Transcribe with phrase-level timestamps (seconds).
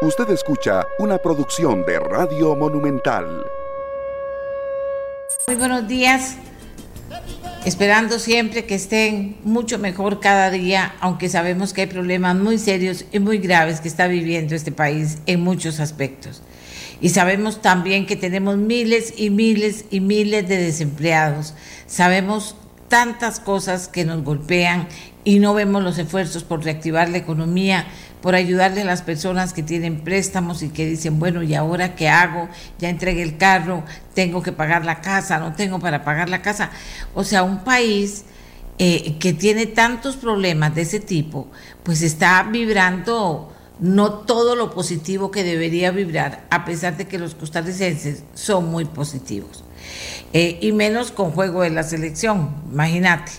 [0.00, 3.44] Usted escucha una producción de Radio Monumental.
[5.48, 6.36] Muy buenos días.
[7.64, 13.06] Esperando siempre que estén mucho mejor cada día, aunque sabemos que hay problemas muy serios
[13.10, 16.42] y muy graves que está viviendo este país en muchos aspectos.
[17.00, 21.54] Y sabemos también que tenemos miles y miles y miles de desempleados.
[21.88, 22.54] Sabemos
[22.86, 24.86] tantas cosas que nos golpean
[25.24, 27.86] y no vemos los esfuerzos por reactivar la economía,
[28.20, 32.08] por ayudarle a las personas que tienen préstamos y que dicen, bueno, ¿y ahora qué
[32.08, 32.48] hago?
[32.78, 36.70] Ya entregué el carro, tengo que pagar la casa, no tengo para pagar la casa.
[37.14, 38.24] O sea, un país
[38.78, 41.48] eh, que tiene tantos problemas de ese tipo,
[41.82, 47.34] pues está vibrando no todo lo positivo que debería vibrar, a pesar de que los
[47.34, 49.64] costarricenses son muy positivos.
[50.32, 53.32] Eh, y menos con juego de la selección, imagínate.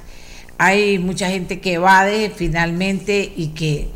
[0.57, 3.89] Hay mucha gente que evade finalmente y que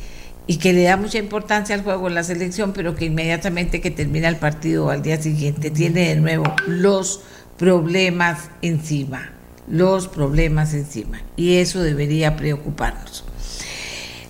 [0.46, 3.92] y que le da mucha importancia al juego en la selección, pero que inmediatamente que
[3.92, 7.22] termina el partido al día siguiente tiene de nuevo los
[7.58, 9.32] problemas encima,
[9.70, 11.22] los problemas encima.
[11.38, 13.24] Y eso debería preocuparnos.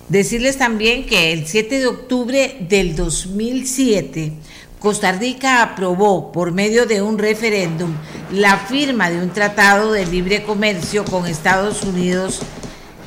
[0.08, 4.32] Decirles también que el 7 de octubre del 2007,
[4.78, 7.90] Costa Rica aprobó por medio de un referéndum
[8.30, 12.40] la firma de un tratado de libre comercio con Estados Unidos,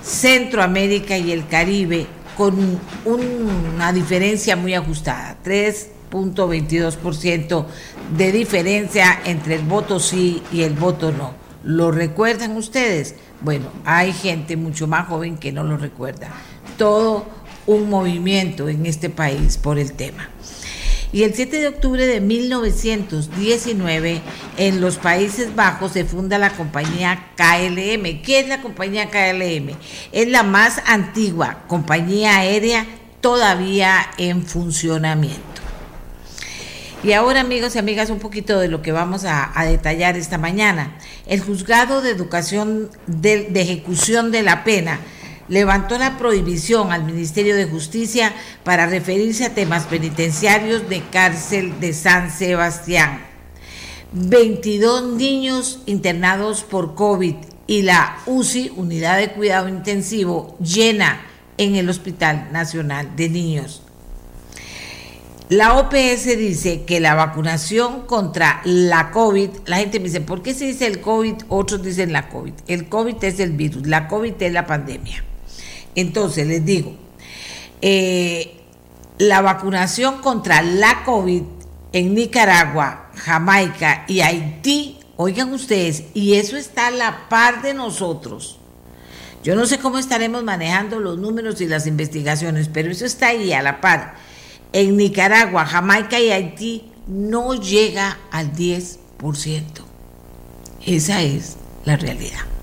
[0.04, 7.66] Centroamérica y el Caribe con una diferencia muy ajustada, 3.22%
[8.16, 11.34] de diferencia entre el voto sí y el voto no.
[11.64, 13.16] ¿Lo recuerdan ustedes?
[13.42, 16.30] Bueno, hay gente mucho más joven que no lo recuerda.
[16.78, 17.26] Todo
[17.66, 20.30] un movimiento en este país por el tema.
[21.14, 24.22] Y el 7 de octubre de 1919
[24.58, 28.22] en los Países Bajos se funda la compañía KLM.
[28.22, 29.78] ¿Qué es la compañía KLM?
[30.12, 32.86] Es la más antigua compañía aérea
[33.22, 35.62] todavía en funcionamiento.
[37.04, 40.98] Y ahora amigos y amigas, un poquito de lo que vamos a, detallar esta mañana.
[41.26, 45.00] El juzgado de educación de ejecución de la pena
[45.48, 51.94] levantó la prohibición al Ministerio de Justicia para referirse a temas penitenciarios de cárcel de
[51.94, 53.22] San Sebastián.
[54.14, 57.36] 22 niños internados por COVID
[57.68, 61.22] y la UCI, Unidad de Cuidado Intensivo, llena
[61.58, 63.82] en el Hospital Nacional de Niños.
[65.50, 70.54] La OPS dice que la vacunación contra la COVID, la gente me dice, ¿por qué
[70.54, 71.36] se dice el COVID?
[71.48, 72.54] Otros dicen la COVID.
[72.68, 75.24] El COVID es el virus, la COVID es la pandemia.
[75.98, 76.96] Entonces, les digo,
[77.82, 78.54] eh,
[79.18, 81.42] la vacunación contra la COVID
[81.92, 88.60] en Nicaragua, Jamaica y Haití, oigan ustedes, y eso está a la par de nosotros.
[89.44, 93.52] Yo no sé cómo estaremos manejando los números y las investigaciones, pero eso está ahí
[93.52, 94.18] a la par.
[94.74, 99.64] En Nicaragua, Jamaica y Haití no llega al 10%.
[100.86, 102.57] Esa es la realidad.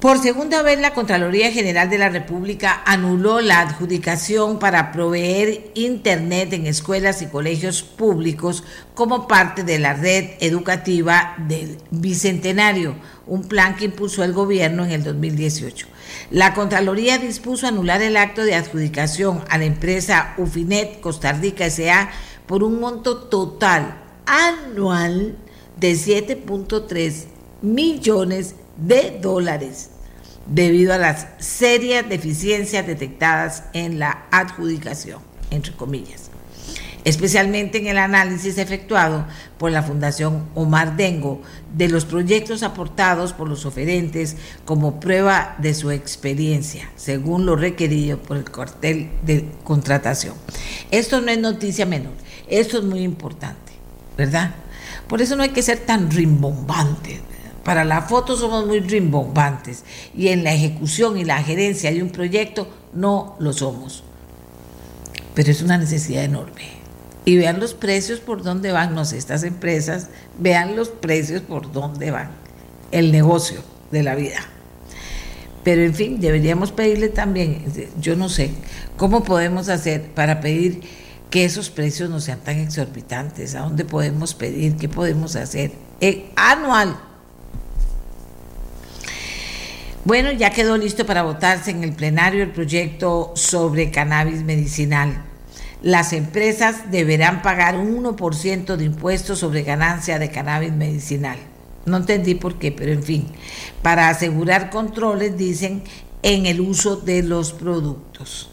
[0.00, 6.52] Por segunda vez, la Contraloría General de la República anuló la adjudicación para proveer Internet
[6.52, 8.62] en escuelas y colegios públicos
[8.94, 12.94] como parte de la red educativa del Bicentenario,
[13.26, 15.88] un plan que impulsó el gobierno en el 2018.
[16.30, 22.08] La Contraloría dispuso anular el acto de adjudicación a la empresa Ufinet Costa Rica S.A.
[22.46, 25.36] por un monto total anual
[25.76, 27.24] de 7.3
[27.62, 29.90] millones de de dólares
[30.46, 36.30] debido a las serias deficiencias detectadas en la adjudicación, entre comillas,
[37.04, 39.26] especialmente en el análisis efectuado
[39.58, 41.42] por la Fundación Omar Dengo
[41.76, 48.18] de los proyectos aportados por los oferentes como prueba de su experiencia, según lo requerido
[48.18, 50.34] por el cuartel de contratación.
[50.90, 52.14] Esto no es noticia menor,
[52.48, 53.72] esto es muy importante,
[54.16, 54.54] ¿verdad?
[55.08, 57.20] Por eso no hay que ser tan rimbombante
[57.68, 59.84] para la foto somos muy rimbombantes
[60.16, 64.04] y en la ejecución y la gerencia de un proyecto no lo somos.
[65.34, 66.62] Pero es una necesidad enorme.
[67.26, 70.08] Y vean los precios por dónde van, no sé, estas empresas,
[70.38, 72.30] vean los precios por dónde van.
[72.90, 73.60] El negocio
[73.90, 74.38] de la vida.
[75.62, 77.66] Pero en fin, deberíamos pedirle también,
[78.00, 78.50] yo no sé,
[78.96, 80.80] cómo podemos hacer para pedir
[81.28, 86.30] que esos precios no sean tan exorbitantes, a dónde podemos pedir, qué podemos hacer eh,
[86.34, 87.07] anual
[90.04, 95.24] bueno, ya quedó listo para votarse en el plenario el proyecto sobre cannabis medicinal.
[95.82, 101.38] Las empresas deberán pagar un 1% de impuestos sobre ganancia de cannabis medicinal.
[101.86, 103.26] No entendí por qué, pero en fin,
[103.82, 105.82] para asegurar controles, dicen,
[106.22, 108.50] en el uso de los productos.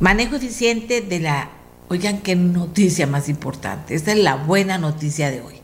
[0.00, 1.50] Manejo eficiente de la,
[1.88, 5.54] oigan qué noticia más importante, esta es la buena noticia de hoy.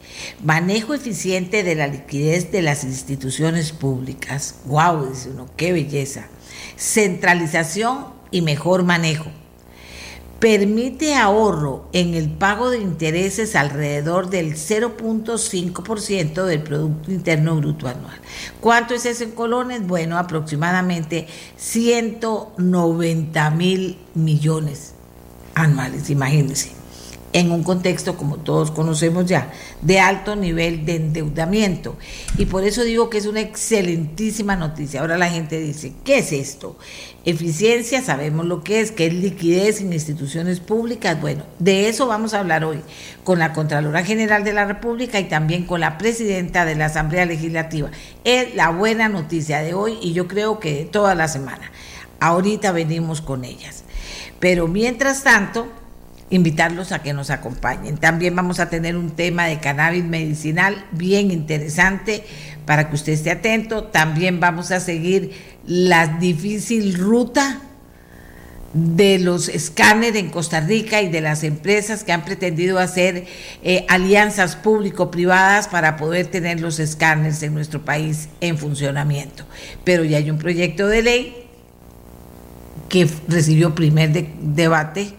[0.43, 4.57] Manejo eficiente de la liquidez de las instituciones públicas.
[4.67, 5.11] ¡Wow!
[5.11, 6.27] Dice uno, qué belleza.
[6.77, 9.31] Centralización y mejor manejo
[10.41, 18.19] permite ahorro en el pago de intereses alrededor del 0.5% del Producto Interno Bruto anual.
[18.59, 19.87] ¿Cuánto es eso en colones?
[19.87, 24.95] Bueno, aproximadamente 190 mil millones
[25.55, 26.80] anuales, imagínense
[27.33, 31.97] en un contexto, como todos conocemos ya, de alto nivel de endeudamiento.
[32.37, 35.01] Y por eso digo que es una excelentísima noticia.
[35.01, 36.77] Ahora la gente dice, ¿qué es esto?
[37.25, 41.21] Eficiencia, sabemos lo que es, que es liquidez en instituciones públicas.
[41.21, 42.81] Bueno, de eso vamos a hablar hoy
[43.23, 47.27] con la Contralora General de la República y también con la Presidenta de la Asamblea
[47.27, 47.91] Legislativa.
[48.25, 51.71] Es la buena noticia de hoy y yo creo que de toda la semana.
[52.19, 53.85] Ahorita venimos con ellas.
[54.41, 55.69] Pero mientras tanto,
[56.31, 57.99] invitarlos a que nos acompañen.
[57.99, 62.25] También vamos a tener un tema de cannabis medicinal bien interesante
[62.65, 63.85] para que usted esté atento.
[63.85, 65.33] También vamos a seguir
[65.67, 67.61] la difícil ruta
[68.73, 73.27] de los escáneres en Costa Rica y de las empresas que han pretendido hacer
[73.65, 79.45] eh, alianzas público-privadas para poder tener los escáneres en nuestro país en funcionamiento.
[79.83, 81.47] Pero ya hay un proyecto de ley
[82.89, 85.15] que recibió primer debate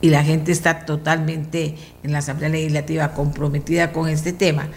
[0.00, 4.68] y la gente está totalmente en la Asamblea Legislativa comprometida con este tema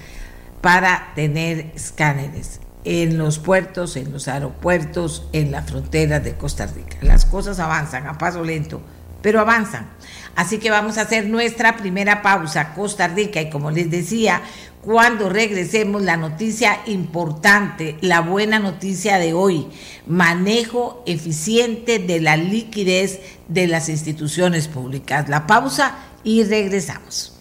[0.61, 6.97] para tener escáneres en los puertos, en los aeropuertos, en las fronteras de Costa Rica.
[7.01, 8.81] Las cosas avanzan a paso lento,
[9.21, 9.89] pero avanzan.
[10.35, 14.41] Así que vamos a hacer nuestra primera pausa, Costa Rica, y como les decía,
[14.81, 19.67] cuando regresemos la noticia importante, la buena noticia de hoy,
[20.07, 25.29] manejo eficiente de la liquidez de las instituciones públicas.
[25.29, 27.33] La pausa y regresamos.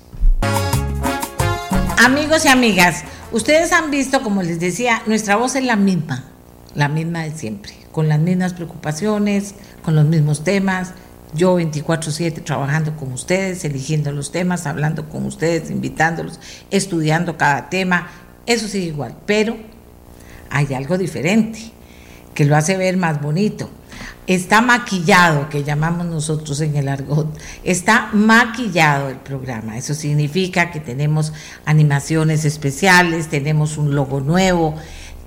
[1.97, 6.25] Amigos y amigas, ustedes han visto, como les decía, nuestra voz es la misma,
[6.75, 10.93] la misma de siempre, con las mismas preocupaciones, con los mismos temas,
[11.35, 16.41] yo 24/7 trabajando con ustedes, eligiendo los temas, hablando con ustedes, invitándolos,
[16.71, 18.09] estudiando cada tema,
[18.47, 19.57] eso sigue igual, pero
[20.51, 21.73] hay algo diferente
[22.35, 23.71] que lo hace ver más bonito.
[24.27, 27.27] Está maquillado, que llamamos nosotros en el argot,
[27.65, 29.77] está maquillado el programa.
[29.77, 31.33] Eso significa que tenemos
[31.65, 34.77] animaciones especiales, tenemos un logo nuevo,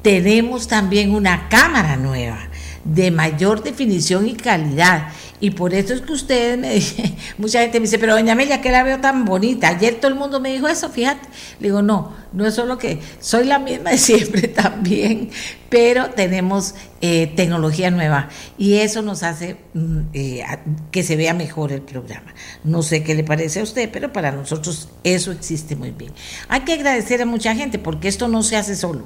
[0.02, 2.40] tenemos también una cámara nueva
[2.86, 5.10] de mayor definición y calidad.
[5.40, 8.62] Y por eso es que ustedes me dicen, mucha gente me dice, pero doña Amelia,
[8.62, 9.68] que la veo tan bonita.
[9.68, 11.28] Ayer todo el mundo me dijo eso, fíjate.
[11.60, 15.30] Le digo, no, no es solo que soy la misma de siempre también,
[15.70, 20.44] pero tenemos eh, tecnología nueva y eso nos hace mm, eh,
[20.92, 22.34] que se vea mejor el programa.
[22.64, 26.14] No sé qué le parece a usted, pero para nosotros eso existe muy bien.
[26.48, 29.04] Hay que agradecer a mucha gente porque esto no se hace solo.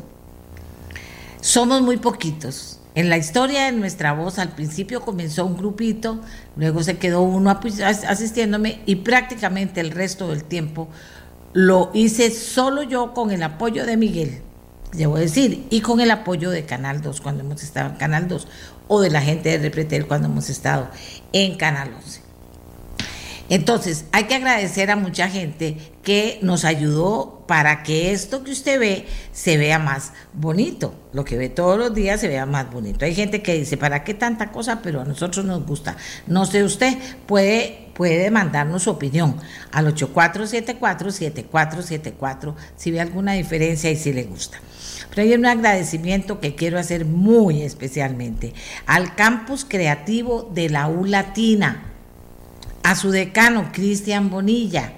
[1.41, 6.19] Somos muy poquitos en la historia de nuestra voz, al principio comenzó un grupito,
[6.55, 10.87] luego se quedó uno asistiéndome y prácticamente el resto del tiempo
[11.53, 14.41] lo hice solo yo con el apoyo de Miguel,
[14.93, 18.47] debo decir, y con el apoyo de Canal 2 cuando hemos estado en Canal 2
[18.87, 20.89] o de la gente de Repretel cuando hemos estado
[21.33, 22.21] en Canal 11.
[23.49, 25.77] Entonces, hay que agradecer a mucha gente
[26.07, 30.95] que nos ayudó para que esto que usted ve se vea más bonito.
[31.11, 33.03] Lo que ve todos los días se vea más bonito.
[33.03, 34.79] Hay gente que dice, ¿para qué tanta cosa?
[34.81, 35.97] Pero a nosotros nos gusta.
[36.25, 39.35] No sé usted, puede, puede mandarnos su opinión
[39.73, 44.61] al 8474-7474 si ve alguna diferencia y si le gusta.
[45.09, 48.53] Pero hay un agradecimiento que quiero hacer muy especialmente
[48.85, 51.83] al campus creativo de la U Latina
[52.81, 54.93] a su decano Cristian Bonilla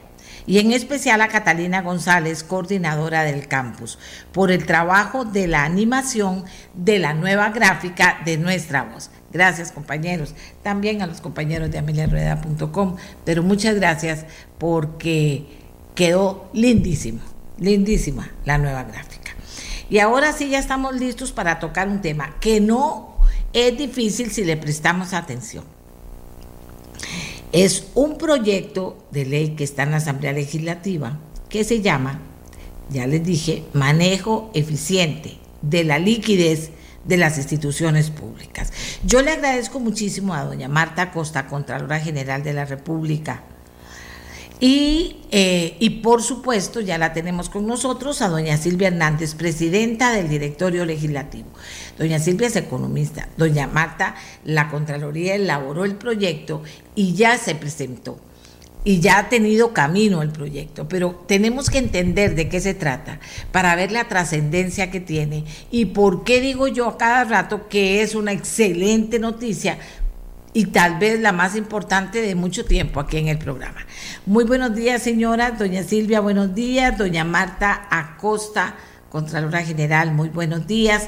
[0.45, 3.99] y en especial a Catalina González, coordinadora del campus,
[4.31, 9.09] por el trabajo de la animación de la nueva gráfica de nuestra voz.
[9.31, 14.25] Gracias compañeros, también a los compañeros de ameliarueda.com, pero muchas gracias
[14.57, 15.45] porque
[15.95, 17.21] quedó lindísimo,
[17.57, 19.31] lindísima la nueva gráfica.
[19.89, 23.17] Y ahora sí ya estamos listos para tocar un tema que no
[23.53, 25.78] es difícil si le prestamos atención
[27.51, 32.21] es un proyecto de ley que está en la Asamblea Legislativa que se llama,
[32.89, 36.71] ya les dije, manejo eficiente de la liquidez
[37.05, 38.71] de las instituciones públicas.
[39.03, 43.43] Yo le agradezco muchísimo a doña Marta Costa, Contralora General de la República,
[44.59, 50.11] Y, eh, y, por supuesto, ya la tenemos con nosotros a doña Silvia Hernández, presidenta
[50.11, 51.47] del directorio legislativo.
[51.97, 53.29] Doña Silvia es economista.
[53.37, 56.61] Doña Marta, la Contraloría elaboró el proyecto
[56.93, 58.19] y ya se presentó.
[58.85, 63.19] Y ya ha tenido camino el proyecto, pero tenemos que entender de qué se trata
[63.51, 68.01] para ver la trascendencia que tiene y por qué digo yo a cada rato que
[68.01, 69.79] es una excelente noticia
[70.53, 73.85] y tal vez la más importante de mucho tiempo aquí en el programa.
[74.25, 75.51] Muy buenos días, señora.
[75.51, 76.97] Doña Silvia, buenos días.
[76.97, 78.75] Doña Marta Acosta,
[79.09, 81.07] Contralora General, muy buenos días.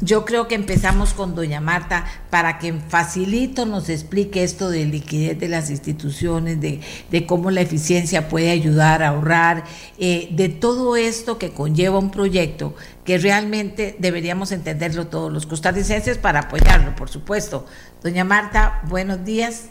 [0.00, 5.38] Yo creo que empezamos con doña Marta para que facilito nos explique esto de liquidez
[5.38, 9.64] de las instituciones, de, cómo la eficiencia puede ayudar a ahorrar,
[9.98, 12.74] eh, de todo esto que conlleva un proyecto
[13.04, 17.64] que realmente deberíamos entenderlo todos los costarricenses para apoyarlo, por supuesto.
[18.02, 19.68] Doña Marta, buenos días.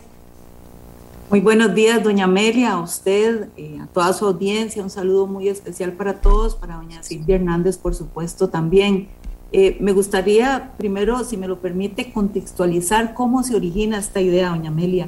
[1.30, 5.50] Muy buenos días, doña Amelia, a usted, eh, a toda su audiencia, un saludo muy
[5.50, 9.10] especial para todos, para doña Silvia Hernández, por supuesto, también.
[9.58, 14.68] Eh, me gustaría primero, si me lo permite, contextualizar cómo se origina esta idea, doña
[14.68, 15.08] Amelia,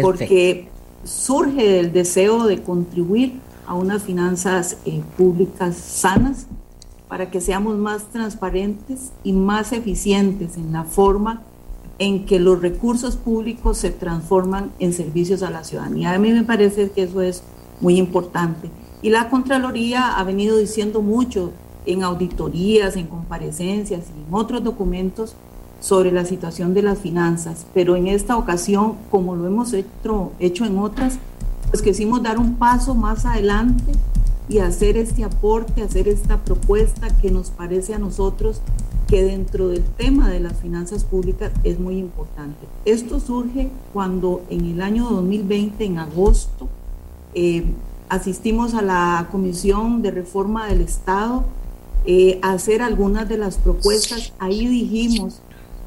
[0.00, 0.68] porque
[1.02, 6.46] surge del deseo de contribuir a unas finanzas eh, públicas sanas
[7.08, 11.42] para que seamos más transparentes y más eficientes en la forma
[11.98, 16.12] en que los recursos públicos se transforman en servicios a la ciudadanía.
[16.12, 17.42] A mí me parece que eso es
[17.80, 18.70] muy importante.
[19.02, 21.50] Y la Contraloría ha venido diciendo mucho
[21.88, 25.34] en auditorías, en comparecencias y en otros documentos
[25.80, 30.66] sobre la situación de las finanzas, pero en esta ocasión, como lo hemos hecho, hecho
[30.66, 31.18] en otras,
[31.70, 33.92] pues quisimos dar un paso más adelante
[34.50, 38.60] y hacer este aporte, hacer esta propuesta que nos parece a nosotros
[39.06, 42.66] que dentro del tema de las finanzas públicas es muy importante.
[42.84, 46.68] Esto surge cuando en el año 2020, en agosto,
[47.34, 47.64] eh,
[48.10, 51.44] asistimos a la Comisión de Reforma del Estado
[52.04, 54.32] eh, hacer algunas de las propuestas.
[54.38, 55.40] Ahí dijimos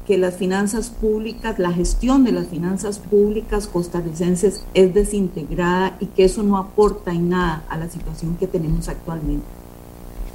[0.06, 6.24] que las finanzas públicas, la gestión de las finanzas públicas costarricenses es desintegrada y que
[6.24, 9.46] eso no aporta en nada a la situación que tenemos actualmente.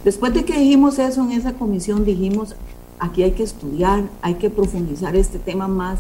[0.06, 2.56] Después de que dijimos eso en esa comisión, dijimos,
[3.00, 6.00] aquí hay que estudiar, hay que profundizar este tema más.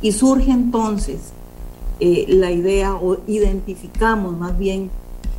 [0.00, 1.32] Y surge entonces
[2.00, 4.90] eh, la idea, o identificamos más bien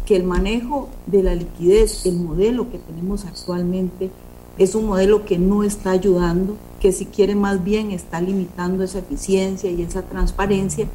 [0.05, 4.11] que el manejo de la liquidez, el modelo que tenemos actualmente,
[4.57, 8.99] es un modelo que no está ayudando, que si quiere más bien está limitando esa
[8.99, 10.87] eficiencia y esa transparencia.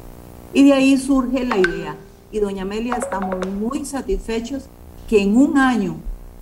[0.53, 1.95] Y de ahí surge la idea.
[2.31, 4.65] Y doña Amelia, estamos muy satisfechos
[5.09, 5.95] que en un año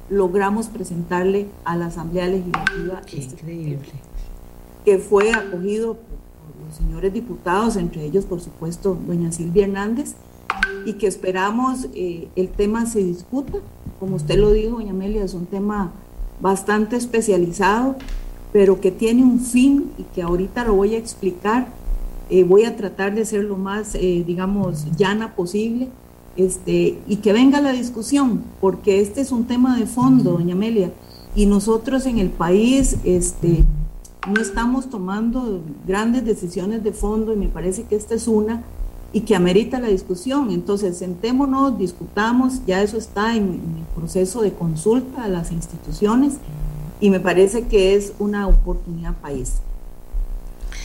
[0.10, 3.80] logramos presentarle a la Asamblea Legislativa este
[4.86, 10.16] que fue acogido por los señores diputados, entre ellos, por supuesto, doña Silvia Hernández,
[10.88, 13.58] y que esperamos eh, el tema se discuta.
[14.00, 15.92] Como usted lo dijo, doña Amelia, es un tema
[16.40, 17.98] bastante especializado,
[18.54, 21.68] pero que tiene un fin y que ahorita lo voy a explicar.
[22.30, 25.90] Eh, voy a tratar de ser lo más, eh, digamos, llana posible
[26.38, 30.94] este, y que venga la discusión, porque este es un tema de fondo, doña Amelia,
[31.36, 33.66] y nosotros en el país este,
[34.26, 38.64] no estamos tomando grandes decisiones de fondo y me parece que esta es una
[39.14, 40.52] y que amerita la discusión.
[40.52, 46.34] Entonces, sentémonos, discutamos, ya eso está en, el proceso de consulta a las instituciones
[47.00, 49.56] y me parece que es una oportunidad país.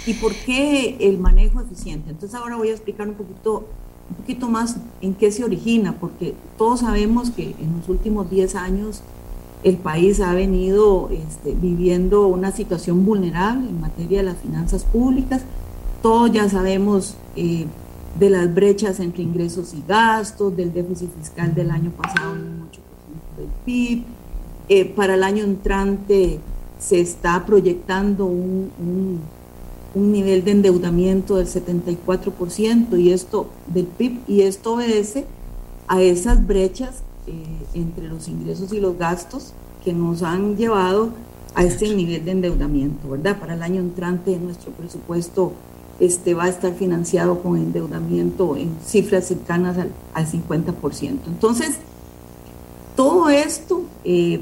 [0.06, 2.10] ¿Y por qué el manejo eficiente?
[2.10, 3.66] Entonces ahora voy a explicar un poquito,
[4.10, 8.54] un poquito más en qué se origina, porque todos sabemos que en los últimos 10
[8.56, 9.02] años
[9.62, 15.42] el país ha venido este, viviendo una situación vulnerable en materia de las finanzas públicas.
[16.02, 17.66] Todos ya sabemos eh,
[18.18, 22.68] de las brechas entre ingresos y gastos, del déficit fiscal del año pasado en un
[22.68, 24.04] 8% del PIB.
[24.68, 26.38] Eh, para el año entrante
[26.78, 28.70] se está proyectando un,
[29.94, 35.26] un, nivel de endeudamiento del 74% y esto del PIB y esto obedece
[35.88, 37.32] a esas brechas eh,
[37.74, 39.52] entre los ingresos y los gastos
[39.84, 41.10] que nos han llevado
[41.54, 43.38] a este nivel de endeudamiento, ¿verdad?
[43.38, 45.52] Para el año entrante nuestro presupuesto
[46.00, 51.18] este, va a estar financiado con endeudamiento en cifras cercanas al, 50%.
[51.26, 51.78] Entonces,
[52.96, 54.40] todo esto, eh,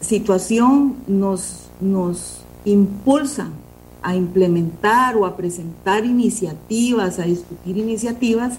[0.00, 3.48] situación nos, nos impulsa
[4.02, 8.58] a implementar o a presentar iniciativas, a discutir iniciativas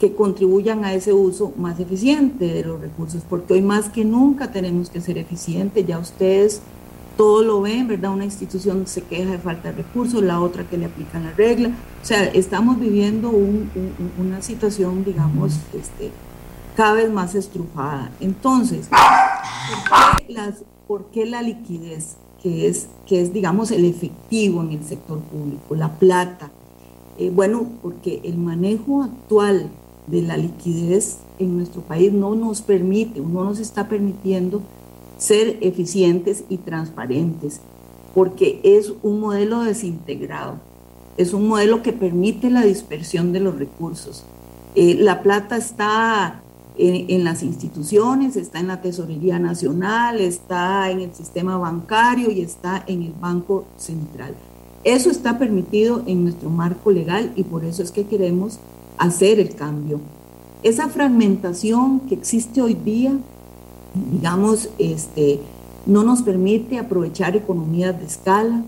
[0.00, 4.50] que contribuyan a ese uso más eficiente de los recursos, porque hoy más que nunca
[4.50, 6.60] tenemos que ser eficientes, ya ustedes
[7.22, 8.12] todo lo ven, ¿verdad?
[8.12, 11.68] Una institución se queja de falta de recursos, la otra que le aplican la regla.
[12.02, 13.30] O sea, estamos viviendo
[14.18, 16.10] una situación, digamos, este,
[16.74, 18.10] cada vez más estrujada.
[18.18, 18.88] Entonces,
[20.88, 25.76] ¿por qué, la liquidez, que es, que es, digamos, el efectivo en el sector público,
[25.76, 26.50] la plata?
[27.18, 29.70] Eh, bueno, porque el manejo actual
[30.08, 34.60] de la liquidez en nuestro país no nos permite, no nos está permitiendo
[35.22, 37.60] ser eficientes y transparentes,
[38.12, 40.56] porque es un modelo desintegrado,
[41.16, 44.24] es un modelo que permite la dispersión de los recursos.
[44.74, 46.42] Eh, la plata está
[46.76, 52.82] en, las instituciones, está en la Tesorería Nacional, está en el sistema bancario y está
[52.88, 54.34] en el Banco Central.
[54.82, 58.58] Eso está permitido en nuestro marco legal y por eso es que queremos
[58.98, 60.00] hacer el cambio.
[60.64, 63.12] Esa fragmentación que existe hoy día,
[63.94, 65.40] digamos, este,
[65.86, 68.64] no nos permite aprovechar economías de escala,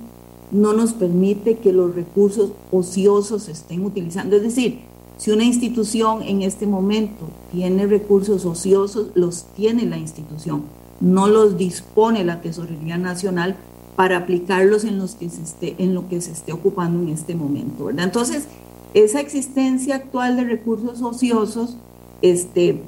[0.50, 4.36] no nos permite que los recursos ociosos se estén utilizando.
[4.36, 4.80] Es decir,
[5.16, 10.62] si una institución en este momento tiene recursos ociosos, los tiene la institución,
[11.00, 13.56] no los dispone la Tesorería Nacional
[13.96, 17.34] para aplicarlos en, los que se esté, en lo que se esté ocupando en este
[17.34, 17.86] momento.
[17.86, 18.04] ¿verdad?
[18.04, 18.46] Entonces,
[18.92, 21.76] esa existencia actual de recursos ociosos
[22.22, 22.82] este,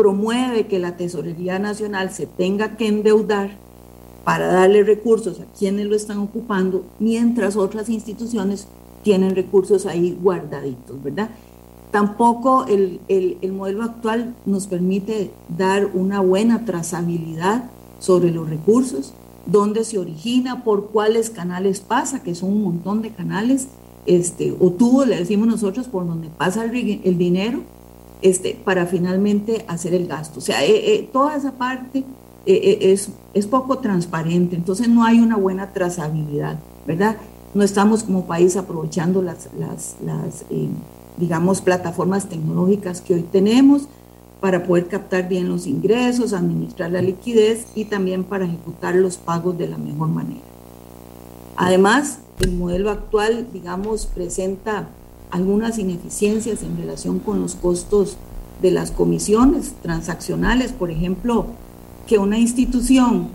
[0.00, 3.50] promueve que la Tesorería Nacional se tenga que endeudar
[4.24, 8.66] para darle recursos a quienes lo están ocupando, mientras otras instituciones
[9.02, 11.28] tienen recursos ahí guardaditos, ¿verdad?
[11.90, 17.64] Tampoco el, el, modelo actual nos permite dar una buena trazabilidad
[17.98, 19.12] sobre los recursos,
[19.44, 23.68] dónde se origina, por cuáles canales pasa, que son un montón de canales,
[24.06, 27.60] este, o tubo, le decimos nosotros, por donde pasa el, el dinero,
[28.22, 30.38] este, para finalmente hacer el gasto.
[30.38, 32.04] O sea, eh, eh, toda esa parte
[32.46, 37.16] eh, es, es poco transparente, entonces no hay una buena trazabilidad, ¿verdad?
[37.54, 40.44] No estamos como país aprovechando las, las, las
[41.16, 43.88] digamos, plataformas tecnológicas que hoy tenemos
[44.40, 49.58] para poder captar bien los ingresos, administrar la liquidez y también para ejecutar los pagos
[49.58, 50.40] de la mejor manera.
[51.56, 54.88] Además, el modelo actual, digamos, presenta
[55.30, 58.16] algunas ineficiencias en relación con los costos
[58.60, 61.46] de las comisiones transaccionales, por ejemplo,
[62.06, 63.28] que una institución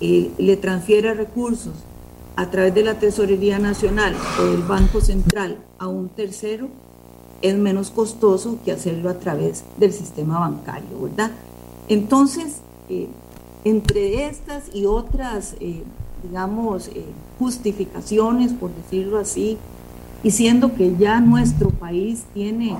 [0.00, 1.74] eh, le transfiera recursos
[2.36, 6.68] a través de la Tesorería Nacional o del Banco Central a un tercero
[7.42, 11.30] es menos costoso que hacerlo a través del sistema bancario, ¿verdad?
[11.88, 12.56] Entonces,
[12.88, 13.08] eh,
[13.64, 15.82] entre estas y otras, eh,
[16.22, 16.90] digamos,
[17.38, 19.58] justificaciones, por decirlo así,
[20.24, 22.74] y siendo que ya nuestro país tiene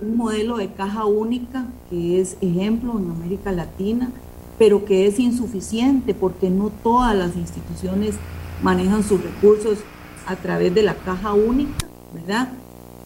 [0.00, 4.10] un modelo de caja única que es ejemplo en América Latina,
[4.58, 8.14] pero que es insuficiente porque no todas las instituciones
[8.62, 9.80] manejan sus recursos
[10.26, 12.48] a través de la caja única, ¿verdad?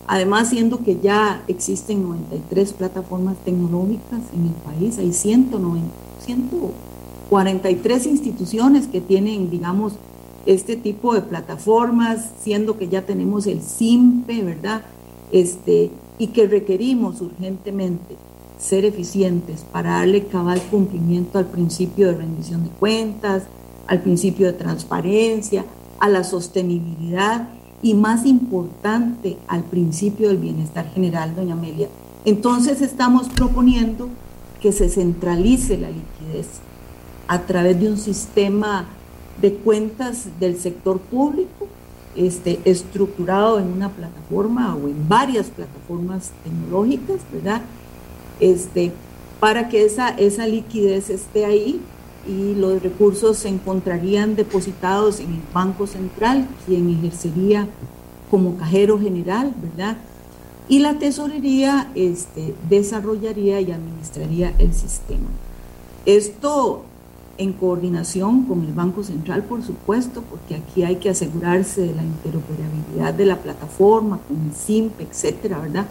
[0.07, 5.89] Además, siendo que ya existen 93 plataformas tecnológicas en el país, hay 190,
[6.25, 9.95] 143 instituciones que tienen, digamos,
[10.47, 14.83] este tipo de plataformas, siendo que ya tenemos el SIMPE, ¿verdad?
[15.33, 18.17] Este, y que requerimos urgentemente
[18.59, 23.45] ser eficientes para darle cabal cumplimiento al principio de rendición de cuentas,
[23.87, 25.65] al principio de transparencia,
[26.01, 27.49] a la sostenibilidad
[27.83, 31.89] y más importante al principio del bienestar general, doña Amelia.
[32.25, 34.09] Entonces estamos proponiendo
[34.61, 36.49] que se centralice la liquidez
[37.29, 38.87] a través de un sistema
[39.41, 41.69] de cuentas del sector público
[42.17, 47.63] este, estructurado en una plataforma o en varias plataformas tecnológicas, ¿verdad?
[48.41, 48.93] Este,
[49.39, 51.81] para que esa, esa liquidez esté ahí
[52.27, 57.69] y los recursos se encontrarían depositados en el Banco Central, quien ejercería
[58.31, 59.99] como cajero general, ¿verdad?
[60.69, 65.29] Y la tesorería este, desarrollaría y administraría el sistema.
[66.07, 66.86] Esto
[67.39, 72.03] en coordinación con el Banco Central, por supuesto, porque aquí hay que asegurarse de la
[72.03, 75.87] interoperabilidad de la plataforma, con el SIMP, etcétera, ¿verdad?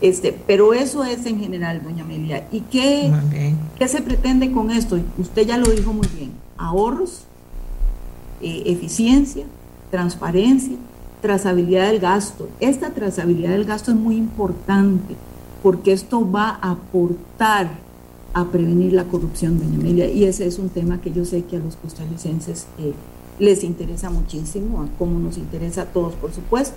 [0.00, 2.46] Este, pero eso es en general, doña Amelia.
[2.52, 3.10] ¿Y qué,
[3.78, 4.98] qué se pretende con esto?
[5.18, 6.32] Usted ya lo dijo muy bien.
[6.58, 7.24] Ahorros,
[8.42, 9.46] eh, eficiencia,
[9.90, 10.76] transparencia,
[11.22, 12.48] trazabilidad del gasto.
[12.60, 15.16] Esta trazabilidad del gasto es muy importante
[15.62, 17.85] porque esto va a aportar
[18.36, 20.10] a prevenir la corrupción, doña Amelia.
[20.10, 22.92] Y ese es un tema que yo sé que a los costarricenses eh,
[23.38, 26.76] les interesa muchísimo, como nos interesa a todos, por supuesto.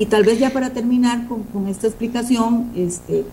[0.00, 3.24] Y tal vez ya para terminar con, esta explicación, este,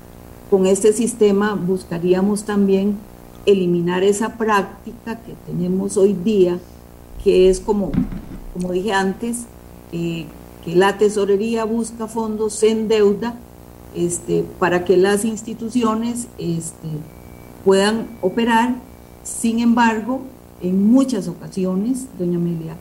[0.52, 2.98] con este sistema buscaríamos también
[3.48, 6.60] eliminar esa práctica que tenemos hoy día,
[7.24, 7.92] que es como,
[8.54, 9.46] como dije antes,
[9.92, 10.28] eh,
[10.64, 13.40] que la tesorería busca fondos, se endeuda
[14.00, 16.88] este, para que las instituciones este,
[17.66, 18.76] puedan operar.
[19.24, 20.22] Sin embargo,
[20.62, 22.76] en muchas ocasiones, doña Amelia,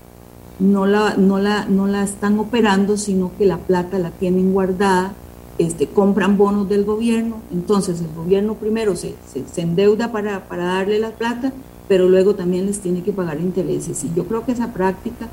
[0.60, 5.12] no la, no la, no la están operando, sino que la plata la tienen guardada,
[5.58, 11.00] este, compran bonos del gobierno, entonces el gobierno primero se, se, endeuda para, para, darle
[11.00, 11.52] la plata,
[11.88, 14.04] pero luego también les tiene que pagar intereses.
[14.04, 15.28] Y yo creo que esa práctica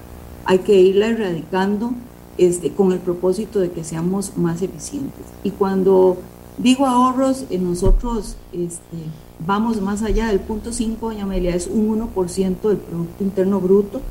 [0.45, 1.93] hay que irla erradicando
[2.37, 5.25] este, con el propósito de que seamos más eficientes.
[5.43, 6.17] Y cuando
[6.57, 8.97] digo ahorros, eh, nosotros este,
[9.45, 14.01] vamos más allá del punto 5, doña Amelia, es un 1% del Producto Interno Bruto,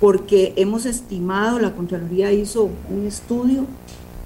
[0.00, 3.64] porque hemos estimado, la Contraloría hizo un estudio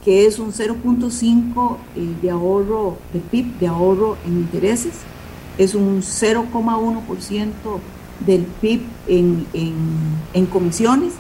[0.04, 4.94] que es un 0.5 eh, de ahorro de PIB, de ahorro en intereses,
[5.58, 7.46] es un 0,1%
[8.26, 9.74] del PIB en, en,
[10.32, 11.12] en, comisiones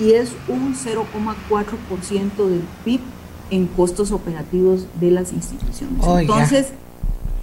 [0.00, 3.00] y es un 0,4% del PIB
[3.50, 6.04] en costos operativos de las instituciones.
[6.06, 6.72] Entonces,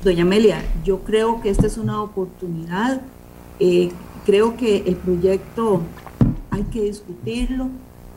[0.03, 3.01] doña Amelia, yo creo que esta es una oportunidad,
[3.59, 3.91] eh,
[4.25, 5.81] creo que el proyecto
[6.49, 7.69] hay que discutirlo,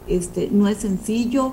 [0.09, 1.53] este, no es sencillo,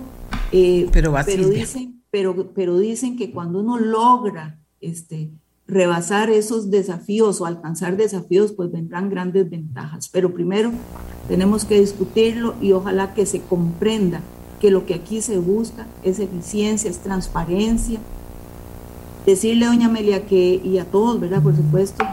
[0.52, 1.14] eh, pero,
[1.50, 5.32] dicen, pero, pero dicen que cuando uno logra este,
[5.72, 10.10] rebasar esos desafíos o alcanzar desafíos, pues vendrán grandes ventajas.
[10.10, 10.72] Pero primero
[11.28, 14.22] tenemos que discutirlo y ojalá que se comprenda
[14.60, 18.00] que lo que aquí se busca es eficiencia, es transparencia.
[19.26, 21.42] Decirle, doña Amelia, que, y a todos, ¿verdad?
[21.42, 22.04] Por supuesto,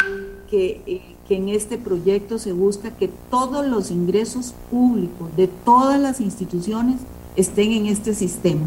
[0.48, 6.00] que eh, que en este proyecto se busca que todos los ingresos públicos de todas
[6.00, 7.02] las instituciones
[7.36, 8.66] estén en este sistema,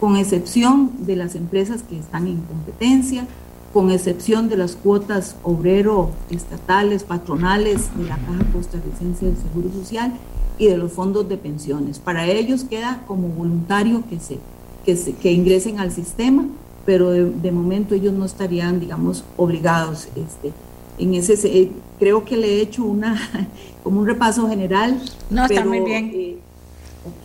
[0.00, 3.28] con excepción de las empresas que están en competencia,
[3.72, 10.12] con excepción de las cuotas obrero estatales, patronales de la Caja Costarricense del Seguro Social
[10.58, 11.98] y de los fondos de pensiones.
[11.98, 14.38] Para ellos queda como voluntario que, se,
[14.84, 16.46] que, se, que ingresen al sistema,
[16.84, 20.08] pero de, de momento ellos no estarían, digamos, obligados.
[20.16, 20.52] Este,
[20.98, 23.16] en ese eh, creo que le he hecho una
[23.84, 25.00] como un repaso general.
[25.30, 26.10] No, está muy bien.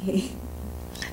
[0.08, 0.23] Eh,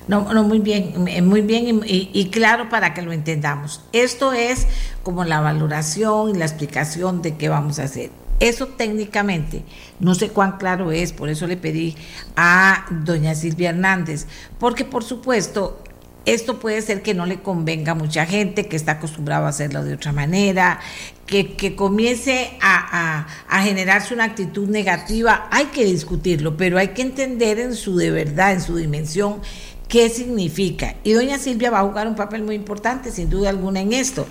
[0.07, 3.81] no, no, muy bien, eh, muy bien y, claro para que lo entendamos.
[3.93, 4.67] Esto es
[5.03, 8.11] como la valoración y la explicación de qué vamos a hacer.
[8.39, 9.63] Eso técnicamente,
[9.99, 11.95] no sé cuán claro es, por eso le pedí
[12.35, 14.27] a doña Silvia Hernández,
[14.59, 15.81] porque por supuesto
[16.25, 19.83] esto puede ser que no le convenga a mucha gente que está acostumbrado a hacerlo
[19.83, 20.79] de otra manera,
[21.25, 25.47] que, que comience a, a, generarse una actitud negativa.
[25.51, 29.41] Hay que discutirlo, pero hay que entender en su de verdad, en su dimensión,
[29.87, 30.95] qué significa.
[31.03, 34.27] Y doña Silvia va a jugar un papel muy importante, sin duda alguna, en esto.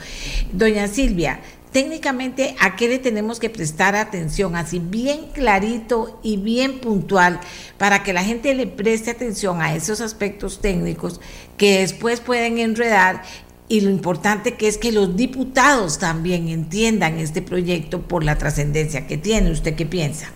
[0.53, 1.41] Doña Silvia,
[1.73, 7.41] técnicamente a qué le tenemos que prestar atención, así bien clarito y bien puntual,
[7.79, 11.21] para que la gente le preste atención a esos aspectos técnicos
[11.57, 13.23] que después pueden enredar
[13.69, 19.07] y lo importante que es que los diputados también entiendan este proyecto por la trascendencia
[19.07, 19.51] que tiene.
[19.51, 20.29] ¿Usted qué piensa?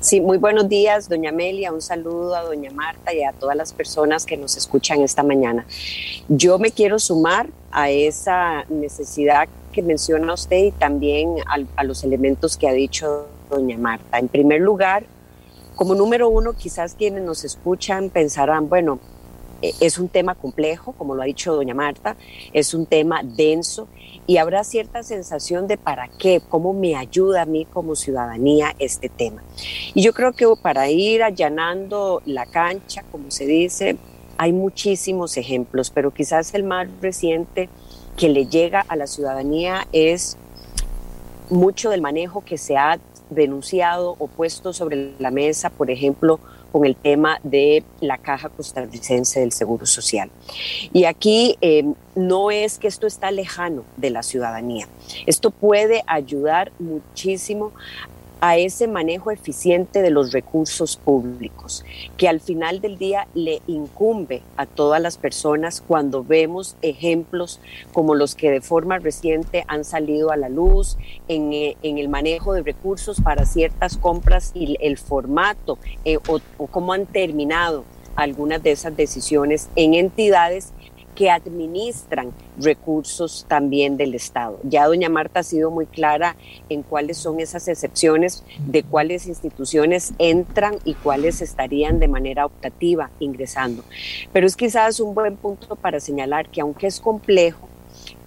[0.00, 1.72] Sí, muy buenos días, doña Amelia.
[1.72, 5.66] Un saludo a doña Marta y a todas las personas que nos escuchan esta mañana.
[6.28, 11.36] Yo me quiero sumar a esa necesidad que menciona usted y también
[11.76, 14.18] a, los elementos que ha dicho doña Marta.
[14.18, 15.04] En primer lugar,
[15.76, 18.98] como número uno, quizás quienes nos escuchan pensarán, bueno,
[19.62, 22.16] es un tema complejo, como lo ha dicho doña Marta,
[22.52, 23.88] es un tema denso
[24.26, 29.08] y habrá cierta sensación de para qué, cómo me ayuda a mí como ciudadanía este
[29.08, 29.42] tema.
[29.94, 33.96] Y yo creo que para ir allanando la cancha, como se dice,
[34.36, 37.68] hay muchísimos ejemplos, pero quizás el más reciente
[38.16, 40.36] que le llega a la ciudadanía es
[41.50, 42.98] mucho del manejo que se ha
[43.30, 46.40] denunciado o puesto sobre la mesa, por ejemplo,
[46.72, 50.30] con el tema de la Caja Costarricense del Seguro Social.
[50.92, 54.86] Y aquí eh, no es que esto está lejano de la ciudadanía.
[55.26, 57.72] Esto puede ayudar muchísimo
[58.40, 61.84] a ese manejo eficiente de los recursos públicos,
[62.16, 67.60] que al final del día le incumbe a todas las personas cuando vemos ejemplos
[67.92, 70.96] como los que de forma reciente han salido a la luz
[71.26, 76.66] en, eh, el manejo de recursos para ciertas compras y el formato eh, o, o
[76.66, 77.84] cómo han terminado
[78.16, 80.72] algunas de esas decisiones en entidades
[81.18, 84.60] que administran recursos también del Estado.
[84.62, 86.36] Ya doña Marta ha sido muy clara
[86.68, 93.10] en cuáles son esas excepciones, de cuáles instituciones entran y cuáles estarían de manera optativa
[93.18, 93.82] ingresando.
[94.32, 97.68] Pero es quizás un buen punto para señalar que aunque es complejo,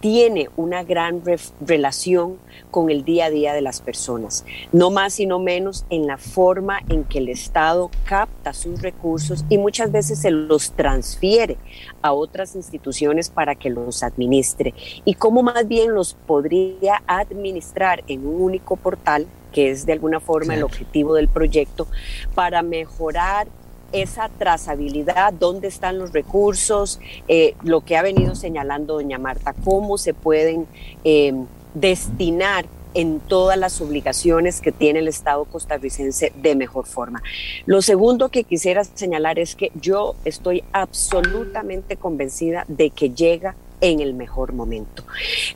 [0.02, 1.22] tiene una gran
[1.62, 2.38] relación
[2.72, 6.18] con el día a día de las personas, no más y no menos en la
[6.18, 11.58] forma en que el Estado capta sus recursos y muchas veces se los transfiere
[12.02, 14.74] a otras instituciones para que los administre.
[15.06, 20.20] Y cómo más bien los podría administrar en un único portal que es de alguna
[20.20, 21.88] forma el objetivo del proyecto,
[22.34, 23.48] para mejorar
[23.92, 29.98] esa trazabilidad, dónde están los recursos, eh, lo que ha venido señalando doña Marta, cómo
[29.98, 30.68] se pueden
[31.04, 31.34] eh,
[31.74, 37.24] destinar en todas las obligaciones que tiene el Estado costarricense de mejor forma.
[37.66, 44.00] Lo segundo que quisiera señalar es que yo estoy absolutamente convencida de que llega en
[44.00, 45.04] el mejor momento.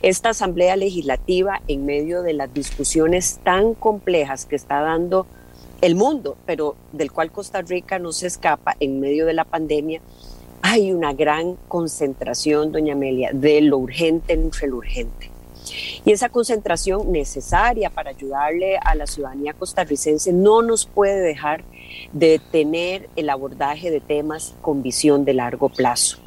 [0.02, 5.26] Esta Asamblea Legislativa, en medio de las discusiones tan complejas que está dando
[5.80, 10.00] el mundo, pero del cual Costa Rica no se escapa en medio de la pandemia,
[10.62, 15.30] hay una gran concentración, doña Amelia, de lo urgente entre lo urgente.
[16.04, 21.64] Y esa concentración necesaria para ayudarle a la ciudadanía costarricense no nos puede dejar
[22.12, 26.18] de tener el abordaje de temas con visión de largo plazo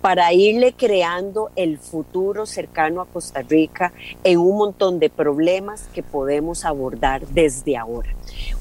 [0.00, 6.02] para irle creando el futuro cercano a Costa Rica en un montón de problemas que
[6.02, 8.10] podemos abordar desde ahora.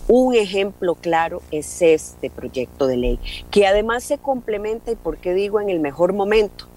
[0.08, 3.20] Un ejemplo claro es este proyecto de ley,
[3.52, 6.68] que además se complementa, y por qué digo en el mejor momento,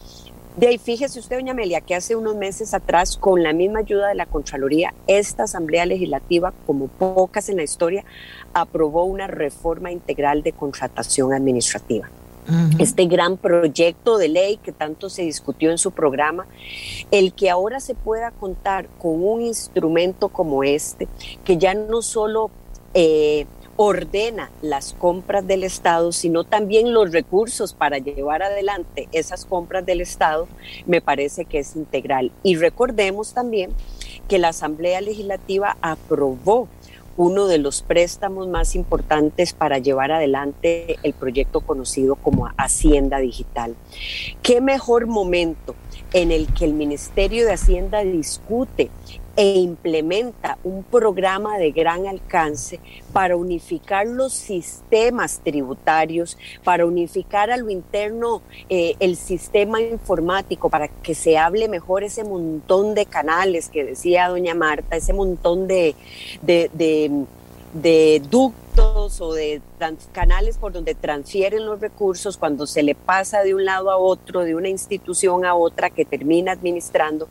[0.56, 4.08] de ahí, fíjese usted, doña Amelia, que hace unos meses atrás, con la misma ayuda
[4.08, 8.06] de la Contraloría, esta Asamblea Legislativa, como pocas en la historia,
[8.54, 12.08] aprobó una reforma integral de contratación administrativa
[12.78, 16.46] este gran proyecto de ley que tanto se discutió en su programa,
[17.10, 21.08] el que ahora se pueda contar con un instrumento como este,
[21.44, 22.50] que ya no solo
[22.94, 29.84] eh, ordena las compras del Estado, sino también los recursos para llevar adelante esas compras
[29.84, 30.48] del Estado,
[30.86, 32.32] me parece que es integral.
[32.42, 33.70] Y recordemos también
[34.28, 36.68] que la Asamblea Legislativa aprobó
[37.16, 43.74] uno de los préstamos más importantes para llevar adelante el proyecto conocido como Hacienda Digital.
[44.42, 45.74] ¿Qué mejor momento
[46.12, 48.90] en el que el Ministerio de Hacienda discute
[49.36, 52.80] e implementa un programa de gran alcance
[53.12, 60.88] para unificar los sistemas tributarios, para unificar a lo interno eh, el sistema informático, para
[60.88, 65.94] que se hable mejor ese montón de canales que decía doña Marta, ese montón de,
[66.42, 66.70] de,
[67.74, 69.60] de ductos o de
[70.12, 74.40] canales por donde transfieren los recursos cuando se le pasa de un lado a otro,
[74.40, 77.28] de una institución a otra que termina administrando,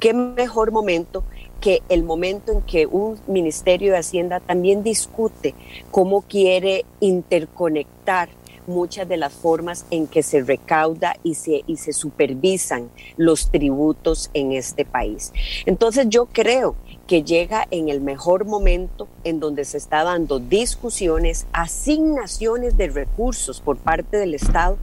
[0.00, 1.24] qué mejor momento
[1.64, 5.54] que el momento en que un Ministerio de Hacienda también discute
[5.90, 8.28] cómo quiere interconectar
[8.66, 14.28] muchas de las formas en que se recauda y se, y se supervisan los tributos
[14.34, 15.32] en este país.
[15.64, 21.46] Entonces yo creo que llega en el mejor momento en donde se está dando discusiones,
[21.54, 24.76] asignaciones de recursos por parte del Estado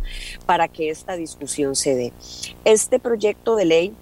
[0.47, 2.13] para que esta discusión se dé.
[2.65, 3.93] Este proyecto de ley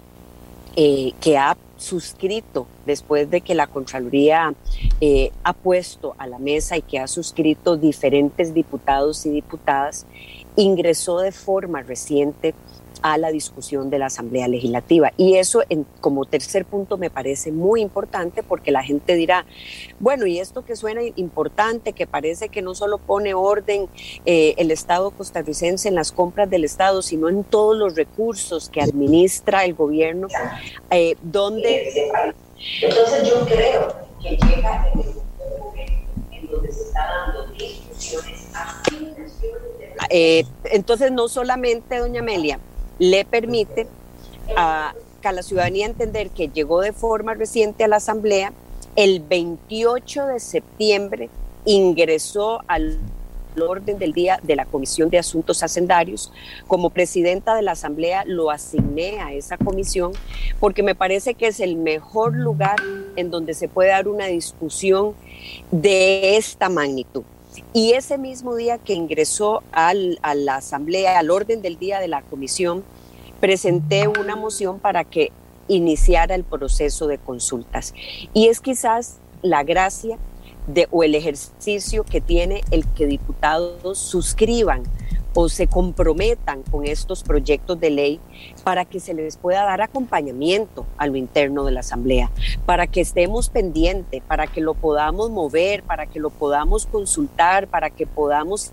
[0.82, 4.54] eh, que ha suscrito después de que la Contraloría
[5.02, 10.06] eh, ha puesto a la mesa y que ha suscrito diferentes diputados y diputadas,
[10.56, 12.56] ingresó de forma reciente
[13.02, 15.12] a la discusión de la Asamblea Legislativa.
[15.18, 19.46] Y eso en, como tercer punto me parece muy importante porque la gente dirá,
[20.00, 23.88] bueno, y esto que suena importante, que parece que no solo pone orden
[24.26, 28.82] eh, el Estado costarricense en las compras del Estado, sino en todos los recursos que
[28.82, 30.28] administra el gobierno,
[30.92, 32.12] eh, donde...
[32.82, 35.20] Entonces yo creo que llega en el
[36.32, 38.40] en donde se está dando discusiones,
[40.10, 42.60] eh, entonces no solamente, doña Amelia,
[43.00, 43.88] le permite
[44.56, 48.54] a, la ciudadanía entender que llegó de forma reciente a la Asamblea,
[48.96, 51.30] el 28 de septiembre
[51.66, 52.98] ingresó al
[53.62, 56.32] orden del día de la Comisión de Asuntos Hacendarios.
[56.68, 60.14] Como presidenta de la Asamblea lo asigné a esa comisión
[60.60, 62.78] porque me parece que es el mejor lugar
[63.16, 65.14] en donde se puede dar una discusión
[65.72, 67.24] de esta magnitud.
[67.74, 72.22] Y ese mismo día que ingresó a la Asamblea, al orden del día de la
[72.22, 72.84] comisión,
[73.40, 75.32] presenté una moción para que
[75.68, 77.94] iniciara el proceso de consultas.
[78.34, 80.18] Y es quizás la gracia
[80.92, 84.84] o el ejercicio que tiene el que diputados suscriban
[85.34, 88.20] o se comprometan con estos proyectos de ley
[88.64, 92.32] para que se les pueda dar acompañamiento a lo interno de la Asamblea,
[92.66, 97.90] para que estemos pendientes, para que lo podamos mover, para que lo podamos consultar, para
[97.90, 98.72] que podamos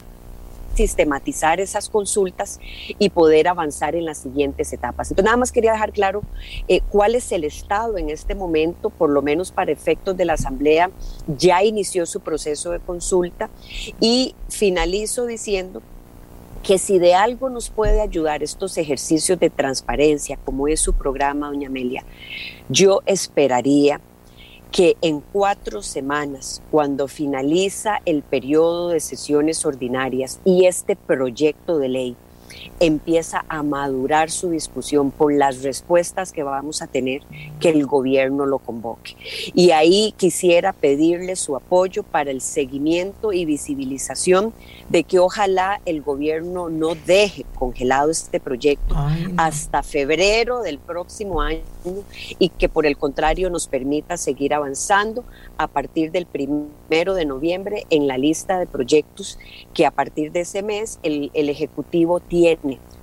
[0.76, 2.60] sistematizar esas consultas
[2.98, 5.10] y poder avanzar en las siguientes etapas.
[5.10, 6.22] Entonces, nada más quería dejar claro
[6.68, 10.34] eh, cuál es el estado en este momento, por lo menos para efectos de la
[10.34, 10.90] Asamblea,
[11.26, 13.48] ya inició su proceso de consulta
[14.00, 15.80] y finalizo diciendo
[16.66, 21.46] que si de algo nos puede ayudar estos ejercicios de transparencia, como es su programa,
[21.46, 22.04] doña Amelia,
[22.68, 24.00] yo esperaría
[24.72, 31.88] que en cuatro semanas, cuando finaliza el periodo de sesiones ordinarias y este proyecto de
[31.88, 32.16] ley
[32.80, 37.22] empieza a madurar su discusión por las respuestas que vamos a tener,
[37.60, 39.16] que el gobierno lo convoque.
[39.54, 44.52] Y ahí quisiera pedirle su apoyo para el seguimiento y visibilización
[44.88, 48.94] de que ojalá el gobierno no deje congelado este proyecto
[49.36, 51.62] hasta febrero del próximo año
[52.38, 55.24] y que por el contrario nos permita seguir avanzando
[55.58, 59.38] a partir del primero de noviembre en la lista de proyectos
[59.74, 62.45] que a partir de ese mes el, el Ejecutivo tiene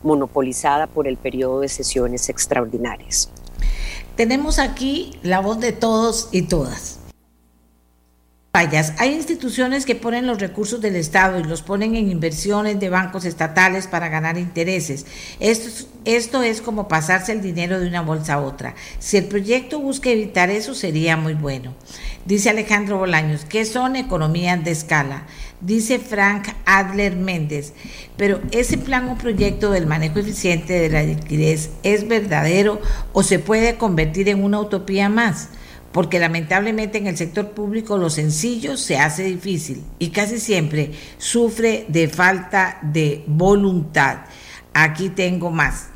[0.03, 3.29] monopolizada por el periodo de sesiones extraordinarias.
[4.15, 6.99] Tenemos aquí la voz de todos y todas.
[8.55, 13.25] Hay instituciones que ponen los recursos del Estado y los ponen en inversiones de bancos
[13.25, 15.07] estatales para ganar intereses.
[15.39, 18.75] Esto, esto es como pasarse el dinero de una bolsa a otra.
[18.99, 21.73] Si el proyecto busca evitar eso, sería muy bueno.
[22.27, 25.25] Dice Alejandro Bolaños, ¿qué son economías de escala?
[25.59, 27.73] Dice Frank Adler Méndez,
[28.17, 32.79] pero ese plan o proyecto del manejo eficiente de la liquidez es verdadero
[33.13, 35.49] o se puede convertir en una utopía más
[35.93, 41.85] porque lamentablemente en el sector público lo sencillo se hace difícil y casi siempre sufre
[41.87, 44.21] de falta de voluntad.
[44.73, 45.89] Aquí tengo más.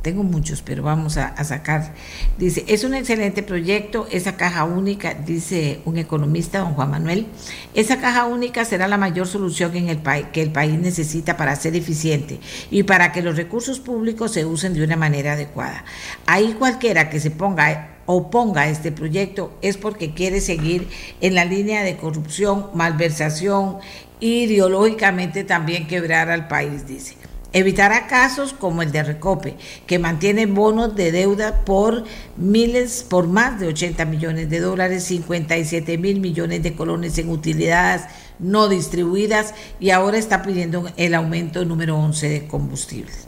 [0.00, 1.92] Tengo muchos, pero vamos a, sacar.
[2.38, 7.26] Dice, es un excelente proyecto, esa caja única, dice un economista, don Juan Manuel,
[7.74, 10.00] esa caja única será la mayor solución en el
[10.32, 12.38] que el país necesita para ser eficiente
[12.70, 15.84] y para que los recursos públicos se usen de una manera adecuada.
[16.26, 20.88] Ahí cualquiera que se ponga oponga este proyecto es porque quiere seguir
[21.20, 23.76] en la línea de corrupción, malversación,
[24.18, 27.16] ideológicamente también quebrar al país, dice.
[27.52, 32.04] Evitará casos como el de Recope, que mantiene bonos de deuda por
[32.38, 38.02] miles, por más de 80 millones de dólares, 57 mil millones de colones en utilidades
[38.38, 43.27] no distribuidas y ahora está pidiendo el aumento número 11 de combustibles.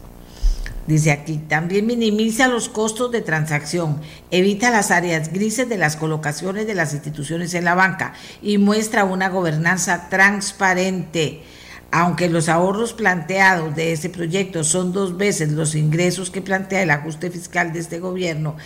[0.87, 6.67] Dice aquí, también minimiza los costos de transacción, evita las áreas grises de las colocaciones
[6.67, 11.43] de las instituciones en la banca y muestra una gobernanza transparente.
[11.93, 16.91] Aunque los ahorros planteados de ese proyecto son dos veces los ingresos que plantea el
[16.91, 18.57] ajuste fiscal de este gobierno,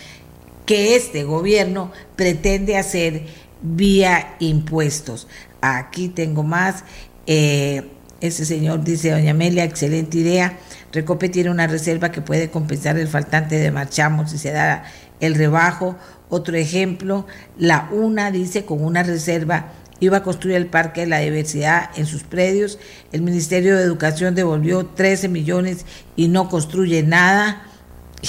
[0.65, 3.25] que este gobierno pretende hacer
[3.61, 5.27] vía impuestos.
[5.61, 6.83] Aquí tengo más.
[7.27, 7.89] Eh,
[8.21, 10.57] ese señor dice, doña Amelia, excelente idea
[10.95, 14.85] Recope tiene una reserva que puede compensar el faltante de marchamos si se da
[15.19, 15.97] el rebajo.
[16.29, 17.27] Otro ejemplo,
[17.57, 22.05] la UNA dice con una reserva iba a construir el Parque de la Diversidad en
[22.05, 22.79] sus predios.
[23.11, 27.61] El Ministerio de Educación devolvió 13 millones y no construye nada.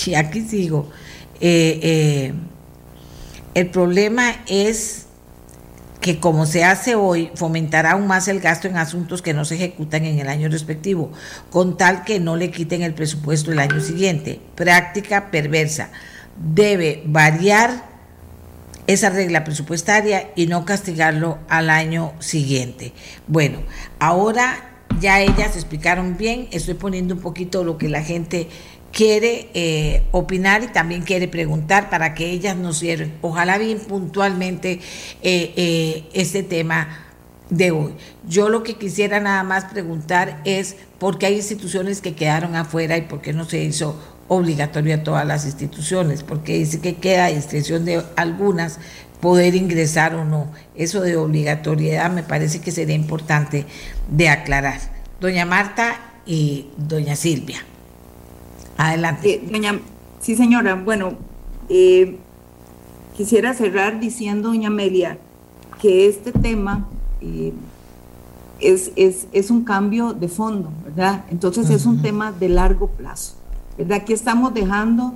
[0.06, 0.90] Y aquí sigo.
[1.40, 2.34] Eh, eh,
[3.54, 5.05] el problema es
[6.06, 9.56] que como se hace hoy, fomentará aún más el gasto en asuntos que no se
[9.56, 11.10] ejecutan en el año respectivo,
[11.50, 14.40] con tal que no le quiten el presupuesto el año siguiente.
[14.54, 15.90] Práctica perversa.
[16.36, 17.82] Debe variar
[18.86, 22.92] esa regla presupuestaria y no castigarlo al año siguiente.
[23.26, 23.58] Bueno,
[23.98, 28.48] ahora ya ellas explicaron bien, estoy poniendo un poquito lo que la gente
[28.96, 34.80] quiere eh, opinar y también quiere preguntar para que ellas nos cierren, ojalá bien puntualmente,
[35.20, 36.88] eh, eh, este tema
[37.50, 37.92] de hoy.
[38.26, 42.96] Yo lo que quisiera nada más preguntar es por qué hay instituciones que quedaron afuera
[42.96, 47.26] y por qué no se hizo obligatorio a todas las instituciones, porque dice que queda
[47.26, 48.78] a discreción de algunas
[49.20, 50.50] poder ingresar o no.
[50.74, 53.66] Eso de obligatoriedad me parece que sería importante
[54.08, 54.80] de aclarar.
[55.20, 57.62] Doña Marta y doña Silvia.
[58.76, 59.42] Adelante.
[59.50, 59.80] Eh,
[60.20, 60.74] sí, señora.
[60.74, 61.14] Bueno,
[61.68, 62.18] eh,
[63.16, 65.18] quisiera cerrar diciendo, doña Amelia,
[65.80, 66.86] que este tema
[67.20, 67.52] eh,
[68.60, 71.24] es, es, un cambio de fondo, ¿verdad?
[71.30, 73.34] Entonces es un tema de largo plazo,
[73.76, 73.98] ¿verdad?
[74.02, 75.14] Aquí estamos dejando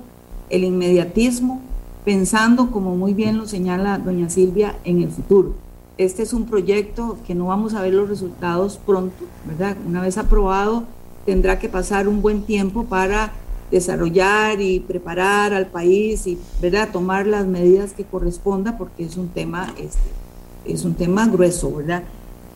[0.49, 1.61] el inmediatismo,
[2.05, 5.55] pensando, como muy bien lo señala doña Silvia, en el futuro.
[5.97, 9.77] Este es un proyecto que no vamos a ver los resultados pronto, ¿verdad?
[9.87, 10.83] Una vez aprobado,
[11.25, 13.31] tendrá que pasar un buen tiempo para
[13.71, 16.89] desarrollar y preparar al país y ¿verdad?
[16.91, 20.09] tomar las medidas que corresponda porque es un tema, este,
[20.65, 22.03] es un tema grueso, ¿verdad?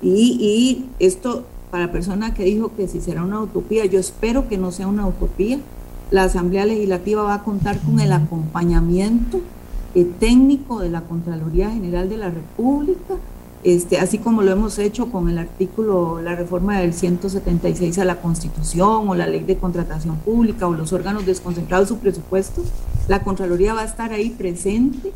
[0.02, 4.48] Y, y esto para la persona que dijo que si será una utopía, yo espero
[4.48, 5.60] que no sea una utopía.
[6.12, 9.42] La Asamblea Legislativa va a contar con el acompañamiento
[9.96, 13.16] eh, técnico de la Contraloría General de la República,
[13.66, 18.22] este, así como lo hemos hecho con el artículo, la reforma del 176 a la
[18.22, 22.62] Constitución o la ley de contratación pública o los órganos desconcentrados de su presupuesto,
[23.08, 25.12] la Contraloría va a estar ahí presente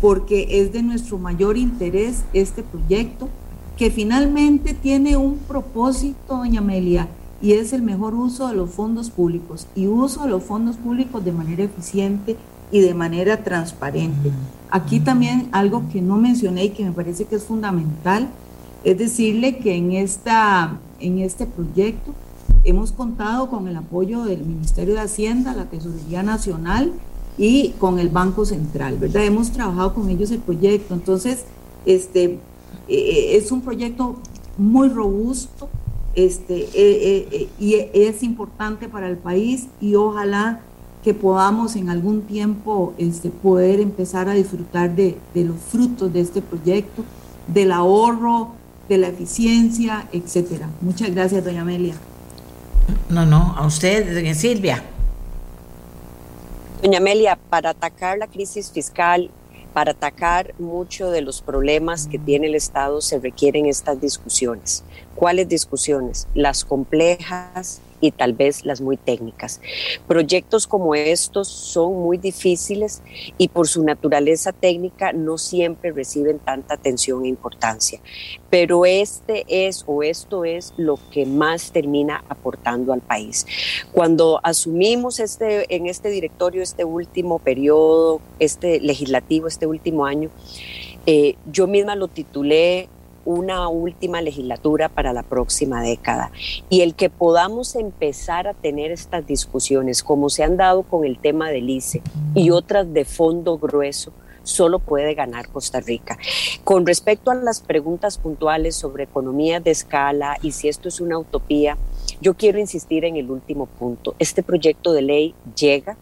[0.00, 3.28] porque es de nuestro mayor interés este proyecto
[3.76, 7.06] que finalmente tiene un propósito, doña Amelia,
[7.40, 11.24] y es el mejor uso de los fondos públicos y uso de los fondos públicos
[11.24, 12.36] de manera eficiente
[12.74, 14.32] y de manera transparente.
[14.68, 18.28] Aquí también algo que no mencioné y que me parece que es fundamental
[18.82, 22.12] es decirle que en, esta, en este proyecto
[22.64, 26.92] hemos contado con el apoyo del Ministerio de Hacienda, la Tesorería Nacional
[27.38, 29.24] y con el Banco Central, ¿verdad?
[29.24, 30.94] Hemos trabajado con ellos el proyecto.
[30.94, 31.44] Entonces,
[31.86, 32.40] este,
[32.88, 34.16] eh, es un proyecto
[34.58, 35.68] muy robusto
[36.16, 40.60] este, eh, eh, y es importante para el país y ojalá
[41.04, 46.40] que podamos en algún tiempo este, poder empezar a disfrutar de, los frutos de este
[46.40, 47.04] proyecto,
[47.46, 48.54] del ahorro,
[48.88, 50.70] de la eficiencia, etcétera.
[50.80, 51.94] Muchas gracias, doña Amelia.
[53.10, 54.82] No, no, a usted, doña Silvia.
[56.82, 59.30] Doña Amelia, para atacar la crisis fiscal,
[59.74, 64.84] para atacar muchos de los problemas que tiene el Estado, se requieren estas discusiones.
[65.14, 66.26] ¿Cuáles discusiones?
[66.34, 69.60] Las complejas, y tal vez las muy técnicas.
[70.06, 73.02] Proyectos como estos son muy difíciles
[73.38, 78.00] y por su naturaleza técnica no siempre reciben tanta atención e importancia,
[78.50, 83.46] pero este es o esto es lo que más termina aportando al país.
[83.92, 90.30] Cuando asumimos este, en este directorio este último periodo, este legislativo, este último año,
[91.06, 92.88] eh, yo misma lo titulé
[93.24, 96.30] una última legislatura para la próxima década.
[96.68, 101.18] Y el que podamos empezar a tener estas discusiones, como se han dado con el
[101.18, 102.02] tema del ICE
[102.34, 104.12] y otras de fondo grueso,
[104.44, 106.18] solo puede ganar Costa Rica.
[106.62, 111.18] Con respecto a las preguntas puntuales sobre economía de escala y si esto es una
[111.18, 111.76] utopía,
[112.20, 114.14] yo quiero insistir en el último punto.
[114.18, 115.96] Este proyecto de ley llega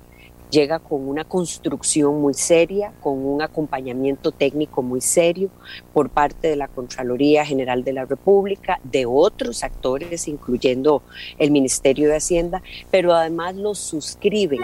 [0.53, 5.50] llega con una construcción muy seria, con un acompañamiento técnico muy serio
[5.94, 11.03] por parte de la Contraloría General de la República, de otros actores, incluyendo
[11.38, 14.61] el Ministerio de Hacienda, pero además lo suscriben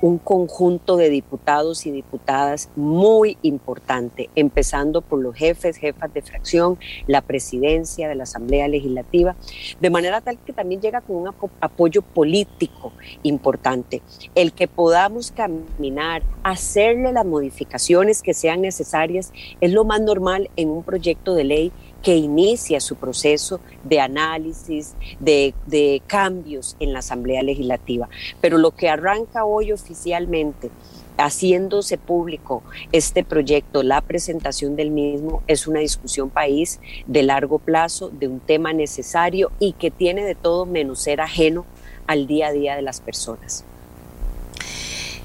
[0.00, 6.78] un conjunto de diputados y diputadas muy importante, empezando por los jefes, jefas de fracción,
[7.06, 9.36] la presidencia de la Asamblea Legislativa,
[9.80, 11.30] de manera tal que también llega con un
[11.60, 12.92] apoyo político
[13.22, 14.02] importante.
[14.34, 20.70] El que podamos caminar, hacerle las modificaciones que sean necesarias, es lo más normal en
[20.70, 21.72] un proyecto de ley
[22.02, 28.08] que inicia su proceso de análisis, de, cambios en la Asamblea Legislativa.
[28.40, 30.70] Pero lo que arranca hoy oficialmente
[31.18, 38.08] haciéndose público este proyecto, la presentación del mismo, es una discusión país de largo plazo,
[38.08, 41.66] de un tema necesario y que tiene de todo menos ser ajeno
[42.06, 43.64] al día a día de las personas.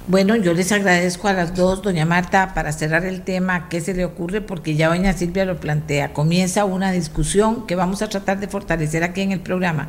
[0.08, 3.96] Bueno, yo les agradezco a las dos, doña Marta, para cerrar el tema, ¿qué se
[3.96, 4.40] le ocurre?
[4.40, 6.14] Porque ya doña Silvia lo plantea.
[6.14, 9.88] Comienza una discusión que vamos a tratar de fortalecer aquí en el programa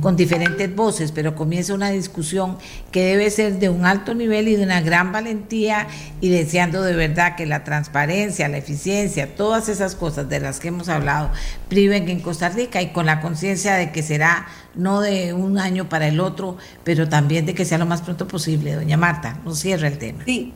[0.00, 2.58] con diferentes voces, pero comienza una discusión
[2.92, 5.88] que debe ser de un alto nivel y de una gran valentía
[6.20, 10.68] y deseando de verdad que la transparencia, la eficiencia, todas esas cosas de las que
[10.68, 11.32] hemos hablado
[11.68, 14.46] priven en Costa Rica y con la conciencia de que será
[14.76, 18.28] no de un año para el otro, pero también de que sea lo más pronto
[18.28, 18.74] posible.
[18.74, 20.24] Doña Marta, nos cierra el tema.
[20.24, 20.52] Sí,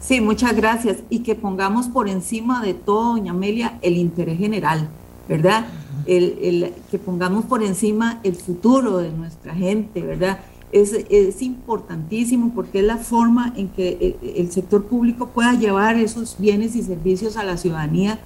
[0.00, 0.98] sí, muchas gracias.
[1.10, 4.88] Y que pongamos por encima de todo, doña Amelia, el interés general,
[5.28, 5.66] ¿verdad?
[6.08, 10.40] el, que pongamos por encima el futuro de nuestra gente, ¿verdad?
[10.72, 15.96] Es, es, importantísimo porque es la forma en que el, el, sector público pueda llevar
[15.96, 18.18] esos bienes y servicios a la ciudadanía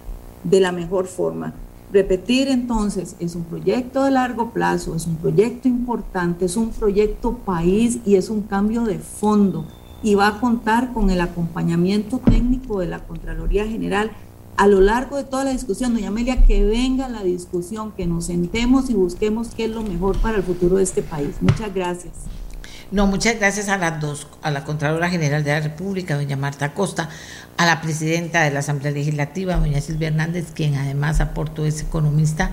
[0.43, 1.55] de la mejor forma.
[1.93, 7.35] Repetir entonces, es un proyecto de largo plazo, es un proyecto importante, es un proyecto
[7.35, 9.67] país y es un cambio de fondo
[10.03, 14.11] y va a contar con el acompañamiento técnico de la Contraloría General
[14.57, 15.93] a lo largo de toda la discusión.
[15.93, 20.17] Doña Amelia, que venga la discusión, que nos sentemos y busquemos qué es lo mejor
[20.19, 21.37] para el futuro de este país.
[21.43, 22.15] Muchas gracias.
[22.93, 26.75] No, muchas gracias a las dos, a la Contralora General de la República, doña Marta
[26.75, 27.09] Costa,
[27.57, 32.51] a la presidenta de la Asamblea Legislativa, doña Silvia Hernández, quien además aportó es economista,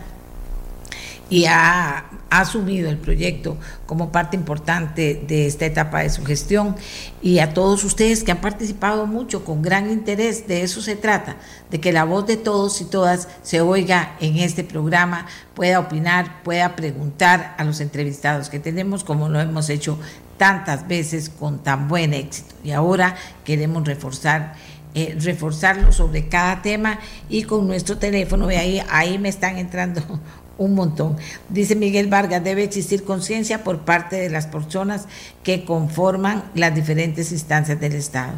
[1.29, 6.75] y ha, asumido el proyecto como parte importante de esta etapa de su gestión.
[7.23, 11.37] Y a todos ustedes que han participado mucho con gran interés, de eso se trata,
[11.71, 15.25] de que la voz de todos y todas se oiga en este programa,
[15.55, 19.97] pueda opinar, pueda preguntar a los entrevistados que tenemos como lo hemos hecho
[20.39, 22.55] tantas veces con tan buen éxito.
[22.63, 24.55] Y ahora queremos reforzar
[24.95, 26.97] eh, reforzarlo sobre cada tema
[27.29, 30.01] y con nuestro teléfono, ve ahí, ahí me están entrando
[30.57, 31.15] un montón.
[31.47, 35.05] Dice Miguel Vargas, debe existir conciencia por parte de las personas
[35.43, 38.33] que conforman las diferentes instancias del Estado.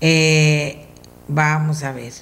[0.00, 0.86] Eh,
[1.28, 2.14] vamos a ver.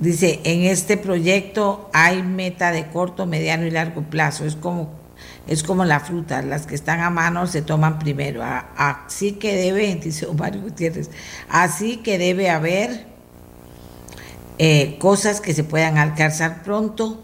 [0.00, 4.44] Dice, en este proyecto hay meta de corto, mediano y largo plazo.
[4.44, 4.90] Es como,
[5.46, 8.42] es como la fruta, las que están a mano se toman primero.
[8.76, 11.10] Así que debe, dice Mario Gutiérrez,
[11.48, 13.06] así que debe haber
[14.58, 17.22] eh, cosas que se puedan alcanzar pronto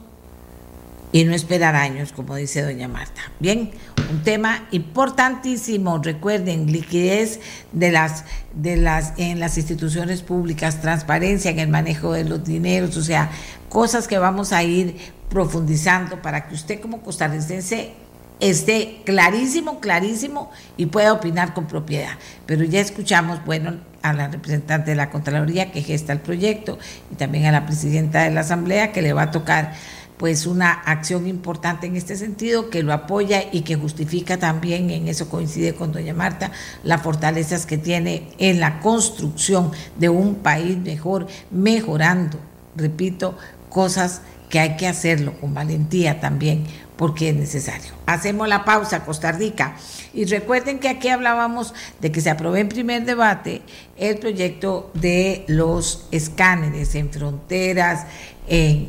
[1.11, 3.23] y no esperar años, como dice doña Marta.
[3.39, 3.71] Bien,
[4.11, 7.41] un tema importantísimo, recuerden, liquidez
[7.73, 12.97] de las de las en las instituciones públicas, transparencia en el manejo de los dineros,
[12.97, 13.31] o sea,
[13.69, 14.97] cosas que vamos a ir
[15.31, 17.95] profundizando para que usted como costarricense
[18.41, 22.13] esté clarísimo, clarísimo y pueda opinar con propiedad.
[22.47, 26.79] Pero ya escuchamos, bueno, a la representante de la Contraloría que gesta el proyecto
[27.11, 29.73] y también a la presidenta de la Asamblea que le va a tocar
[30.19, 35.07] pues una acción importante en este sentido que lo apoya y que justifica también, en
[35.07, 36.51] eso coincide con doña Marta,
[36.83, 42.39] las fortalezas que tiene en la construcción de un país mejor, mejorando,
[42.75, 46.65] repito, cosas que hay que hacerlo con valentía también,
[46.99, 47.93] porque es necesario.
[48.07, 49.77] Hacemos la pausa, Costa Rica.
[50.13, 53.63] Y recuerden que aquí hablábamos de que se aprobó en primer debate
[53.97, 58.05] el proyecto de los escáneres en fronteras,
[58.49, 58.89] en,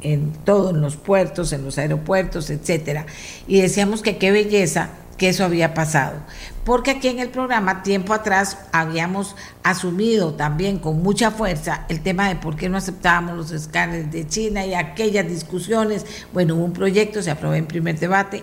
[0.00, 3.04] en, todos los puertos, en los aeropuertos, etcétera.
[3.46, 6.18] Y decíamos que qué belleza que eso había pasado.
[6.64, 12.26] Porque aquí en el programa, tiempo atrás, habíamos asumido también con mucha fuerza el tema
[12.30, 16.06] de por qué no aceptábamos los escáneres de China y aquellas discusiones.
[16.32, 18.42] Bueno, hubo un proyecto, se aprobó en primer debate,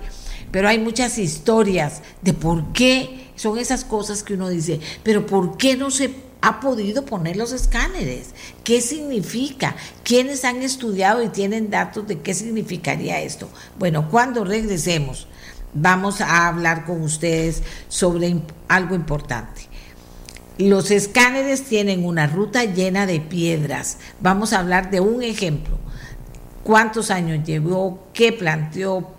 [0.51, 5.57] pero hay muchas historias de por qué son esas cosas que uno dice, pero ¿por
[5.57, 8.27] qué no se ha podido poner los escáneres.
[8.63, 9.75] ¿Qué significa?
[10.03, 13.49] ¿Quiénes han estudiado y tienen datos de qué significaría esto?
[13.79, 15.27] Bueno, cuando regresemos
[15.81, 19.61] vamos a hablar con ustedes sobre algo importante.
[20.57, 23.99] Los escáneres tienen una ruta llena de piedras.
[24.19, 25.77] Vamos a hablar de un ejemplo.
[26.63, 28.07] ¿Cuántos años llevó?
[28.11, 29.11] ¿Qué planteó?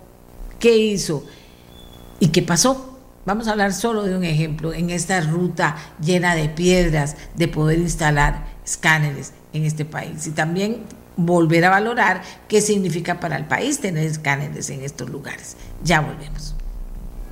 [0.58, 1.24] ¿Qué hizo?
[2.18, 2.98] ¿Y qué pasó?
[3.24, 7.78] Vamos a hablar solo de un ejemplo en esta ruta llena de piedras de poder
[7.78, 10.82] instalar escáneres en este país y también
[11.18, 15.56] volver a valorar qué significa para el país tener escáneres en estos lugares.
[15.84, 16.54] Ya volvemos.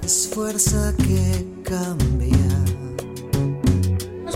[0.05, 2.37] Es fuerza que cambia.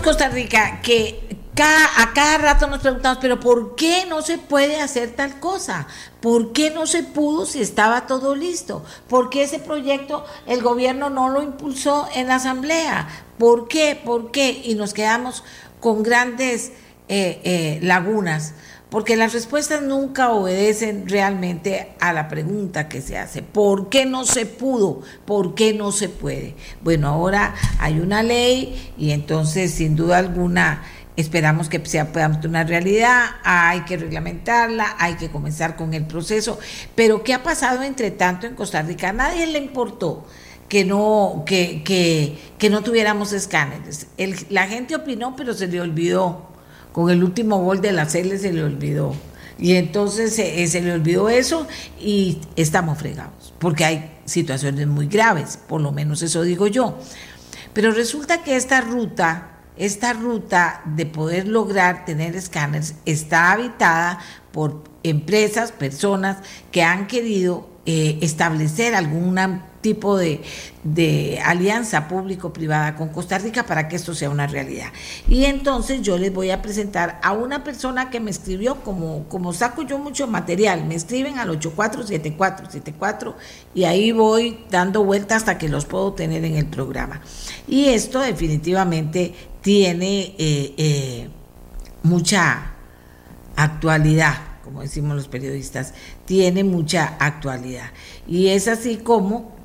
[0.03, 1.31] Costa Rica, que
[1.63, 5.87] a cada rato nos preguntamos, pero ¿por qué no se puede hacer tal cosa?
[6.19, 8.83] ¿Por qué no se pudo si estaba todo listo?
[9.07, 13.07] ¿Por qué ese proyecto el gobierno no lo impulsó en la asamblea?
[13.37, 13.99] ¿Por qué?
[14.03, 14.61] ¿Por qué?
[14.65, 15.43] Y nos quedamos
[15.79, 16.71] con grandes
[17.07, 18.53] eh, eh, lagunas,
[18.91, 23.41] porque las respuestas nunca obedecen realmente a la pregunta que se hace.
[23.41, 25.01] ¿Por qué no se pudo?
[25.25, 26.55] ¿Por qué no se puede?
[26.81, 30.83] Bueno, ahora hay una ley y entonces sin duda alguna
[31.17, 32.09] Esperamos que sea
[32.45, 36.57] una realidad, hay que reglamentarla, hay que comenzar con el proceso.
[36.95, 39.09] Pero ¿qué ha pasado entre tanto en Costa Rica?
[39.09, 40.25] A nadie le importó
[40.69, 44.07] que no, que, que, que no tuviéramos escáneres.
[44.49, 46.50] la gente opinó, pero se le olvidó.
[46.91, 49.13] Con el último gol de la CL se le olvidó.
[49.57, 51.67] Y entonces se, se le olvidó eso
[51.99, 56.97] y estamos fregados, porque hay situaciones muy graves, por lo menos eso digo yo.
[57.73, 64.19] Pero resulta que esta ruta esta ruta de poder lograr tener escáneres está habitada
[64.51, 66.37] por empresas, personas
[66.71, 69.33] que han querido eh, establecer algún
[69.81, 70.41] tipo de,
[71.43, 74.87] alianza público-privada con Costa Rica para que esto sea una realidad.
[75.27, 79.53] Y entonces yo les voy a presentar a una persona que me escribió, como, como
[79.53, 83.35] saco yo mucho material, me escriben al 847474
[83.75, 87.21] y ahí voy dando vueltas hasta que los puedo tener en el programa.
[87.67, 91.29] Y esto definitivamente tiene eh, eh,
[92.03, 92.73] mucha
[93.55, 97.91] actualidad como decimos los periodistas, tiene mucha actualidad.
[98.25, 99.60] Y es así como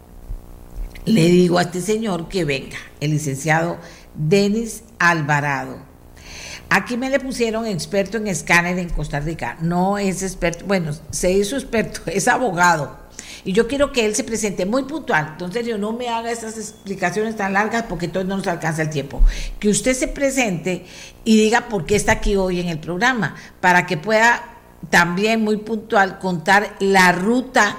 [1.07, 3.79] le digo a este señor que venga, el licenciado
[4.15, 5.79] Denis Alvarado.
[6.69, 9.57] Aquí me le pusieron experto en escáner en Costa Rica.
[9.61, 13.07] No es experto, bueno, se hizo experto, es abogado.
[13.45, 15.29] Y yo quiero que él se presente muy puntual.
[15.33, 18.91] Entonces yo no me haga esas explicaciones tan largas porque entonces no nos alcanza el
[18.91, 19.23] tiempo.
[19.61, 20.85] Que usted se presente
[21.25, 24.43] y diga por qué está aquí hoy en el programa, para que pueda
[24.91, 27.77] también muy puntual contar la ruta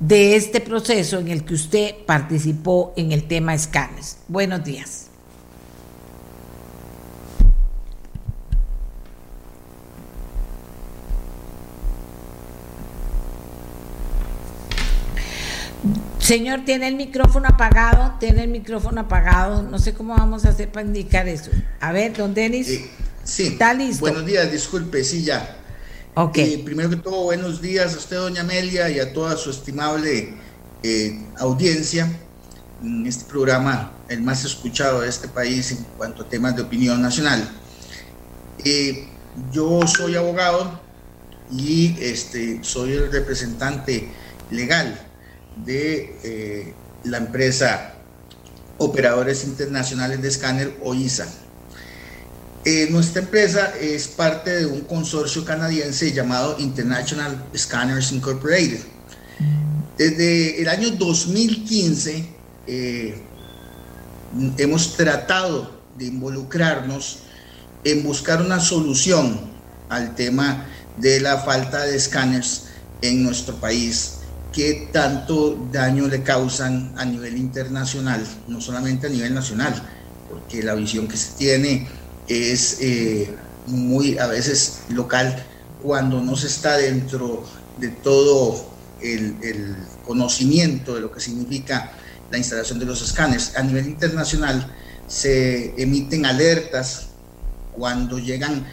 [0.00, 4.18] de este proceso en el que usted participó en el tema escáneres.
[4.28, 5.06] Buenos días.
[16.18, 19.62] Señor, tiene el micrófono apagado, tiene el micrófono apagado.
[19.62, 21.50] No sé cómo vamos a hacer para indicar eso.
[21.80, 22.82] A ver, don Denis.
[23.24, 23.46] sí.
[23.46, 24.00] ¿Está listo?
[24.00, 25.57] Buenos días, disculpe, sí, ya.
[26.20, 26.38] Ok.
[26.38, 30.34] Eh, primero que todo, buenos días a usted, doña Amelia, y a toda su estimable
[30.82, 32.10] eh, audiencia
[32.82, 37.00] en este programa, el más escuchado de este país en cuanto a temas de opinión
[37.00, 37.48] nacional.
[38.64, 39.06] Eh,
[39.52, 40.80] yo soy abogado
[41.52, 44.08] y este, soy el representante
[44.50, 45.00] legal
[45.64, 47.94] de la empresa
[48.78, 51.28] Operadores Internacionales de Escáner o ISA.
[52.70, 58.80] Eh, nuestra empresa es parte de un consorcio canadiense llamado International Scanners Incorporated.
[59.96, 62.28] Desde el año 2015
[62.66, 63.22] eh,
[64.58, 67.20] hemos tratado de involucrarnos
[67.84, 69.40] en buscar una solución
[69.88, 70.66] al tema
[70.98, 72.64] de la falta de escáneres
[73.00, 74.16] en nuestro país
[74.52, 79.72] qué tanto daño le causan a nivel internacional, no solamente a nivel nacional,
[80.28, 81.88] porque la visión que se tiene
[82.28, 83.34] es eh,
[83.66, 85.44] muy a veces local
[85.82, 87.44] cuando no se está dentro
[87.78, 88.68] de todo
[89.00, 91.92] el, conocimiento de lo que significa
[92.30, 93.52] la instalación de los escáneres.
[93.56, 94.74] A nivel internacional
[95.06, 97.08] se emiten alertas
[97.76, 98.66] cuando llegan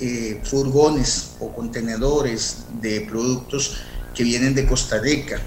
[0.00, 3.76] eh, furgones o contenedores de productos
[4.14, 5.38] que vienen de Costa Rica,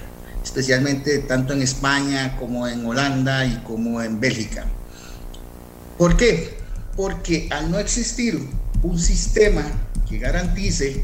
[0.44, 4.68] especialmente tanto en España como en Holanda y como en Bélgica.
[5.98, 6.61] ¿Por qué?
[6.96, 8.40] Porque al no existir
[8.84, 9.64] un sistema
[10.10, 11.04] que garantice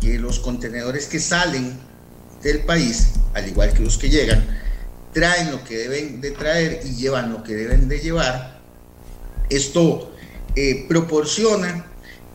[0.00, 1.78] que los contenedores que salen
[2.42, 4.44] del país, al igual que los que llegan,
[5.12, 8.60] traen lo que deben de traer y llevan lo que deben de llevar,
[9.50, 10.12] esto
[10.56, 11.86] eh, proporciona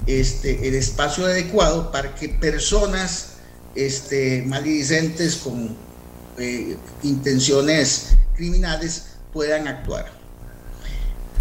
[0.06, 3.38] este, el espacio adecuado para que personas
[3.74, 4.46] este,
[5.44, 5.76] con
[6.38, 10.25] eh, intenciones criminales puedan actuar.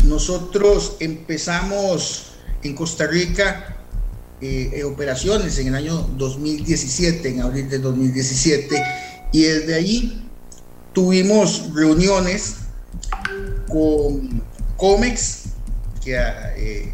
[0.04, 2.32] Nosotros empezamos
[2.62, 3.74] en Costa Rica
[4.40, 8.82] eh, operaciones en el año 2017, en abril de 2017,
[9.32, 10.28] y desde ahí
[10.92, 12.56] tuvimos reuniones
[13.68, 14.42] con
[14.76, 15.44] COMEX,
[16.04, 16.92] que eh,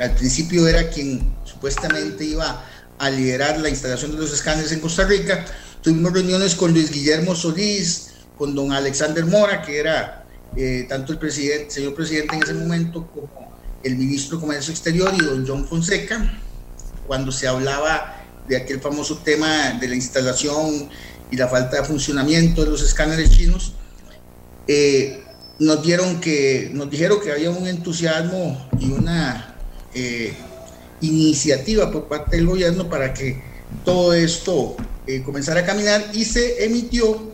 [0.00, 2.64] al principio era quien supuestamente iba
[2.98, 5.44] a liderar la instalación de los escáneres en Costa Rica.
[5.82, 10.21] Tuvimos reuniones con Luis Guillermo Solís, con don Alexander Mora, que era
[10.54, 15.10] eh, tanto el presidente, señor presidente en ese momento como el ministro de Comercio Exterior
[15.14, 16.38] y don John Fonseca,
[17.06, 20.90] cuando se hablaba de aquel famoso tema de la instalación
[21.30, 23.72] y la falta de funcionamiento de los escáneres chinos.
[24.68, 25.22] Eh,
[25.58, 29.56] nos dieron que nos dijeron que había un entusiasmo y una
[29.94, 30.34] eh,
[31.00, 33.42] iniciativa por parte del gobierno para que
[33.84, 34.76] todo esto
[35.24, 37.31] comenzara a caminar y se emitió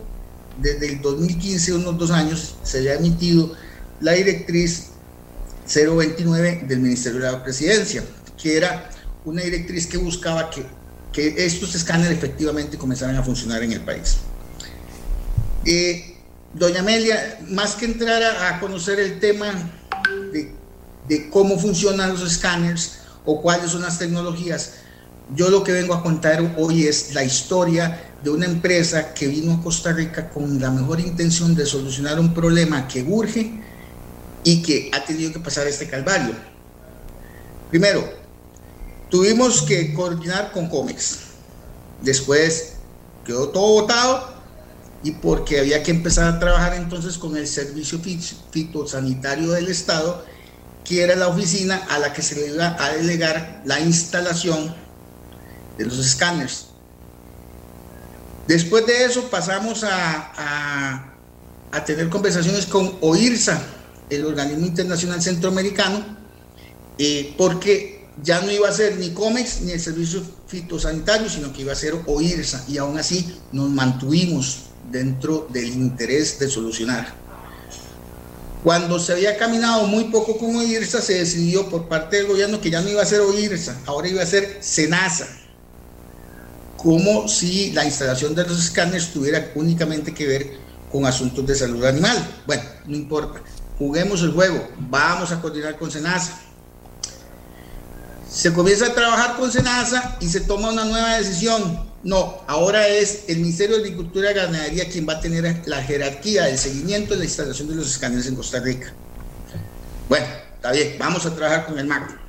[0.61, 3.53] desde el 2015, unos dos años, se había emitido
[4.01, 4.87] la directriz
[5.73, 8.03] 029 del Ministerio de la Presidencia,
[8.41, 8.89] que era
[9.25, 10.79] una directriz que buscaba que,
[11.13, 14.19] estos escáneres efectivamente comenzaran a funcionar en el país.
[15.65, 16.15] Eh,
[16.53, 19.51] doña Amelia, más que entrar a, a conocer el tema
[20.31, 20.53] de,
[21.09, 24.75] de, cómo funcionan los escáneres, o cuáles son las tecnologías.
[25.35, 29.53] Yo lo que vengo a contar hoy es la historia de una empresa que vino
[29.53, 33.51] a Costa Rica con la mejor intención de solucionar un problema que urge
[34.43, 36.33] y que ha tenido que pasar este calvario.
[37.69, 38.03] Primero,
[39.09, 41.19] tuvimos que coordinar con COMEX.
[42.01, 42.73] Después
[43.25, 44.33] quedó todo votado
[45.03, 47.99] y porque había que empezar a trabajar entonces con el servicio
[48.51, 50.25] fitosanitario del Estado
[50.83, 54.75] que era la oficina a la que se le iba a delegar la instalación
[55.77, 56.68] de los escáneres.
[58.49, 61.13] Después de eso pasamos a,
[61.71, 63.61] a, tener conversaciones con OIRSA,
[64.09, 66.03] el organismo internacional centroamericano,
[66.97, 71.61] eh, porque ya no iba a ser ni COMEX ni el servicio fitosanitario, sino que
[71.61, 77.13] iba a ser OIRSA, y aún así nos mantuvimos dentro del interés de solucionar.
[78.63, 82.71] Cuando se había caminado muy poco con OIRSA, se decidió por parte del gobierno que
[82.71, 85.38] ya no iba a ser OIRSA, ahora iba a ser SENASA,
[86.81, 90.51] como si la instalación de los escáneres tuviera únicamente que ver
[90.91, 92.17] con asuntos de salud animal.
[92.47, 93.41] Bueno, no importa,
[93.77, 96.39] juguemos el juego, vamos a coordinar con SENASA.
[98.29, 101.89] Se comienza a trabajar con SENASA y se toma una nueva decisión.
[102.03, 106.45] No, ahora es el Ministerio de Agricultura y Ganadería quien va a tener la jerarquía
[106.45, 108.93] del seguimiento de la instalación de los escáneres en Costa Rica.
[110.07, 110.25] Bueno,
[110.55, 112.28] está bien, vamos a trabajar con el MAC.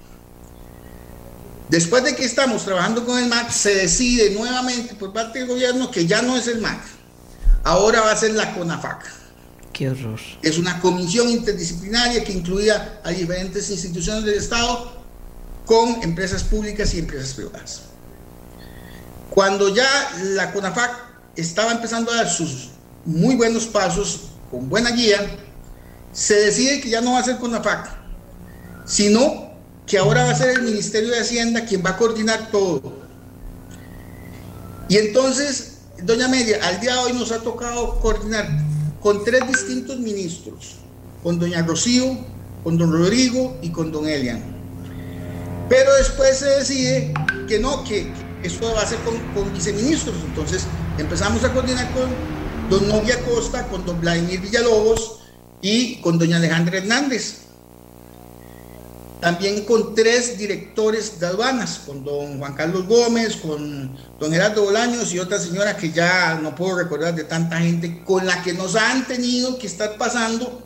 [1.71, 5.89] Después de que estamos trabajando con el MAC, se decide nuevamente por parte del gobierno
[5.89, 6.81] que ya no es el MAC,
[7.62, 9.05] ahora va a ser la CONAFAC.
[9.73, 10.18] Qué horror.
[10.43, 15.01] Es una comisión interdisciplinaria que incluía a diferentes instituciones del Estado
[15.64, 17.83] con empresas públicas y empresas privadas.
[19.31, 19.89] Cuando ya
[20.35, 20.91] la CONAFAC
[21.37, 22.71] estaba empezando a dar sus
[23.05, 25.25] muy buenos pasos, con buena guía,
[26.12, 27.91] se decide que ya no va a ser CONAFAC,
[28.87, 29.50] sino
[29.91, 32.93] que ahora va a ser el Ministerio de Hacienda quien va a coordinar todo.
[34.88, 38.49] Y entonces, doña Media, al día de hoy nos ha tocado coordinar
[39.01, 40.76] con tres distintos ministros,
[41.24, 42.16] con doña Rocío,
[42.62, 44.41] con don Rodrigo y con don Elian.
[45.68, 47.12] Pero después se decide
[47.49, 48.12] que no, que
[48.45, 50.14] eso va a ser con, viceministros.
[50.24, 50.66] Entonces
[50.99, 52.09] empezamos a coordinar con
[52.70, 55.18] don Novia Costa, con don Vladimir Villalobos
[55.61, 57.50] y con doña Alejandra Hernández.
[59.21, 65.12] También con tres directores de aduanas, con don Juan Carlos Gómez, con don Gerardo Bolaños
[65.12, 68.77] y otra señora que ya no puedo recordar de tanta gente, con la que nos
[68.77, 70.62] han tenido que estar pasando,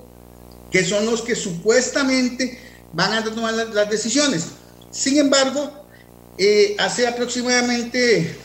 [0.71, 2.61] que son los que supuestamente
[2.93, 4.47] van a tomar las decisiones.
[4.93, 5.85] Sin embargo,
[6.39, 8.39] eh, hace aproximadamente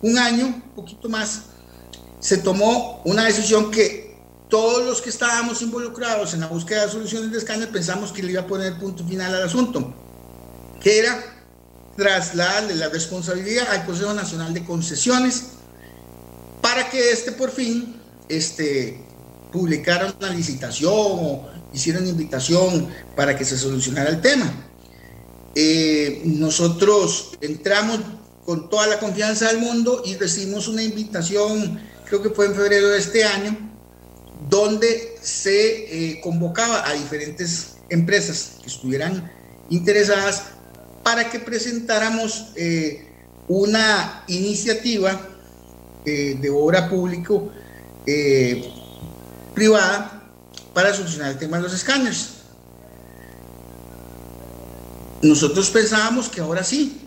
[0.00, 1.42] un año, un poquito más,
[2.20, 4.11] se tomó una decisión que
[4.52, 8.32] todos los que estábamos involucrados en la búsqueda de soluciones de escáner pensamos que le
[8.32, 9.94] iba a poner punto final al asunto,
[10.78, 11.24] que era
[11.96, 15.44] trasladarle la responsabilidad al Consejo Nacional de Concesiones
[16.60, 17.96] para que este por fin
[18.28, 19.02] este,
[19.50, 24.52] publicara una licitación o hiciera una invitación para que se solucionara el tema.
[25.54, 28.00] Eh, nosotros entramos
[28.44, 32.90] con toda la confianza del mundo y recibimos una invitación, creo que fue en febrero
[32.90, 33.71] de este año,
[34.48, 39.30] donde se eh, convocaba a diferentes empresas que estuvieran
[39.70, 40.44] interesadas
[41.02, 43.08] para que presentáramos eh,
[43.48, 45.28] una iniciativa
[46.04, 47.52] de obra público
[49.54, 50.32] privada
[50.74, 52.42] para solucionar el tema de los escáneres.
[55.22, 56.98] Nosotros pensábamos que ahora sí.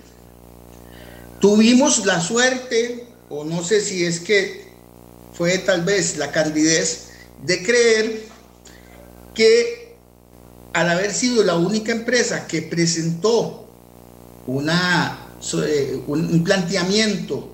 [1.41, 4.65] Tuvimos la suerte, o no sé si es que
[5.33, 7.09] fue tal vez la candidez,
[7.43, 8.23] de creer
[9.33, 9.97] que
[10.73, 13.67] al haber sido la única empresa que presentó
[14.47, 15.29] una,
[15.65, 17.49] eh, un planteamiento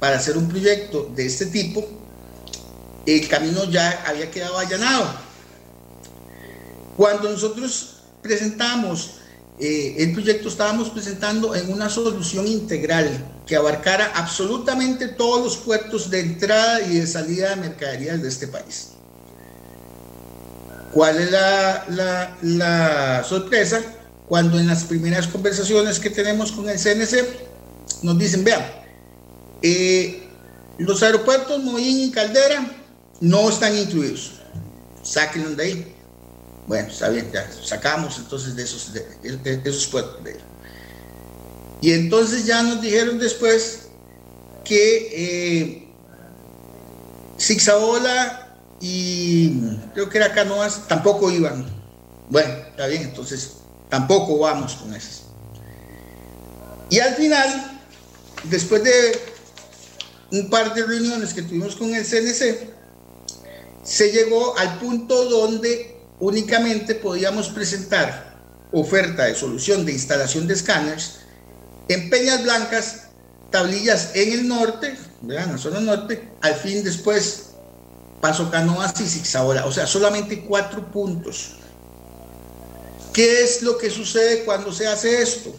[0.00, 1.86] para hacer un proyecto de este tipo,
[3.06, 5.06] el camino ya había quedado allanado.
[6.96, 9.18] Cuando nosotros presentamos
[9.58, 13.08] eh, el proyecto estábamos presentando en una solución integral
[13.46, 18.48] que abarcara absolutamente todos los puertos de entrada y de salida de mercaderías de este
[18.48, 18.93] país.
[20.94, 23.82] ¿Cuál es la, sorpresa?
[24.28, 28.64] Cuando en las primeras conversaciones que tenemos con el CNC nos dicen, vean,
[29.60, 30.22] eh,
[30.78, 32.70] los aeropuertos Moín y Caldera
[33.20, 34.34] no están incluidos,
[35.02, 35.94] sáquenlos de ahí.
[36.68, 40.20] Bueno, está bien, ya sacamos entonces de esos, de, esos puertos.
[41.82, 43.88] Y entonces ya nos dijeron después
[44.64, 45.88] que eh,
[48.86, 49.48] y
[49.94, 51.64] creo que era Canoas tampoco iban.
[52.28, 53.52] Bueno, está bien, entonces
[53.88, 55.22] tampoco vamos con esas.
[56.90, 57.80] Y al final,
[58.44, 59.18] después de
[60.32, 62.74] un par de reuniones que tuvimos con el CNC,
[63.82, 68.36] se llegó al punto donde únicamente podíamos presentar
[68.70, 71.20] oferta de solución de instalación de escáneres
[71.88, 73.04] en Peñas Blancas,
[73.50, 77.53] tablillas en el norte, vean, en la zona norte, al fin después
[78.24, 81.56] Paso Canoas y Zixaola, o sea, solamente cuatro puntos.
[83.12, 85.54] ¿Qué es lo que sucede cuando se hace esto?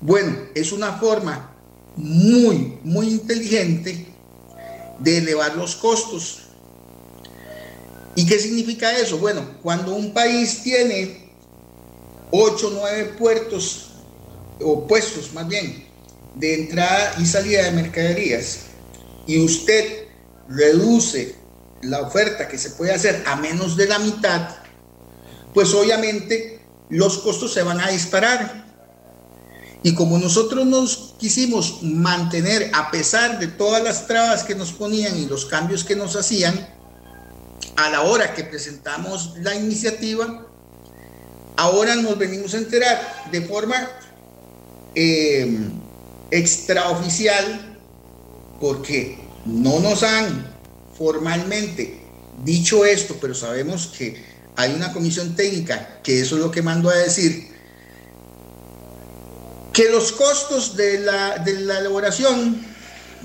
[0.00, 1.54] Bueno, es una forma
[1.94, 4.08] muy, muy inteligente
[4.98, 6.40] de elevar los costos.
[8.16, 9.18] ¿Y qué significa eso?
[9.18, 11.30] Bueno, cuando un país tiene
[12.32, 13.90] 8 o 9 puertos,
[14.60, 15.86] o puestos más bien,
[16.34, 18.62] de entrada y salida de mercaderías,
[19.28, 20.08] y usted
[20.48, 21.40] reduce
[21.82, 24.48] la oferta que se puede hacer a menos de la mitad,
[25.52, 28.62] pues obviamente los costos se van a disparar.
[29.82, 35.18] Y como nosotros nos quisimos mantener, a pesar de todas las trabas que nos ponían
[35.18, 36.68] y los cambios que nos hacían,
[37.76, 40.46] a la hora que presentamos la iniciativa,
[41.56, 43.88] ahora nos venimos a enterar de forma
[44.94, 45.58] eh,
[46.30, 47.78] extraoficial,
[48.60, 50.51] porque no nos han
[51.02, 51.98] formalmente
[52.44, 54.24] dicho esto, pero sabemos que
[54.54, 57.48] hay una comisión técnica que eso es lo que mandó a decir,
[59.72, 62.64] que los costos de la, de la elaboración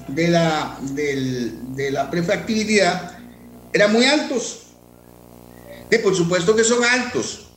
[0.08, 3.20] de la, de la prefactibilidad
[3.74, 4.64] eran muy altos.
[5.92, 7.50] Y por supuesto que son altos.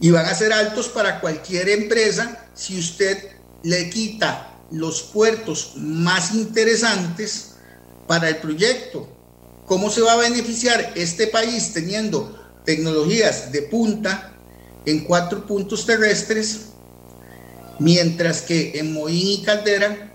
[0.00, 3.18] Y van a ser altos para cualquier empresa si usted
[3.64, 7.52] le quita los puertos más interesantes
[8.06, 9.08] para el proyecto.
[9.72, 14.34] ¿Cómo se va a beneficiar este país teniendo tecnologías de punta
[14.84, 16.66] en cuatro puntos terrestres,
[17.78, 20.12] mientras que en Moín y Caldera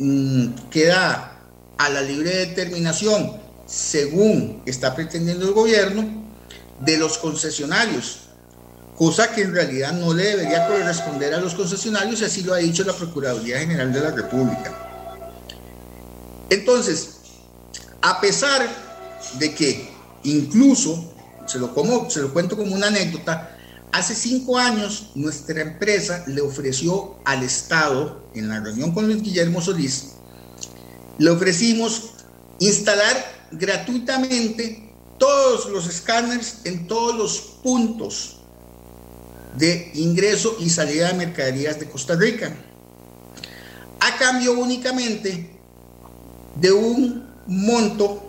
[0.00, 1.38] mm, queda
[1.78, 3.36] a la libre determinación,
[3.66, 6.28] según está pretendiendo el gobierno,
[6.80, 8.22] de los concesionarios,
[8.96, 12.58] cosa que en realidad no le debería corresponder a los concesionarios y así lo ha
[12.58, 14.76] dicho la Procuraduría General de la República.
[16.50, 17.10] Entonces,
[18.00, 18.87] a pesar
[19.38, 19.88] de que
[20.24, 21.12] incluso,
[21.46, 23.56] se lo, como, se lo cuento como una anécdota,
[23.92, 29.60] hace cinco años nuestra empresa le ofreció al Estado, en la reunión con Luis Guillermo
[29.60, 30.12] Solís,
[31.18, 32.10] le ofrecimos
[32.60, 33.16] instalar
[33.50, 38.36] gratuitamente todos los escáneres en todos los puntos
[39.56, 42.54] de ingreso y salida de mercaderías de Costa Rica,
[44.00, 45.58] a cambio únicamente
[46.54, 48.27] de un monto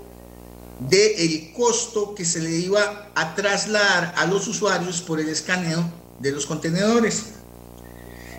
[0.80, 5.84] del el costo que se le iba a trasladar a los usuarios por el escaneo
[6.20, 7.24] de los contenedores.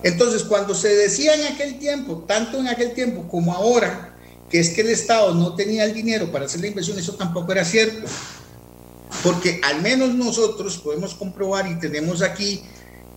[0.03, 4.17] Entonces, cuando se decía en aquel tiempo, tanto en aquel tiempo como ahora,
[4.49, 7.53] que es que el Estado no tenía el dinero para hacer la inversión, eso tampoco
[7.53, 8.09] era cierto.
[9.23, 12.63] Porque al menos nosotros podemos comprobar y tenemos aquí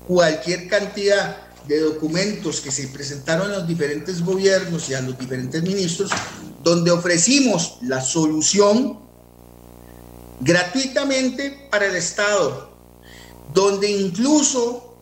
[0.07, 5.63] cualquier cantidad de documentos que se presentaron a los diferentes gobiernos y a los diferentes
[5.63, 6.11] ministros,
[6.61, 8.99] donde ofrecimos la solución
[10.43, 12.69] gratuitamente para el Estado,
[13.53, 14.95] donde incluso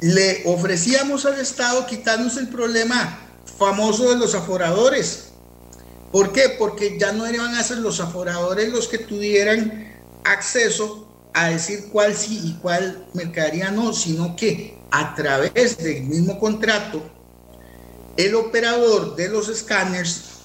[0.00, 3.18] le ofrecíamos al Estado quitarnos el problema
[3.58, 5.24] famoso de los aforadores.
[6.12, 6.54] ¿Por qué?
[6.58, 9.94] Porque ya no iban a ser los aforadores los que tuvieran
[10.24, 16.38] acceso a decir cuál sí y cuál mercadería no, sino que a través del mismo
[16.38, 17.02] contrato,
[18.16, 20.37] el operador de los escáneres,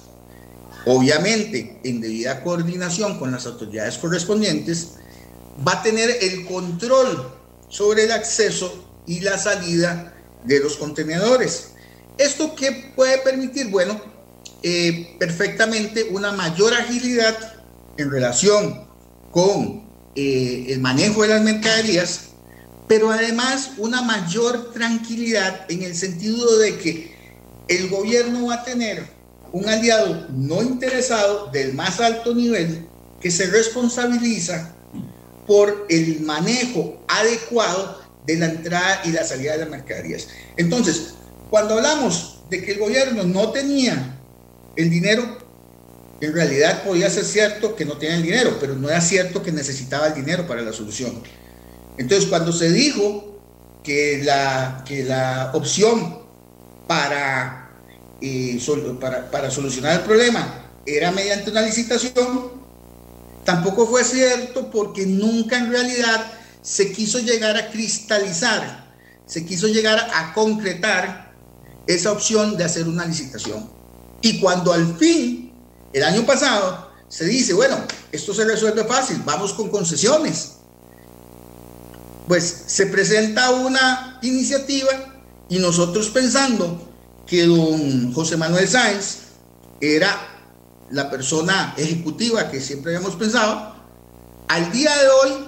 [0.86, 4.94] obviamente en debida coordinación con las autoridades correspondientes,
[5.66, 7.32] va a tener el control
[7.68, 10.14] sobre el acceso y la salida
[10.44, 11.70] de los contenedores.
[12.18, 13.70] ¿Esto qué puede permitir?
[13.70, 14.00] Bueno,
[14.62, 17.36] eh, perfectamente una mayor agilidad
[17.96, 18.86] en relación
[19.30, 22.28] con eh, el manejo de las mercaderías,
[22.86, 27.14] pero además una mayor tranquilidad en el sentido de que
[27.68, 29.08] el gobierno va a tener
[29.54, 32.86] un aliado no interesado del más alto nivel
[33.20, 34.74] que se responsabiliza
[35.46, 40.28] por el manejo adecuado de la entrada y la salida de las mercaderías.
[40.56, 41.14] Entonces,
[41.50, 44.18] cuando hablamos de que el gobierno no tenía
[44.76, 45.44] el dinero
[46.20, 49.52] en realidad podía ser cierto que no tenía el dinero, pero no era cierto que
[49.52, 51.22] necesitaba el dinero para la solución.
[51.98, 53.40] Entonces, cuando se dijo
[53.82, 56.20] que la, que la opción
[56.86, 57.63] para,
[58.20, 58.58] eh,
[59.00, 62.52] para, para solucionar el problema era mediante una licitación,
[63.44, 68.92] tampoco fue cierto porque nunca en realidad se quiso llegar a cristalizar,
[69.26, 71.32] se quiso llegar a concretar
[71.86, 73.68] esa opción de hacer una licitación.
[74.22, 75.52] Y cuando al fin
[75.92, 77.76] el año pasado se dice, bueno,
[78.10, 80.52] esto se resuelve fácil, vamos con concesiones.
[82.26, 84.90] Pues se presenta una iniciativa
[85.48, 86.93] y nosotros pensando
[87.26, 89.18] que don José Manuel Sáenz
[89.80, 90.34] era
[90.90, 93.74] la persona ejecutiva que siempre habíamos pensado,
[94.48, 95.44] al día de hoy,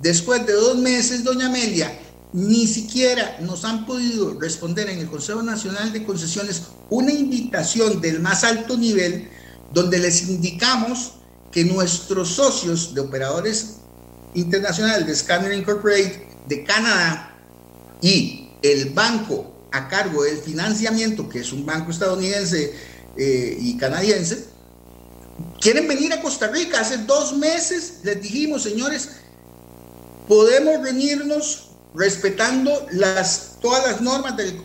[0.00, 1.98] después de dos meses, doña Amelia,
[2.32, 8.20] ni siquiera nos han podido responder en el Consejo Nacional de Concesiones una invitación del
[8.20, 9.28] más alto nivel
[9.72, 11.12] donde les indicamos
[11.50, 13.76] que nuestros socios de operadores
[14.34, 17.36] internacionales de Scanner Incorporated de Canadá
[18.00, 22.74] y el banco a cargo del financiamiento, que es un banco estadounidense
[23.16, 24.44] eh, y canadiense,
[25.60, 26.80] quieren venir a Costa Rica.
[26.80, 29.10] Hace dos meses les dijimos, señores,
[30.28, 34.60] podemos reunirnos respetando las, todas las normas del,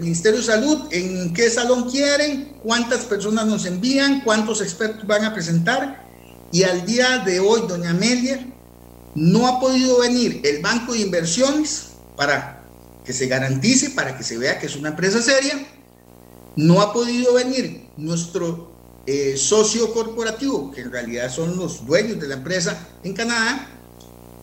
[0.00, 5.34] Ministerio de Salud, en qué salón quieren, cuántas personas nos envían, cuántos expertos van a
[5.34, 6.08] presentar.
[6.52, 8.46] Y al día de hoy, doña Amelia,
[9.14, 12.59] no ha podido venir el Banco de Inversiones para
[13.04, 15.66] que se garantice, para que se vea que es una empresa seria.
[16.56, 18.72] No ha podido venir nuestro
[19.06, 23.68] eh, socio corporativo, que en realidad son los dueños de la empresa en Canadá,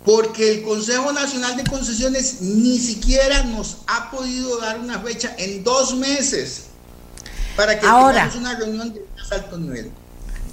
[0.04, 5.64] porque el Consejo Nacional de Concesiones ni siquiera nos ha podido dar una fecha en
[5.64, 6.68] dos meses
[7.56, 9.92] para que Ahora, tengamos una reunión de más alto nivel.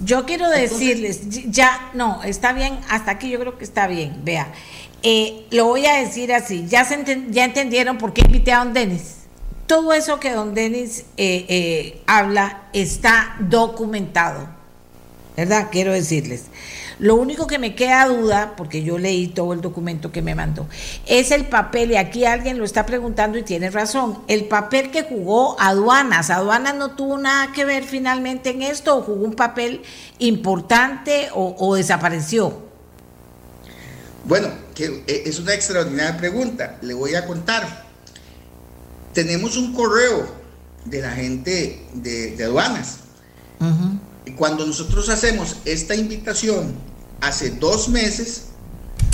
[0.04, 4.52] Yo quiero decirles, ya, no, está bien, hasta aquí yo creo que está bien, vea.
[5.06, 8.72] Eh, lo voy a decir así, ya, se ya entendieron por qué invité a don
[8.72, 9.16] Denis.
[9.66, 14.48] Todo eso que don Denis eh, eh, habla está documentado,
[15.36, 15.68] ¿verdad?
[15.70, 16.46] Quiero decirles.
[16.98, 20.66] Lo único que me queda duda, porque yo leí todo el documento que me mandó,
[21.04, 25.02] es el papel, y aquí alguien lo está preguntando y tiene razón, el papel que
[25.02, 26.30] jugó aduanas.
[26.30, 29.82] Aduanas no tuvo nada que ver finalmente en esto, o jugó un papel
[30.18, 32.73] importante o, desapareció.
[34.24, 36.78] Bueno, que eh, es una extraordinaria pregunta.
[36.82, 37.84] Le voy a contar.
[39.12, 40.26] Tenemos un correo
[40.84, 42.98] de la gente de, aduanas.
[44.36, 46.74] Cuando nosotros hacemos esta invitación
[47.20, 48.46] hace dos meses,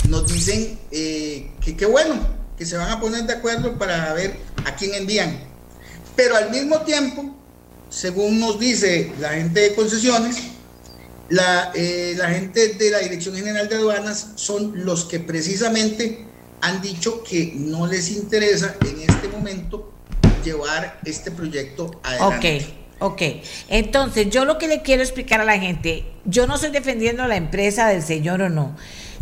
[0.09, 2.15] nos dicen eh, que qué bueno,
[2.57, 5.39] que se van a poner de acuerdo para ver a quién envían.
[6.15, 7.35] Pero al mismo tiempo,
[7.89, 10.37] según nos dice la gente de concesiones,
[11.31, 16.25] la, eh, la gente de la Dirección General de Aduanas son los que precisamente
[16.61, 19.93] han dicho que no les interesa en este momento
[20.43, 22.65] llevar este proyecto adelante.
[22.67, 22.81] Ok.
[23.03, 23.21] Ok,
[23.67, 27.27] entonces yo lo que le quiero explicar a la gente, yo no estoy defendiendo a
[27.27, 28.77] la empresa del señor o no.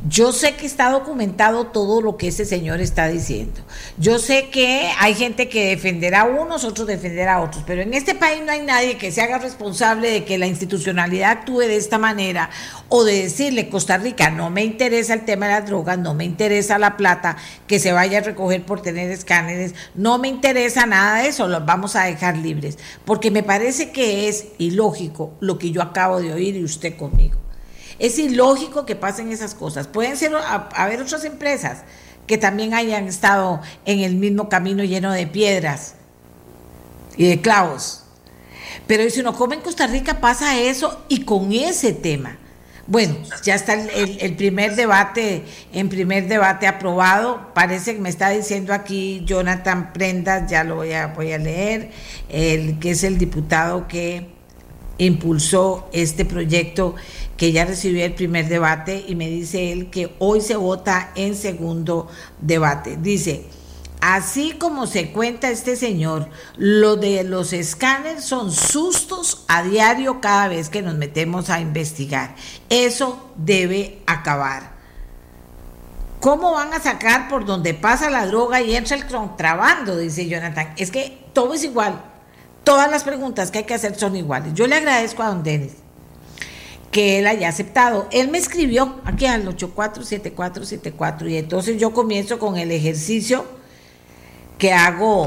[0.07, 3.59] Yo sé que está documentado todo lo que ese señor está diciendo.
[3.97, 7.93] Yo sé que hay gente que defenderá a unos, otros defenderá a otros, pero en
[7.93, 11.75] este país no hay nadie que se haga responsable de que la institucionalidad actúe de
[11.75, 12.49] esta manera
[12.87, 16.23] o de decirle, Costa Rica, no me interesa el tema de las drogas, no me
[16.23, 17.35] interesa la plata
[17.67, 21.65] que se vaya a recoger por tener escáneres, no me interesa nada de eso, los
[21.65, 26.31] vamos a dejar libres, porque me parece que es ilógico lo que yo acabo de
[26.31, 27.48] oír y usted conmigo.
[27.99, 29.87] Es ilógico que pasen esas cosas.
[29.87, 30.31] Pueden ser,
[30.73, 31.83] haber otras empresas
[32.25, 35.95] que también hayan estado en el mismo camino lleno de piedras
[37.17, 38.03] y de clavos.
[38.87, 42.37] Pero si uno come en Costa Rica pasa eso y con ese tema.
[42.87, 45.43] Bueno, ya está el, primer debate,
[45.73, 47.51] en primer debate aprobado.
[47.53, 51.91] Parece que me está diciendo aquí Jonathan Prendas, ya lo voy a, voy a leer,
[52.29, 54.38] el que es el diputado que
[54.99, 56.95] impulsó este proyecto
[57.37, 61.35] que ya recibió el primer debate y me dice él que hoy se vota en
[61.35, 62.07] segundo
[62.41, 62.97] debate.
[62.97, 63.45] Dice,
[64.01, 66.27] así como se cuenta este señor,
[66.57, 72.35] lo de los escáneres son sustos a diario cada vez que nos metemos a investigar.
[72.69, 74.77] Eso debe acabar.
[76.19, 79.97] ¿Cómo van a sacar por donde pasa la droga y entra el contrabando?
[79.97, 80.73] Dice Jonathan.
[80.75, 82.08] Es que todo es igual.
[82.63, 84.53] Todas las preguntas que hay que hacer son iguales.
[84.53, 85.73] Yo le agradezco a don Denis
[86.91, 88.07] que él haya aceptado.
[88.11, 93.45] Él me escribió aquí al 847474 y entonces yo comienzo con el ejercicio
[94.57, 95.25] que hago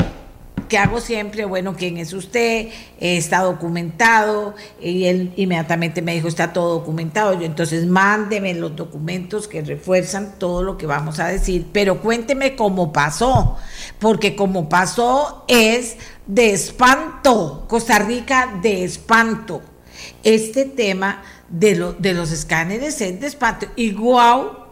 [0.72, 2.70] que hago siempre, bueno, ¿quién es usted?
[2.98, 7.34] Está documentado y él inmediatamente me dijo, está todo documentado.
[7.34, 12.56] Yo entonces mándeme los documentos que refuerzan todo lo que vamos a decir, pero cuénteme
[12.56, 13.58] cómo pasó,
[13.98, 19.62] porque como pasó es de espanto, Costa Rica de espanto.
[20.22, 23.66] Este tema de, de los escáneres es de espanto.
[23.76, 24.62] Y guau,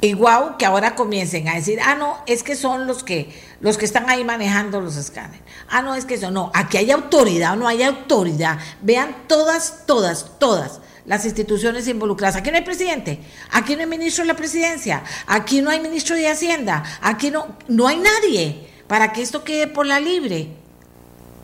[0.00, 3.78] y guau que ahora comiencen a decir, ah, no, es que son los que, los
[3.78, 5.42] que están ahí manejando los escáneres.
[5.68, 8.58] Ah, no, es que eso, no, aquí hay autoridad o no hay autoridad.
[8.82, 12.36] Vean todas, todas, todas las instituciones involucradas.
[12.36, 13.20] Aquí no hay presidente,
[13.52, 17.56] aquí no hay ministro de la presidencia, aquí no hay ministro de Hacienda, aquí no,
[17.68, 20.48] no hay nadie para que esto quede por la libre.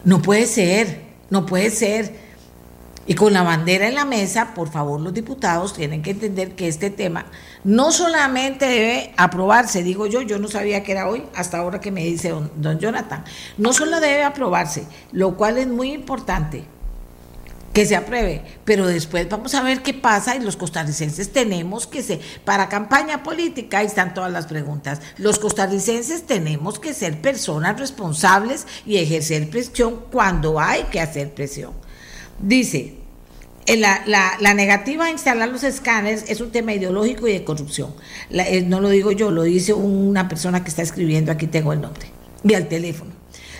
[0.04, 2.32] No puede ser, no puede ser.
[3.04, 6.68] Y con la bandera en la mesa, por favor, los diputados tienen que entender que
[6.68, 7.26] este tema
[7.64, 11.90] no solamente debe aprobarse, digo yo, yo no sabía que era hoy, hasta ahora que
[11.90, 13.24] me dice don, Jonathan,
[13.58, 16.64] no solo debe aprobarse, lo cual es muy importante
[17.72, 22.02] que se apruebe, pero después vamos a ver qué pasa y los costarricenses tenemos que
[22.02, 27.78] ser, para campaña política, ahí están todas las preguntas, los costarricenses tenemos que ser personas
[27.78, 31.72] responsables y ejercer presión cuando hay que hacer presión.
[32.38, 32.96] Dice,
[33.66, 37.94] eh, la, la, negativa a instalar los escáneres es un tema ideológico y de corrupción.
[38.30, 41.80] Eh, no lo digo yo, lo dice una persona que está escribiendo, aquí tengo el
[41.80, 42.06] nombre,
[42.44, 43.11] y al teléfono.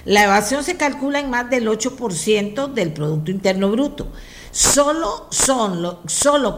[0.05, 4.11] La evasión se calcula en más del 8% del Producto Interno Bruto.
[4.50, 5.28] Solo,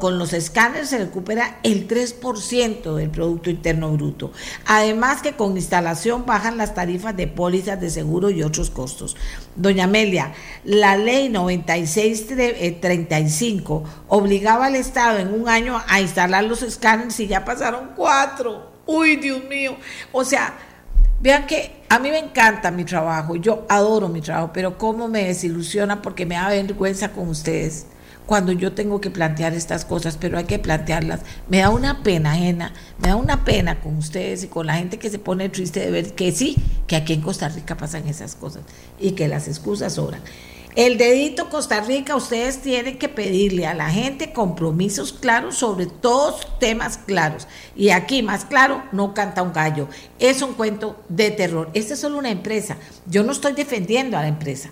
[0.01, 4.33] con los escáneres se recupera el 3% del Producto Interno Bruto.
[4.67, 9.17] Además que con instalación bajan las tarifas de pólizas de seguro y otros costos.
[9.55, 10.33] Doña Amelia,
[10.65, 17.45] la ley 9635 obligaba al Estado en un año a instalar los escáneres y ya
[17.45, 18.75] pasaron cuatro.
[18.87, 19.77] Uy, Dios mío.
[20.13, 20.55] O sea,
[21.21, 25.25] Vean que a mí me encanta mi trabajo, yo adoro mi trabajo, pero cómo me
[25.25, 27.87] desilusiona porque me da vergüenza con ustedes
[28.27, 31.21] cuando yo tengo que plantear estas cosas, pero hay que plantearlas.
[31.49, 34.99] Me da una pena ajena, me da una pena con ustedes y con la gente
[34.99, 36.57] que se pone triste de ver que sí,
[36.87, 38.63] que aquí en Costa Rica pasan esas cosas
[38.99, 40.21] y que las excusas sobran.
[40.77, 46.49] El dedito Costa Rica, ustedes tienen que pedirle a la gente compromisos claros sobre todos
[46.59, 47.47] temas claros.
[47.77, 49.89] Y aquí, más claro, no canta un gallo.
[50.19, 51.71] Es un cuento de terror.
[51.75, 52.77] Esta es solo una empresa.
[53.07, 54.71] Yo no estoy defendiendo a la empresa.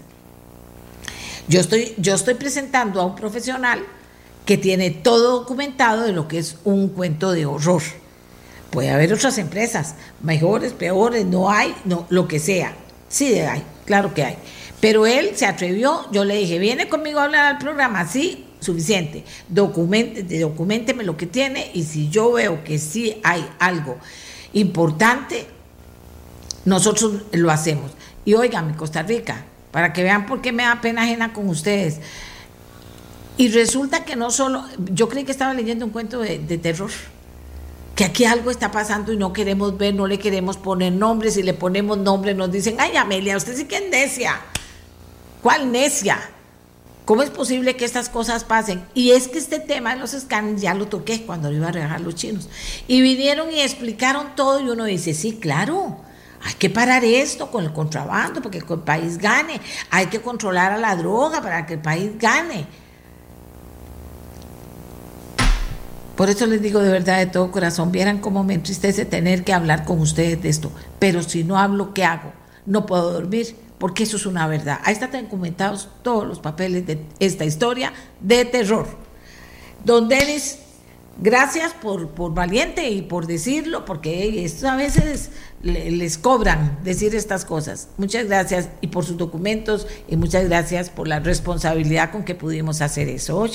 [1.46, 3.84] Yo estoy, yo estoy presentando a un profesional
[4.44, 7.82] que tiene todo documentado de lo que es un cuento de horror.
[8.70, 12.74] Puede haber otras empresas, mejores, peores, no hay, no, lo que sea.
[13.08, 14.38] Sí hay, claro que hay.
[14.82, 19.24] Pero él se atrevió, yo le dije, viene conmigo a hablar al programa, sí, suficiente,
[19.48, 23.96] documente, documenteme lo que tiene y si yo veo que sí hay algo
[24.54, 25.46] importante,
[26.64, 27.92] nosotros lo hacemos.
[28.24, 32.00] Y mi Costa Rica, para que vean por qué me da pena ajena con ustedes.
[33.36, 36.90] Y resulta que no solo, yo creí que estaba leyendo un cuento de, terror
[37.94, 41.44] que aquí algo está pasando y no queremos ver, no le queremos poner nombres, y
[41.44, 44.40] le ponemos nombres nos dicen, ay Amelia, usted sí que es necia.
[45.42, 46.18] ¿Cuál necia?
[47.04, 48.84] ¿Cómo es posible que estas cosas pasen?
[48.94, 52.00] Y es que este tema de los escáneres ya lo toqué cuando iba a regalar
[52.00, 52.48] los chinos.
[52.86, 55.96] Y vinieron y explicaron todo y uno dice, sí, claro,
[56.44, 59.60] hay que parar esto con el contrabando porque el país gane.
[59.90, 62.66] Hay que controlar a la droga para que el país gane.
[66.16, 69.52] Por eso les digo de verdad, de todo corazón, vieran cómo me entristece tener que
[69.52, 70.70] hablar con ustedes de esto.
[71.00, 72.32] Pero si no hablo, ¿qué hago?
[72.64, 74.78] No puedo dormir porque eso es una verdad.
[74.84, 78.86] Ahí están documentados todos los papeles de esta historia de terror.
[79.84, 80.58] Don Denis,
[81.20, 85.30] gracias por, por valiente y por decirlo, porque esto a veces
[85.64, 87.88] les cobran decir estas cosas.
[87.96, 92.82] Muchas gracias y por sus documentos y muchas gracias por la responsabilidad con que pudimos
[92.82, 93.50] hacer eso hoy.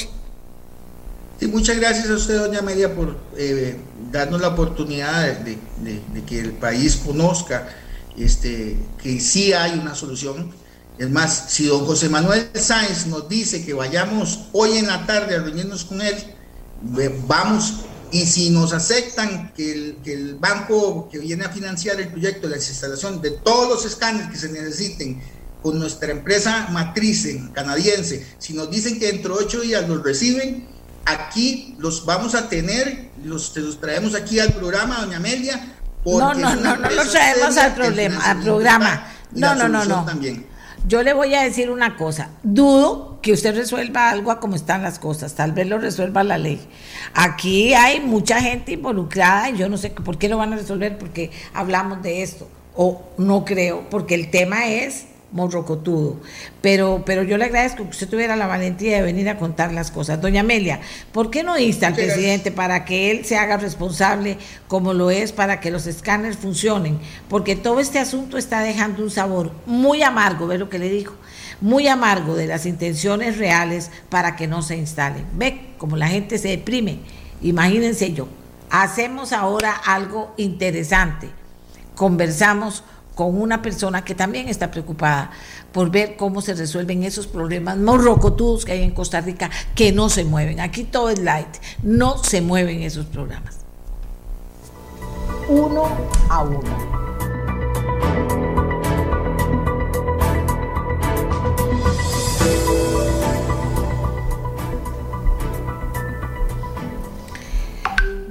[1.39, 3.77] Sí, muchas gracias a usted, doña Amelia, por eh,
[4.11, 7.69] darnos la oportunidad de que el país conozca
[8.17, 10.51] este, que sí hay una solución.
[10.97, 15.35] Es más, si don José Manuel Sáenz nos dice que vayamos hoy en la tarde
[15.35, 16.15] a reunirnos con él,
[17.27, 17.81] vamos.
[18.11, 22.47] Y si nos aceptan que el, que el banco que viene a financiar el proyecto,
[22.47, 25.21] la instalación de todos los escáneres que se necesiten
[25.61, 30.65] con nuestra empresa matriz canadiense, si nos dicen que dentro de ocho días los reciben,
[31.05, 35.76] aquí los vamos a tener, los, los traemos aquí al programa, doña Amelia,
[36.07, 39.07] no, no, no, no lo traemos al problema, al programa.
[39.31, 40.05] No, no, no, no.
[40.87, 42.29] Yo le voy a decir una cosa.
[42.43, 45.35] Dudo que usted resuelva algo a como están las cosas.
[45.35, 46.65] Tal vez lo resuelva la ley.
[47.13, 50.97] Aquí hay mucha gente involucrada y yo no sé por qué lo van a resolver
[50.97, 52.47] porque hablamos de esto.
[52.73, 56.17] O no creo, porque el tema es morrocotudo.
[56.61, 59.91] Pero, pero yo le agradezco que usted tuviera la valentía de venir a contar las
[59.91, 60.21] cosas.
[60.21, 60.79] Doña Amelia,
[61.11, 65.31] ¿por qué no insta al presidente para que él se haga responsable como lo es
[65.31, 66.99] para que los escáneres funcionen?
[67.29, 71.13] Porque todo este asunto está dejando un sabor muy amargo, ve lo que le digo,
[71.61, 75.25] muy amargo de las intenciones reales para que no se instalen.
[75.33, 76.99] Ve como la gente se deprime.
[77.41, 78.27] Imagínense yo,
[78.69, 81.29] hacemos ahora algo interesante.
[81.95, 82.83] Conversamos
[83.17, 85.31] con una persona que también está preocupada
[85.73, 90.07] por ver cómo se resuelven esos problemas morrocotudos que hay en Costa Rica que no
[90.07, 90.59] se mueven.
[90.59, 93.57] Aquí todo es light, no se mueven esos programas.
[95.49, 95.89] Uno
[96.29, 97.26] a uno.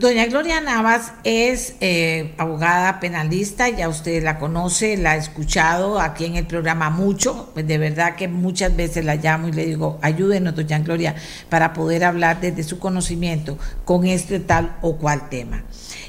[0.06, 6.26] Doña Gloria Navas es eh, abogada penalista, ya usted la conoce, la ha escuchado aquí
[6.26, 10.54] en el programa mucho, de verdad que muchas veces la llamo y le digo, ayúdenos,
[10.54, 11.16] doña Gloria,
[11.48, 15.64] para poder hablar desde su conocimiento con este tal o cual tema.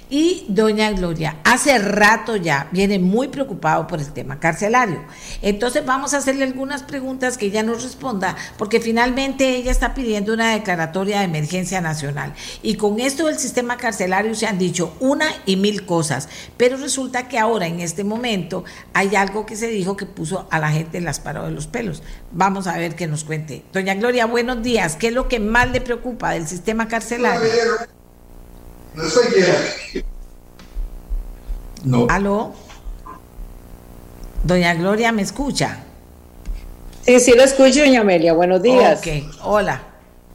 [0.09, 5.03] Y doña Gloria, hace rato ya viene muy preocupado por el tema carcelario.
[5.41, 10.33] Entonces vamos a hacerle algunas preguntas que ella nos responda, porque finalmente ella está pidiendo
[10.33, 12.33] una declaratoria de emergencia nacional.
[12.63, 17.27] Y con esto del sistema carcelario se han dicho una y mil cosas, pero resulta
[17.27, 20.97] que ahora en este momento hay algo que se dijo que puso a la gente
[20.97, 22.03] en las paradas de los pelos.
[22.31, 23.63] Vamos a ver qué nos cuente.
[23.73, 24.95] Doña Gloria, buenos días.
[24.95, 27.49] ¿Qué es lo que más le preocupa del sistema carcelario?
[28.95, 30.03] No soy
[31.83, 32.07] No.
[32.09, 32.53] ¿Aló?
[34.43, 35.79] Doña Gloria, ¿me escucha?
[37.05, 38.33] Sí, sí lo escucho, doña Amelia.
[38.33, 38.99] Buenos días.
[38.99, 39.07] Ok,
[39.43, 39.81] hola.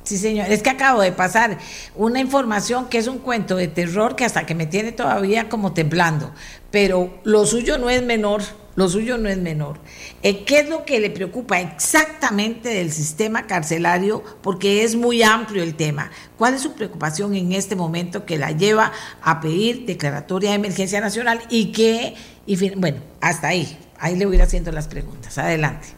[0.05, 0.51] Sí, señor.
[0.51, 1.59] Es que acabo de pasar
[1.95, 5.73] una información que es un cuento de terror que hasta que me tiene todavía como
[5.73, 6.33] temblando.
[6.71, 8.43] Pero lo suyo no es menor.
[8.75, 9.79] Lo suyo no es menor.
[10.23, 14.25] Eh, ¿Qué es lo que le preocupa exactamente del sistema carcelario?
[14.41, 16.11] Porque es muy amplio el tema.
[16.39, 18.93] ¿Cuál es su preocupación en este momento que la lleva
[19.23, 22.15] a pedir declaratoria de emergencia nacional y que,
[22.47, 25.37] y, bueno, hasta ahí, ahí le voy a ir haciendo las preguntas.
[25.37, 25.89] Adelante.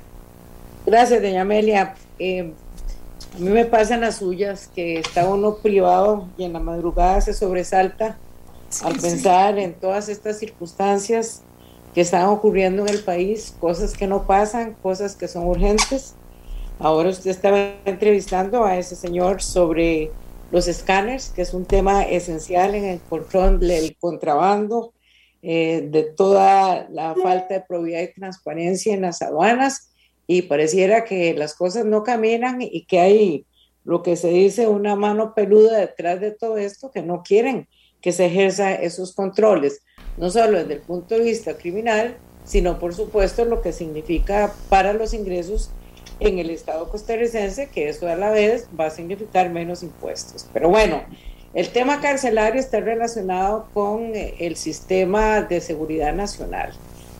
[0.84, 1.94] Gracias, doña Amelia.
[2.18, 2.52] Eh,
[3.34, 7.34] a mí me pasan las suyas que está uno privado y en la madrugada se
[7.34, 8.16] sobresalta
[8.82, 11.42] al pensar en todas estas circunstancias
[11.94, 16.14] que están ocurriendo en el país, cosas que no pasan, cosas que son urgentes.
[16.78, 20.10] Ahora usted estaba entrevistando a ese señor sobre
[20.52, 24.92] los escáneres, que es un tema esencial en el control del contrabando,
[25.42, 29.93] eh, de toda la falta de probidad y transparencia en las aduanas,
[30.26, 33.46] y pareciera que las cosas no caminan y que hay
[33.84, 37.68] lo que se dice una mano peluda detrás de todo esto que no quieren
[38.00, 39.82] que se ejerza esos controles
[40.16, 44.92] no solo desde el punto de vista criminal, sino por supuesto lo que significa para
[44.92, 45.70] los ingresos
[46.20, 50.46] en el Estado costarricense, que eso a la vez va a significar menos impuestos.
[50.52, 51.02] Pero bueno,
[51.54, 56.72] el tema carcelario está relacionado con eh, el sistema de seguridad nacional.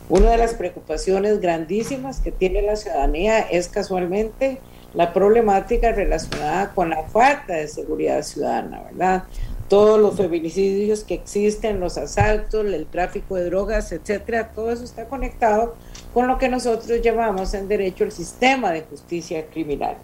[0.08, 4.60] Una de las preocupaciones grandísimas que tiene la ciudadanía es casualmente
[4.92, 9.24] la problemática relacionada con la falta de seguridad ciudadana, ¿verdad?
[9.68, 15.06] todos los feminicidios que existen, los asaltos, el tráfico de drogas, etcétera, todo eso está
[15.06, 15.74] conectado
[16.12, 19.96] con lo que nosotros llamamos en derecho el sistema de justicia criminal.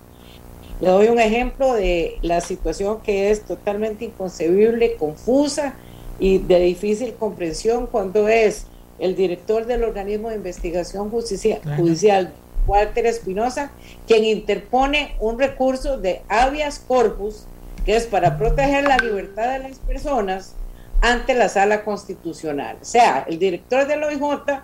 [0.80, 5.74] Le doy un ejemplo de la situación que es totalmente inconcebible, confusa
[6.18, 8.66] y de difícil comprensión cuando es
[9.00, 12.32] el director del organismo de investigación judicial,
[12.66, 13.72] Walter Espinosa,
[14.06, 17.46] quien interpone un recurso de habeas corpus
[17.84, 20.54] que es para proteger la libertad de las personas
[21.00, 22.76] ante la sala constitucional.
[22.80, 24.60] O sea, el director del OIJ,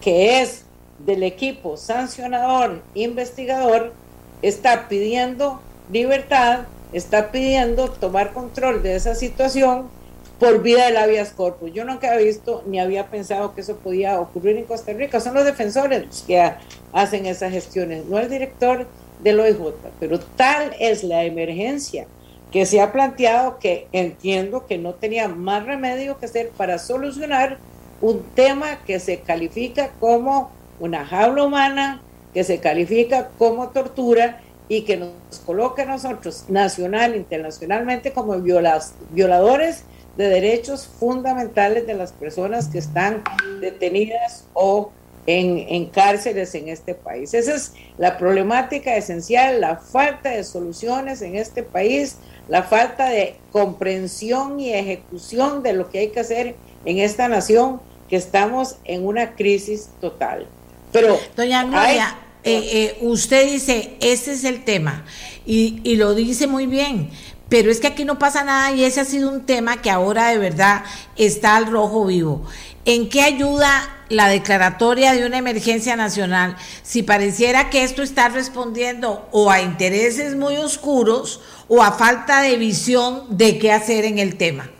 [0.00, 0.64] que es
[0.98, 3.92] del equipo sancionador, investigador,
[4.40, 5.60] está pidiendo
[5.92, 6.60] libertad,
[6.92, 9.90] está pidiendo tomar control de esa situación
[10.38, 11.72] por vida del habeas corpus.
[11.72, 15.20] Yo nunca había visto ni había pensado que eso podía ocurrir en Costa Rica.
[15.20, 16.52] Son los defensores los que
[16.92, 18.86] hacen esas gestiones, no el director
[19.22, 19.74] del OIJ.
[19.98, 22.06] Pero tal es la emergencia
[22.52, 27.58] que se ha planteado que entiendo que no tenía más remedio que hacer para solucionar
[28.00, 30.50] un tema que se califica como
[30.80, 32.00] una jaula humana,
[32.32, 35.12] que se califica como tortura y que nos
[35.44, 39.84] coloca a nosotros nacional, internacionalmente como violadores
[40.18, 43.24] de derechos fundamentales de las personas que están
[43.62, 44.92] detenidas o
[45.26, 47.32] en, en, cárceles en este país.
[47.32, 52.18] Esa es la problemática esencial, la falta de soluciones en este país
[52.48, 57.80] la falta de comprensión y ejecución de lo que hay que hacer en esta nación,
[58.08, 60.46] que estamos en una crisis total.
[60.92, 65.04] Pero, doña Gloria, eh, eh, usted dice, ese es el tema,
[65.44, 67.10] y, y lo dice muy bien,
[67.48, 70.28] pero es que aquí no pasa nada y ese ha sido un tema que ahora
[70.28, 70.84] de verdad
[71.16, 72.44] está al rojo vivo.
[72.84, 73.68] ¿En qué ayuda
[74.08, 80.36] la declaratoria de una emergencia nacional si pareciera que esto está respondiendo o a intereses
[80.36, 84.70] muy oscuros o a falta de visión de qué hacer en el tema?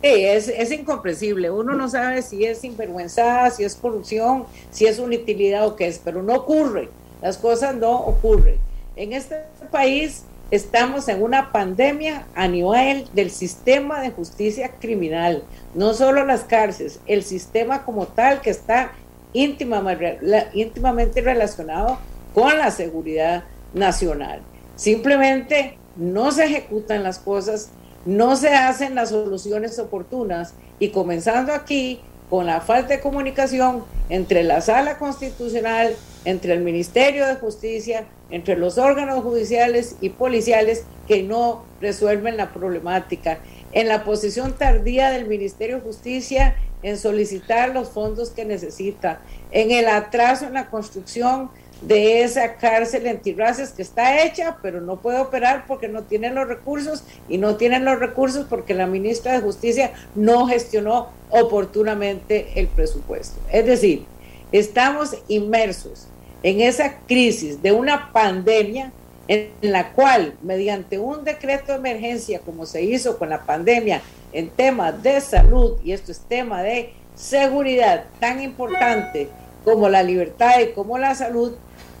[0.00, 1.50] Sí, es, es incomprensible.
[1.50, 5.88] Uno no sabe si es sinvergüenzada, si es corrupción, si es una utilidad o qué
[5.88, 6.88] es, pero no ocurre.
[7.20, 8.58] Las cosas no ocurren.
[8.94, 9.42] En este
[9.72, 15.42] país estamos en una pandemia a nivel del sistema de justicia criminal,
[15.74, 18.92] no solo las cárceles, el sistema como tal que está
[19.34, 21.98] íntimamente relacionado
[22.34, 23.44] con la seguridad
[23.74, 24.40] nacional.
[24.76, 27.70] Simplemente no se ejecutan las cosas,
[28.06, 32.00] no se hacen las soluciones oportunas y comenzando aquí
[32.30, 35.94] con la falta de comunicación entre la sala constitucional,
[36.24, 42.52] entre el Ministerio de Justicia, entre los órganos judiciales y policiales que no resuelven la
[42.52, 43.38] problemática.
[43.72, 49.70] En la posición tardía del Ministerio de Justicia en solicitar los fondos que necesita, en
[49.70, 51.50] el atraso en la construcción
[51.82, 56.34] de esa cárcel en Tirraces que está hecha, pero no puede operar porque no tienen
[56.34, 62.48] los recursos y no tienen los recursos porque la ministra de Justicia no gestionó oportunamente
[62.56, 63.38] el presupuesto.
[63.52, 64.06] Es decir,
[64.50, 66.08] estamos inmersos
[66.42, 68.92] en esa crisis de una pandemia
[69.28, 74.00] en la cual, mediante un decreto de emergencia, como se hizo con la pandemia
[74.32, 79.28] en temas de salud, y esto es tema de seguridad tan importante
[79.64, 81.56] como la libertad y como la salud,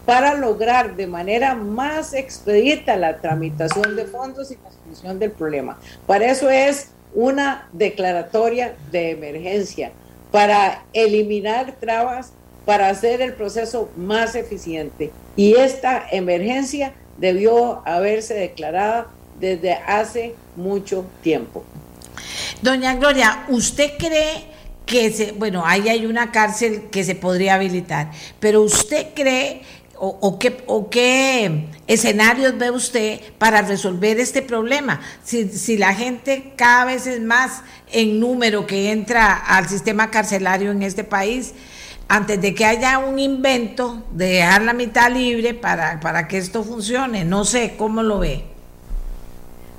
[0.06, 5.78] para lograr de manera más expedita la tramitación de fondos y la solución del problema.
[6.06, 9.92] Para eso es una declaratoria de emergencia,
[10.30, 12.32] para eliminar trabas,
[12.68, 15.10] para hacer el proceso más eficiente.
[15.36, 19.06] Y esta emergencia debió haberse declarado
[19.40, 21.64] desde hace mucho tiempo.
[22.60, 24.44] Doña Gloria, ¿usted cree
[24.84, 29.62] que se, bueno, ahí hay una cárcel que se podría habilitar, pero usted cree
[30.00, 35.00] o, qué, o, qué, escenarios ve usted para resolver este problema?
[35.24, 40.70] Si, si, la gente cada vez es más en número que entra al sistema carcelario
[40.70, 41.54] en este país,
[42.08, 46.64] antes de que haya un invento de dejar la mitad libre para, para que esto
[46.64, 48.44] funcione, no sé cómo lo ve.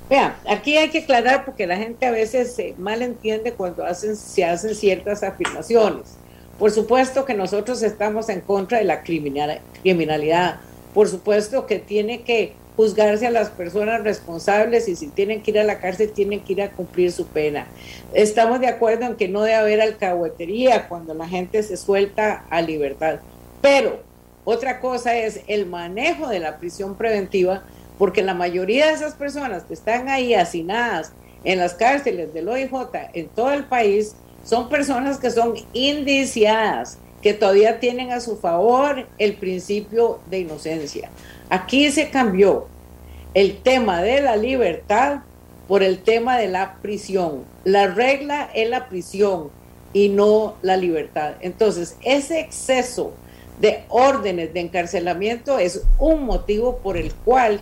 [0.08, 4.44] Vean, aquí hay que aclarar porque la gente a veces se malentiende cuando hacen, se
[4.44, 6.16] hacen ciertas afirmaciones.
[6.58, 10.60] Por supuesto que nosotros estamos en contra de la criminalidad.
[10.94, 15.58] Por supuesto que tiene que juzgarse a las personas responsables y si tienen que ir
[15.58, 17.66] a la cárcel tienen que ir a cumplir su pena.
[18.14, 22.62] Estamos de acuerdo en que no debe haber alcahuetería cuando la gente se suelta a
[22.62, 23.20] libertad.
[23.60, 24.00] Pero
[24.44, 27.64] otra cosa es el manejo de la prisión preventiva,
[27.98, 31.12] porque la mayoría de esas personas que están ahí hacinadas
[31.44, 32.72] en las cárceles del OIJ
[33.12, 39.06] en todo el país son personas que son indiciadas, que todavía tienen a su favor
[39.18, 41.10] el principio de inocencia.
[41.50, 42.68] Aquí se cambió
[43.34, 45.22] el tema de la libertad
[45.66, 47.44] por el tema de la prisión.
[47.64, 49.50] La regla es la prisión
[49.92, 51.34] y no la libertad.
[51.40, 53.12] Entonces, ese exceso
[53.60, 57.60] de órdenes de encarcelamiento es un motivo por el cual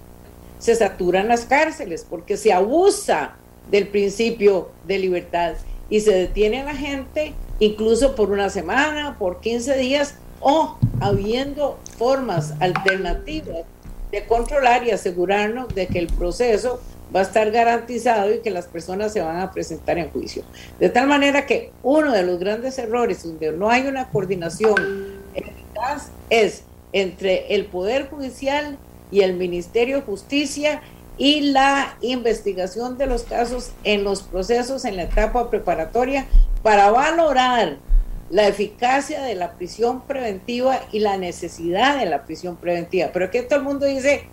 [0.59, 3.37] se saturan las cárceles, porque se abusa
[3.71, 5.55] del principio de libertad
[5.89, 11.79] y se detiene a la gente incluso por una semana, por 15 días o habiendo
[11.97, 13.65] formas alternativas
[14.11, 16.81] de controlar y asegurarnos de que el proceso
[17.15, 20.43] va a estar garantizado y que las personas se van a presentar en juicio.
[20.79, 24.75] De tal manera que uno de los grandes errores donde no hay una coordinación
[25.35, 28.79] eficaz es entre el Poder Judicial
[29.11, 30.83] y el Ministerio de Justicia
[31.17, 36.27] y la investigación de los casos en los procesos en la etapa preparatoria
[36.63, 37.79] para valorar
[38.31, 43.11] la eficacia de la prisión preventiva y la necesidad de la prisión preventiva.
[43.13, 44.25] Pero que todo el mundo dice,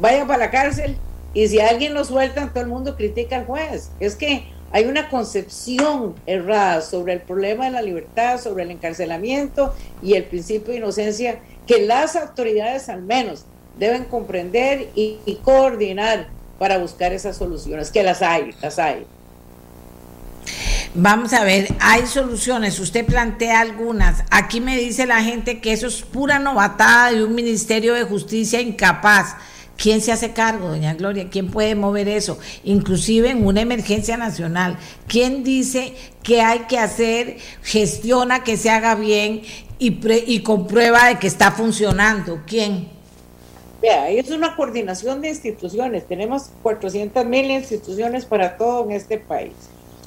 [0.00, 0.96] vaya para la cárcel
[1.32, 3.90] y si alguien lo suelta, todo el mundo critica al juez.
[4.00, 9.74] Es que hay una concepción errada sobre el problema de la libertad, sobre el encarcelamiento
[10.02, 13.44] y el principio de inocencia que las autoridades al menos
[13.78, 16.28] deben comprender y, coordinar
[16.58, 19.06] para buscar esas soluciones, que las hay, las hay.
[20.94, 24.24] Vamos a ver, hay soluciones, usted plantea algunas.
[24.30, 28.60] Aquí me dice la gente que eso es pura novatada de un Ministerio de Justicia
[28.60, 29.36] incapaz.
[29.76, 31.28] ¿Quién se hace cargo, doña Gloria?
[31.30, 32.38] ¿Quién puede mover eso?
[32.64, 34.78] Inclusive en una emergencia nacional.
[35.06, 39.42] ¿Quién dice que hay que hacer, gestiona que se haga bien
[39.78, 42.42] y, y comprueba de que está funcionando?
[42.46, 42.88] ¿Quién?
[43.80, 46.06] Vea, es una coordinación de instituciones.
[46.06, 49.54] Tenemos 400 mil instituciones para todo en este país.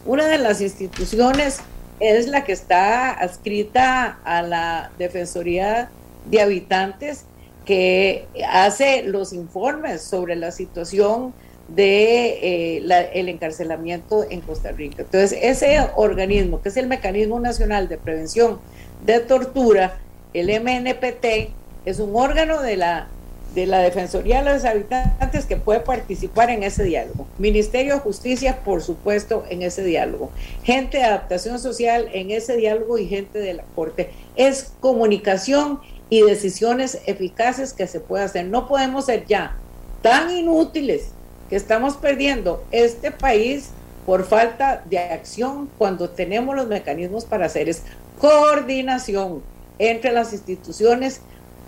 [0.05, 1.59] Una de las instituciones
[1.99, 5.89] es la que está adscrita a la Defensoría
[6.30, 7.25] de Habitantes,
[7.65, 11.34] que hace los informes sobre la situación
[11.69, 15.03] de eh, el encarcelamiento en Costa Rica.
[15.03, 18.59] Entonces, ese organismo, que es el Mecanismo Nacional de Prevención
[19.05, 19.97] de Tortura,
[20.34, 21.53] el MNPT,
[21.85, 23.07] es un órgano de la
[23.53, 27.27] de la Defensoría de los Habitantes que puede participar en ese diálogo.
[27.38, 30.31] Ministerio de Justicia, por supuesto, en ese diálogo.
[30.63, 34.09] Gente de adaptación social en ese diálogo y gente de la Corte.
[34.35, 38.45] Es comunicación y decisiones eficaces que se puede hacer.
[38.45, 39.55] No podemos ser ya
[40.01, 41.09] tan inútiles
[41.49, 43.69] que estamos perdiendo este país
[44.05, 47.84] por falta de acción cuando tenemos los mecanismos para hacer es
[48.19, 49.41] coordinación
[49.80, 51.21] entre las instituciones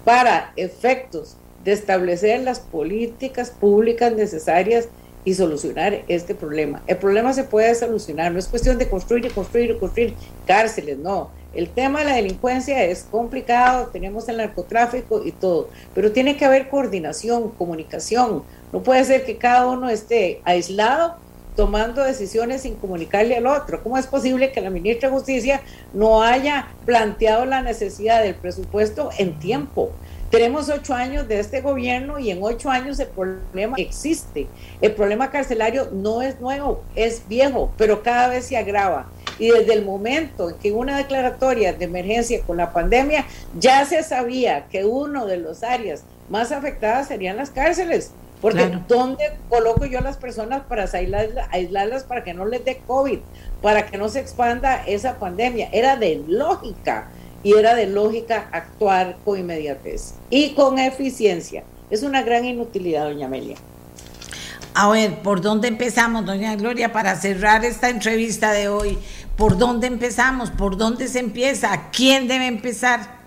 [0.03, 4.87] para efectos de establecer las políticas públicas necesarias
[5.25, 6.83] y solucionar este problema.
[6.85, 10.13] El problema se puede solucionar, no es cuestión de construir y construir y construir
[10.45, 11.31] cárceles, no.
[11.55, 16.45] El tema de la delincuencia es complicado, tenemos el narcotráfico y todo, pero tiene que
[16.45, 18.43] haber coordinación, comunicación.
[18.71, 21.15] No puede ser que cada uno esté aislado
[21.55, 23.81] tomando decisiones sin comunicarle al otro.
[23.81, 25.61] ¿Cómo es posible que la ministra de Justicia
[25.93, 29.91] no haya planteado la necesidad del presupuesto en tiempo?
[30.31, 34.47] Tenemos ocho años de este gobierno y en ocho años el problema existe.
[34.81, 39.07] El problema carcelario no es nuevo, es viejo, pero cada vez se agrava.
[39.37, 43.25] Y desde el momento en que una declaratoria de emergencia con la pandemia,
[43.59, 48.11] ya se sabía que uno de los áreas más afectadas serían las cárceles.
[48.41, 52.81] Porque ¿dónde coloco yo a las personas para aislarlas, aislarlas para que no les dé
[52.85, 53.19] COVID,
[53.61, 55.69] para que no se expanda esa pandemia?
[55.71, 57.09] Era de lógica
[57.45, 61.63] y era de lógica actuar con inmediatez y con eficiencia.
[61.91, 63.55] Es una gran inutilidad, doña Amelia.
[64.73, 68.97] A ver, ¿por dónde empezamos, doña Gloria, para cerrar esta entrevista de hoy?
[69.37, 70.49] ¿Por dónde empezamos?
[70.49, 71.91] ¿Por dónde se empieza?
[71.91, 73.19] ¿Quién debe empezar?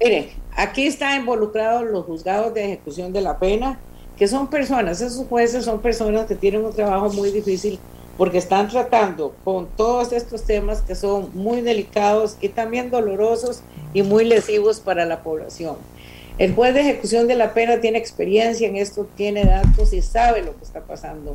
[0.00, 3.78] Mire, aquí están involucrados los juzgados de ejecución de la pena,
[4.16, 7.78] que son personas, esos jueces son personas que tienen un trabajo muy difícil
[8.16, 13.62] porque están tratando con todos estos temas que son muy delicados y también dolorosos
[13.94, 15.76] y muy lesivos para la población.
[16.38, 20.42] El juez de ejecución de la pena tiene experiencia en esto, tiene datos y sabe
[20.42, 21.34] lo que está pasando.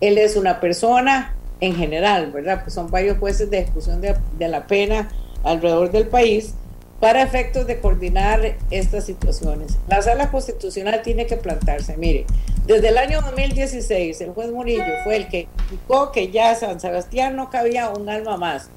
[0.00, 2.62] Él es una persona en general, ¿verdad?
[2.62, 5.10] Pues son varios jueces de ejecución de, de la pena
[5.44, 6.54] alrededor del país
[7.00, 9.78] para efectos de coordinar estas situaciones.
[9.86, 11.96] La sala constitucional tiene que plantarse.
[11.96, 12.26] Mire,
[12.66, 17.36] desde el año 2016 el juez Murillo fue el que indicó que ya San Sebastián
[17.36, 18.68] no cabía un alma más.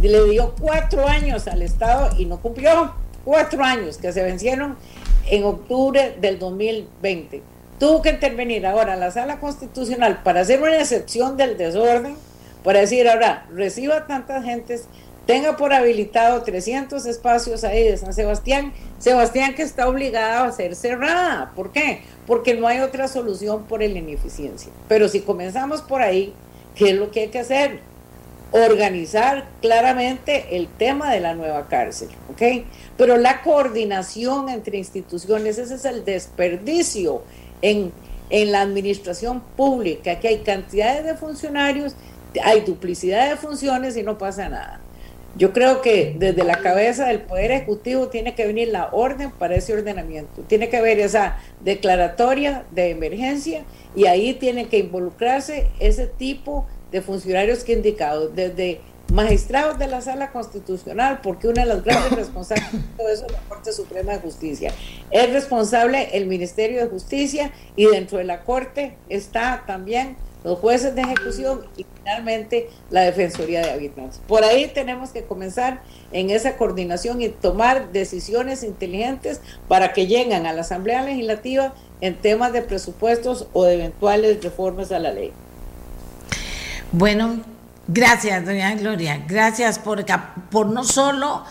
[0.00, 2.94] Le dio cuatro años al Estado y no cumplió.
[3.24, 4.76] Cuatro años que se vencieron
[5.28, 7.42] en octubre del 2020.
[7.78, 12.16] Tuvo que intervenir ahora la sala constitucional para hacer una excepción del desorden,
[12.62, 14.86] para decir ahora, reciba tantas gentes
[15.26, 20.76] tenga por habilitado 300 espacios ahí de San Sebastián, Sebastián que está obligado a ser
[20.76, 21.52] cerrada.
[21.54, 22.02] ¿Por qué?
[22.26, 24.70] Porque no hay otra solución por la ineficiencia.
[24.88, 26.32] Pero si comenzamos por ahí,
[26.76, 27.80] ¿qué es lo que hay que hacer?
[28.52, 32.64] Organizar claramente el tema de la nueva cárcel, ¿ok?
[32.96, 37.22] Pero la coordinación entre instituciones, ese es el desperdicio
[37.60, 37.92] en,
[38.30, 41.96] en la administración pública, que hay cantidades de funcionarios,
[42.44, 44.80] hay duplicidad de funciones y no pasa nada.
[45.36, 49.54] Yo creo que desde la cabeza del Poder Ejecutivo tiene que venir la orden para
[49.54, 50.42] ese ordenamiento.
[50.42, 53.64] Tiene que haber esa declaratoria de emergencia
[53.94, 58.80] y ahí tienen que involucrarse ese tipo de funcionarios que he indicado, desde
[59.12, 63.32] magistrados de la Sala Constitucional, porque una de las grandes responsables de todo eso es
[63.32, 64.72] la Corte Suprema de Justicia.
[65.10, 70.94] Es responsable el Ministerio de Justicia y dentro de la Corte está también los jueces
[70.94, 74.20] de ejecución y finalmente la Defensoría de Habitantes.
[74.28, 75.82] Por ahí tenemos que comenzar
[76.12, 82.14] en esa coordinación y tomar decisiones inteligentes para que lleguen a la Asamblea Legislativa en
[82.14, 85.32] temas de presupuestos o de eventuales reformas a la ley.
[86.92, 87.40] Bueno,
[87.88, 89.24] gracias, doña Gloria.
[89.26, 90.06] Gracias por,
[90.52, 91.42] por no solo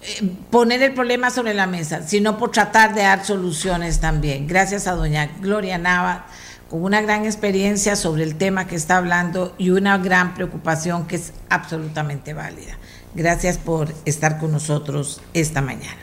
[0.00, 4.46] eh, poner el problema sobre la mesa, sino por tratar de dar soluciones también.
[4.46, 6.24] Gracias a doña Gloria Nava
[6.68, 11.16] con una gran experiencia sobre el tema que está hablando y una gran preocupación que
[11.16, 12.78] es absolutamente válida.
[13.14, 15.96] Gracias por estar con nosotros esta mañana.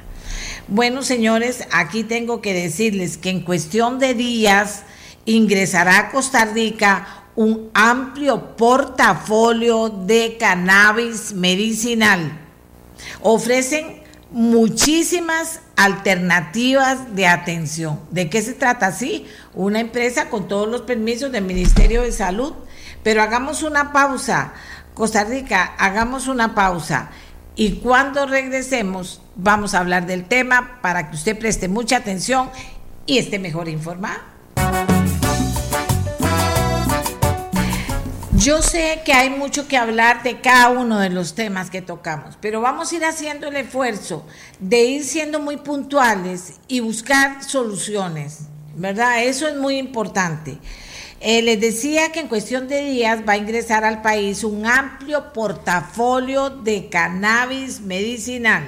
[0.68, 4.82] Bueno, señores, aquí tengo que decirles que en cuestión de días
[5.26, 12.40] ingresará a Costa Rica un amplio portafolio de cannabis medicinal.
[13.22, 18.00] Ofrecen muchísimas alternativas de atención.
[18.12, 18.92] ¿De qué se trata?
[18.92, 19.26] Sí,
[19.56, 22.54] una empresa con todos los permisos del Ministerio de Salud,
[23.04, 24.54] pero hagamos una pausa.
[24.94, 27.10] Costa Rica, hagamos una pausa.
[27.56, 32.50] Y cuando regresemos, vamos a hablar del tema para que usted preste mucha atención
[33.06, 34.20] y esté mejor informado.
[38.38, 42.38] Yo sé que hay mucho que hablar de cada uno de los temas que tocamos,
[42.42, 44.26] pero vamos a ir haciendo el esfuerzo
[44.60, 48.42] de ir siendo muy puntuales y buscar soluciones,
[48.76, 49.24] ¿verdad?
[49.24, 50.58] Eso es muy importante.
[51.22, 55.34] Eh, les decía que en cuestión de días va a ingresar al país un amplio
[55.34, 58.64] portafolio de cannabis medicinal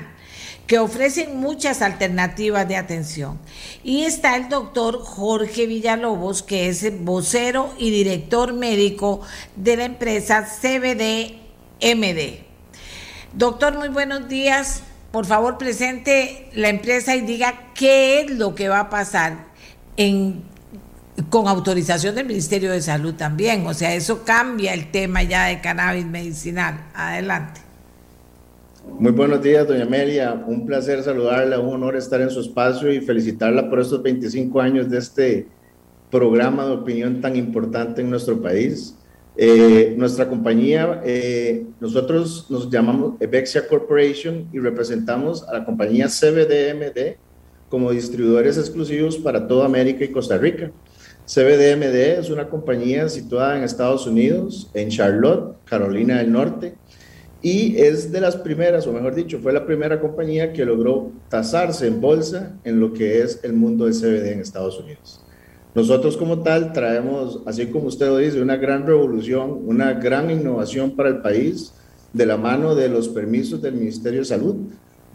[0.66, 3.40] que ofrecen muchas alternativas de atención.
[3.84, 9.22] Y está el doctor Jorge Villalobos, que es vocero y director médico
[9.56, 12.40] de la empresa CBD-MD.
[13.34, 14.82] Doctor, muy buenos días.
[15.12, 19.47] Por favor, presente la empresa y diga qué es lo que va a pasar
[19.98, 20.44] en
[21.30, 23.66] con autorización del Ministerio de Salud también.
[23.66, 26.90] O sea, eso cambia el tema ya de cannabis medicinal.
[26.94, 27.62] Adelante.
[29.00, 30.34] Muy buenos días, doña Amelia.
[30.46, 34.90] Un placer saludarla, un honor estar en su espacio y felicitarla por estos 25 años
[34.90, 35.48] de este
[36.10, 38.96] programa de opinión tan importante en nuestro país.
[39.36, 47.18] Eh, nuestra compañía, eh, nosotros nos llamamos Evexia Corporation y representamos a la compañía CBDMD
[47.70, 50.72] como distribuidores exclusivos para toda América y Costa Rica.
[51.26, 56.76] CBDMD es una compañía situada en Estados Unidos, en Charlotte, Carolina del Norte,
[57.42, 61.88] y es de las primeras, o mejor dicho, fue la primera compañía que logró tasarse
[61.88, 65.22] en bolsa en lo que es el mundo del CBD en Estados Unidos.
[65.76, 70.96] Nosotros como tal traemos, así como usted lo dice, una gran revolución, una gran innovación
[70.96, 71.74] para el país
[72.14, 74.56] de la mano de los permisos del Ministerio de Salud.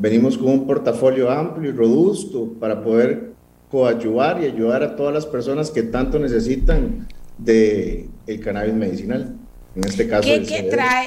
[0.03, 3.35] Venimos con un portafolio amplio y robusto para poder
[3.70, 7.07] coadyuvar y ayudar a todas las personas que tanto necesitan
[7.39, 9.37] de el cannabis medicinal.
[9.77, 11.07] En este caso, ¿Qué, trae,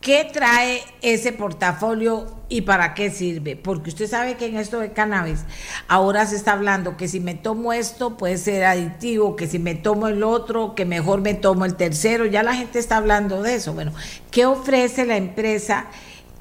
[0.00, 3.56] ¿Qué trae ese portafolio y para qué sirve?
[3.56, 5.40] Porque usted sabe que en esto de cannabis
[5.86, 9.74] ahora se está hablando que si me tomo esto puede ser adictivo, que si me
[9.74, 12.24] tomo el otro, que mejor me tomo el tercero.
[12.24, 13.74] Ya la gente está hablando de eso.
[13.74, 13.92] Bueno,
[14.30, 15.88] ¿qué ofrece la empresa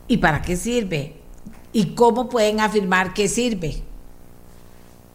[0.08, 1.27] y para qué sirve?
[1.74, 3.76] ¿Y cómo pueden afirmar que sirve?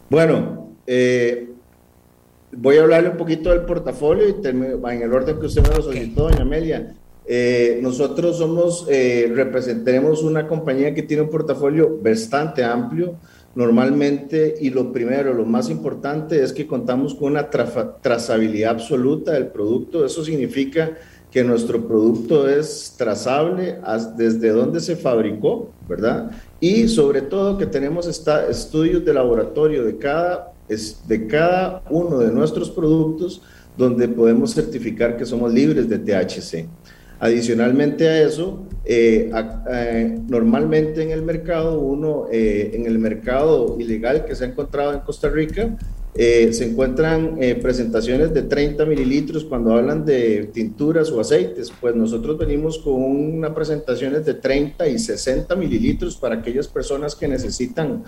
[0.09, 1.49] Bueno, eh,
[2.51, 5.81] voy a hablarle un poquito del portafolio y en el orden que usted me lo
[5.81, 6.95] solicitó, doña Amelia.
[7.25, 9.33] Eh, nosotros somos, eh,
[9.83, 13.15] tenemos una compañía que tiene un portafolio bastante amplio
[13.55, 19.47] normalmente y lo primero, lo más importante es que contamos con una trazabilidad absoluta del
[19.47, 20.05] producto.
[20.05, 20.97] Eso significa
[21.33, 23.79] que nuestro producto es trazable
[24.15, 26.29] desde dónde se fabricó, ¿verdad?
[26.59, 30.53] Y sobre todo que tenemos estudios de laboratorio de cada,
[31.07, 33.41] de cada uno de nuestros productos
[33.75, 36.67] donde podemos certificar que somos libres de THC.
[37.19, 39.31] Adicionalmente a eso, eh,
[39.71, 44.93] eh, normalmente en el mercado, uno, eh, en el mercado ilegal que se ha encontrado
[44.93, 45.75] en Costa Rica,
[46.15, 51.95] eh, se encuentran eh, presentaciones de 30 mililitros cuando hablan de tinturas o aceites, pues
[51.95, 58.03] nosotros venimos con unas presentaciones de 30 y 60 mililitros para aquellas personas que necesitan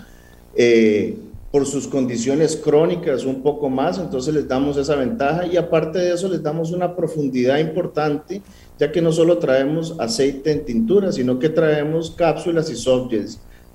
[0.54, 1.16] eh,
[1.50, 6.14] por sus condiciones crónicas un poco más, entonces les damos esa ventaja y aparte de
[6.14, 8.40] eso les damos una profundidad importante,
[8.78, 13.10] ya que no solo traemos aceite en tintura, sino que traemos cápsulas y soft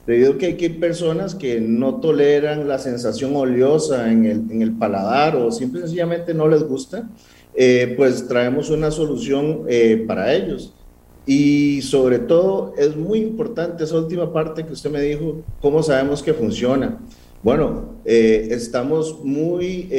[0.06, 4.74] debido a que hay personas que no toleran la sensación oleosa en el, en el
[4.74, 7.10] paladar o simple sencillamente no les gusta,
[7.54, 10.74] eh, pues traemos una solución eh, para ellos.
[11.26, 16.24] Y sobre todo es muy importante esa última parte que usted me dijo, cómo sabemos
[16.24, 17.00] que funciona.
[17.44, 19.90] Bueno, eh, estamos muy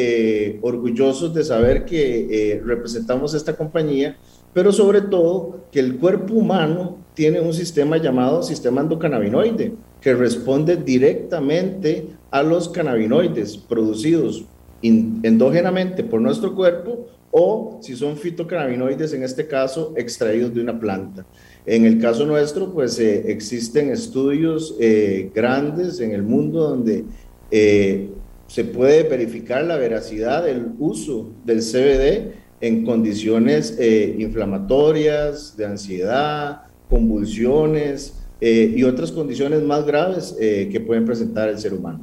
[0.63, 4.17] orgullosos de saber que representamos esta compañía,
[4.53, 9.73] pero sobre todo que el cuerpo humano tiene un sistema llamado sistema endocannabinoide
[10.03, 14.45] que responde directamente a los cannabinoides producidos
[14.83, 21.25] endógenamente por nuestro cuerpo o si son fitocannabinoides, en este caso, extraídos de una planta.
[21.65, 27.05] En el caso nuestro, pues eh, existen estudios eh, grandes en el mundo donde
[27.51, 28.09] eh,
[28.49, 33.77] se puede verificar la veracidad del uso del CBD en condiciones
[34.19, 41.61] inflamatorias, de ansiedad, convulsiones, eh, y otras condiciones más graves eh, que pueden presentar el
[41.61, 42.01] ser humano.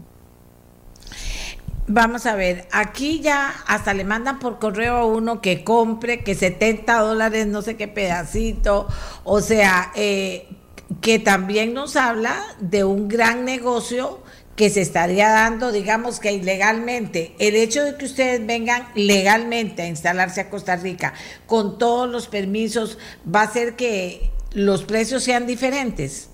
[1.85, 6.35] Vamos a ver, aquí ya hasta le mandan por correo a uno que compre, que
[6.35, 8.87] 70 dólares, no sé qué pedacito,
[9.25, 10.47] o sea, eh,
[11.01, 14.19] que también nos habla de un gran negocio
[14.55, 17.35] que se estaría dando, digamos que ilegalmente.
[17.39, 21.13] El hecho de que ustedes vengan legalmente a instalarse a Costa Rica
[21.47, 22.97] con todos los permisos
[23.27, 26.28] va a hacer que los precios sean diferentes.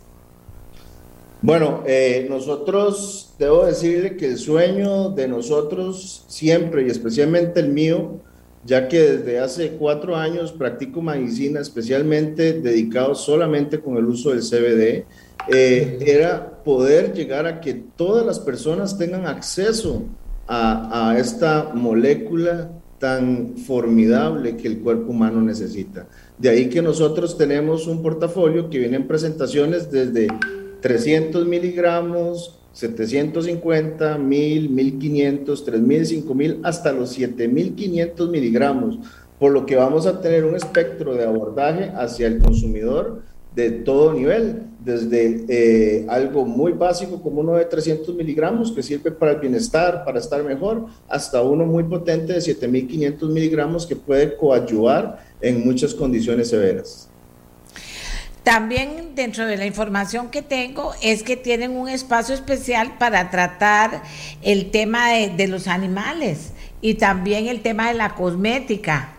[1.45, 8.19] Bueno, eh, nosotros, debo decirle que el sueño de nosotros siempre, y especialmente el mío,
[8.65, 14.39] ya que desde hace cuatro años practico medicina, especialmente dedicado solamente con el uso del
[14.39, 15.05] CBD,
[15.47, 20.01] eh, era poder llegar a que todas las personas tengan acceso
[20.47, 26.07] a, a esta molécula tan formidable que el cuerpo humano necesita.
[26.39, 30.27] De ahí que nosotros tenemos un portafolio que viene en presentaciones desde
[30.86, 38.99] 300 miligramos, 750, 1000, 1500, 3000, 5000, hasta los 7500 miligramos,
[39.40, 43.24] por lo que vamos a tener un espectro de abordaje hacia el consumidor
[43.56, 49.10] de todo nivel, desde eh, algo muy básico como uno de 300 miligramos que sirve
[49.10, 54.38] para el bienestar, para estar mejor, hasta uno muy potente de 7500 miligramos que puede
[54.38, 57.10] coadyuvar en muchas condiciones severas.
[58.45, 64.03] También dentro de la información que tengo es que tienen un espacio especial para tratar
[64.43, 69.15] el tema de, los animales y también el tema de la cosmética.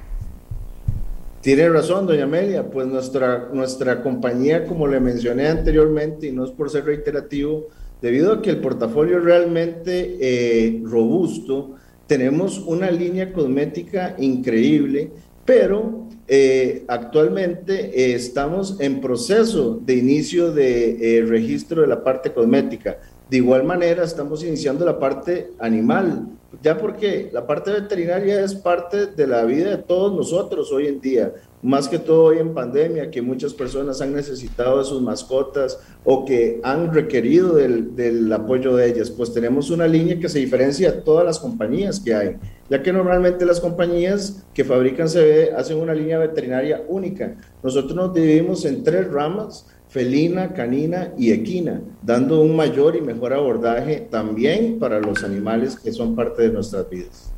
[1.40, 6.52] Tiene razón, doña Amelia, pues nuestra, nuestra compañía, como le mencioné anteriormente, y no es
[6.52, 7.66] por ser reiterativo,
[8.00, 11.74] debido a que el portafolio es realmente eh, robusto,
[12.06, 15.10] tenemos una línea cosmética increíble,
[15.46, 22.98] pero eh, actualmente eh, estamos en proceso de inicio de registro de la parte cosmética.
[23.30, 26.28] De igual manera, estamos iniciando la parte animal.
[26.62, 31.00] Ya porque la parte veterinaria es parte de la vida de todos nosotros hoy en
[31.00, 35.78] día, más que todo hoy en pandemia, que muchas personas han necesitado de sus mascotas
[36.04, 40.92] o que han requerido del, apoyo de ellas, pues tenemos una línea que se diferencia
[40.92, 42.36] de todas las compañías que hay,
[42.68, 47.36] ya que normalmente las compañías que fabrican CBD hacen una línea veterinaria única.
[47.62, 53.32] Nosotros nos dividimos en tres ramas, felina, canina y equina, dando un mayor y mejor
[53.32, 57.32] abordaje también para los animales que son parte de nuestras vidas.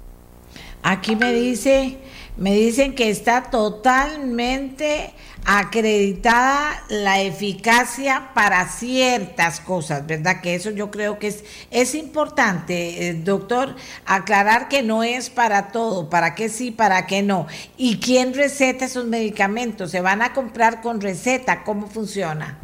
[0.83, 1.99] Aquí me dice,
[2.37, 5.13] me dicen que está totalmente
[5.51, 10.43] acreditada la eficacia para ciertas cosas, ¿verdad?
[10.43, 15.69] Que eso yo creo que es, es importante, eh, doctor, aclarar que no es para
[15.69, 17.47] todo, para qué sí, para qué no.
[17.79, 19.91] ¿Y quién receta esos medicamentos?
[19.91, 21.65] ¿Se van a comprar con receta?
[21.65, 22.59] ¿Cómo funciona?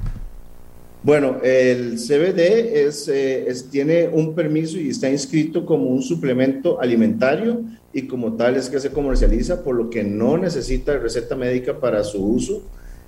[1.03, 7.63] Bueno, el CBD eh, es, tiene un permiso y está inscrito como un suplemento alimentario
[7.95, 12.05] y como tal es que se comercializa, por lo que no necesita receta médica para
[12.05, 12.63] su uso.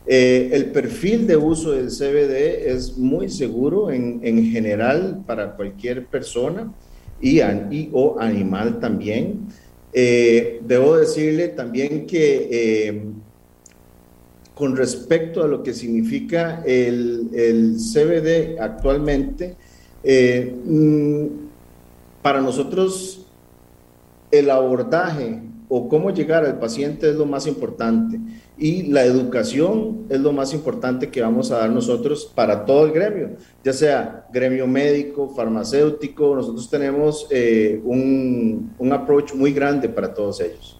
[0.06, 6.72] Eh, el perfil de uso del CBD es muy seguro en, general para cualquier persona
[7.20, 7.40] y,
[7.92, 9.48] o animal también.
[9.92, 13.14] Eh, debo decirle también que
[14.56, 19.54] con respecto a lo que significa el, CBD actualmente,
[20.02, 21.26] eh, mm,
[22.22, 23.25] para nosotros
[24.30, 28.20] el abordaje o cómo llegar al paciente es lo más importante
[28.56, 32.92] y la educación es lo más importante que vamos a dar nosotros para todo el
[32.92, 33.30] gremio,
[33.64, 40.40] ya sea gremio médico, farmacéutico, nosotros tenemos eh, un, un approach muy grande para todos
[40.40, 40.78] ellos.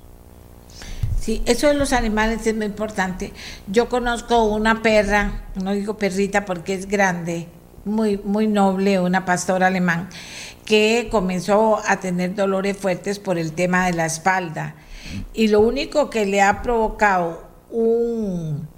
[1.20, 3.32] Sí, eso de los animales es muy importante.
[3.66, 7.48] Yo conozco una perra, no digo perrita porque es grande,
[7.84, 10.08] muy, muy noble, una pastora alemán,
[10.66, 14.74] que comenzó a tener dolores fuertes por el tema de la espalda.
[15.32, 18.68] Y lo único que le ha provocado un,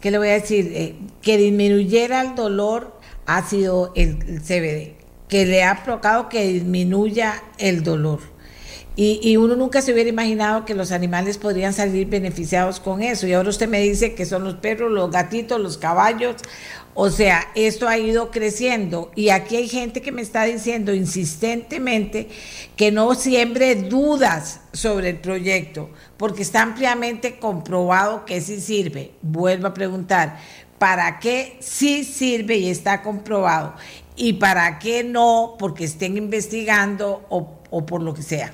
[0.00, 0.70] ¿qué le voy a decir?
[0.74, 4.96] Eh, que disminuyera el dolor ha sido el, el CBD,
[5.28, 8.20] que le ha provocado que disminuya el dolor.
[9.00, 13.28] Y, uno nunca se hubiera imaginado que los animales podrían salir beneficiados con eso.
[13.28, 16.34] Y ahora usted me dice que son los perros, los gatitos, los caballos.
[16.94, 19.12] O sea, esto ha ido creciendo.
[19.14, 22.28] Y aquí hay gente que me está diciendo insistentemente
[22.76, 29.12] que no siembre dudas sobre el proyecto, porque está ampliamente comprobado que sí sirve.
[29.22, 30.38] Vuelvo a preguntar,
[30.78, 33.74] ¿para qué sí sirve y está comprobado?
[34.16, 35.54] ¿Y para qué no?
[35.58, 38.52] Porque estén investigando o, por lo que sea.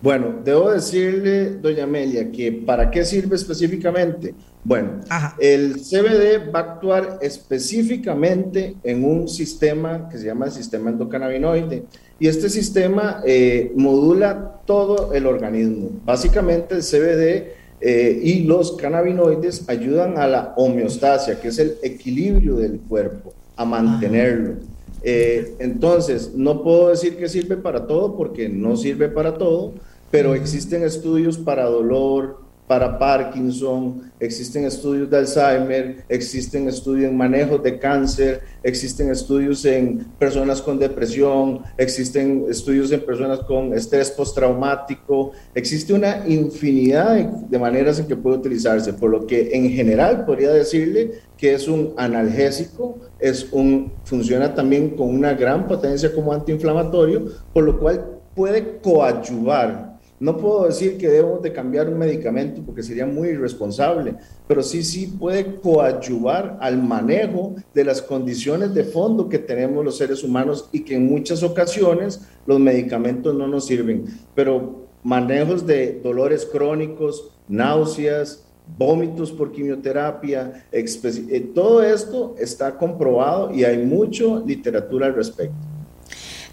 [0.00, 4.34] Bueno, debo decirle, doña Amelia, que ¿para qué sirve específicamente?
[4.62, 5.00] Bueno,
[5.38, 11.84] el CBD va a actuar específicamente en un sistema que se llama el sistema endocannabinoide
[12.18, 15.90] y este sistema eh, modula todo el organismo.
[16.04, 22.56] Básicamente el CBD eh, y los cannabinoides ayudan a la homeostasia, que es el equilibrio
[22.56, 24.56] del cuerpo, a mantenerlo.
[25.02, 29.72] Eh, entonces, no puedo decir que sirve para todo porque no sirve para todo,
[30.10, 37.58] pero existen estudios para dolor, para Parkinson, existen estudios de Alzheimer, existen estudios en manejo
[37.58, 45.32] de cáncer, existen estudios en personas con depresión, existen estudios en personas con estrés postraumático,
[45.52, 50.52] existe una infinidad de, maneras en que puede utilizarse, por lo que en general podría
[50.52, 57.32] decirle que es un analgésico, es un, funciona también con una gran potencia como antiinflamatorio,
[57.52, 59.89] por lo cual puede coadyuvar
[60.20, 64.16] No puedo decir que debemos de cambiar un medicamento porque sería muy irresponsable,
[64.46, 69.96] pero sí, sí puede coadyuvar al manejo de las condiciones de fondo que tenemos los
[69.96, 74.04] seres humanos y que en muchas ocasiones los medicamentos no nos sirven.
[74.34, 78.44] Pero manejos de dolores crónicos, náuseas,
[78.76, 85.69] vómitos por quimioterapia, eh, todo esto está comprobado y hay mucha literatura al respecto.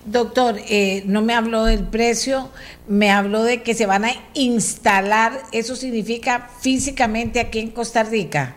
[0.08, 2.48] Doctor, eh, no me habló del precio,
[2.88, 8.56] me habló de que se van a instalar, ¿eso significa físicamente aquí en Costa Rica?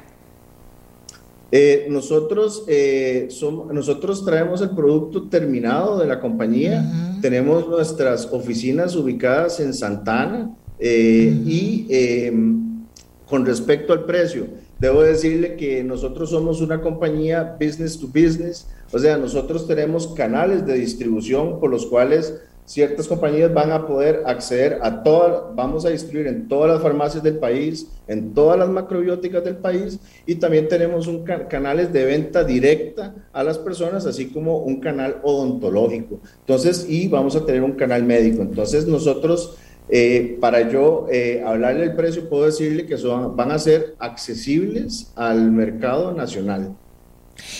[1.50, 6.88] Eh, nosotros, eh, somos, nosotros traemos el producto terminado de la compañía,
[7.20, 12.84] tenemos nuestras oficinas ubicadas en Santana y em,
[13.28, 14.46] con respecto al precio,
[14.78, 20.66] debo decirle que nosotros somos una compañía business to business, o sea, nosotros tenemos canales
[20.66, 22.34] de distribución por los cuales
[22.64, 27.22] ciertas compañías van a poder acceder a todas, vamos a distribuir en todas las farmacias
[27.22, 32.44] del país, en todas las macrobióticas del país y también tenemos un canales de venta
[32.44, 36.20] directa a las personas, así como un canal odontológico.
[36.40, 38.42] Entonces, y vamos a tener un canal médico.
[38.42, 39.56] Entonces, nosotros
[39.88, 45.10] eh, para yo eh, hablarle del precio, puedo decirle que son, van a ser accesibles
[45.16, 46.76] al mercado nacional.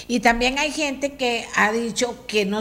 [0.09, 2.61] Y también hay gente que ha dicho que, no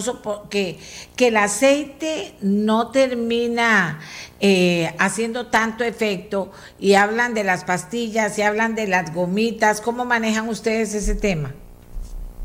[0.49, 0.77] que,
[1.15, 3.99] que el aceite no termina
[4.39, 9.81] eh, haciendo tanto efecto y hablan de las pastillas y hablan de las gomitas.
[9.81, 11.53] ¿Cómo manejan ustedes ese tema?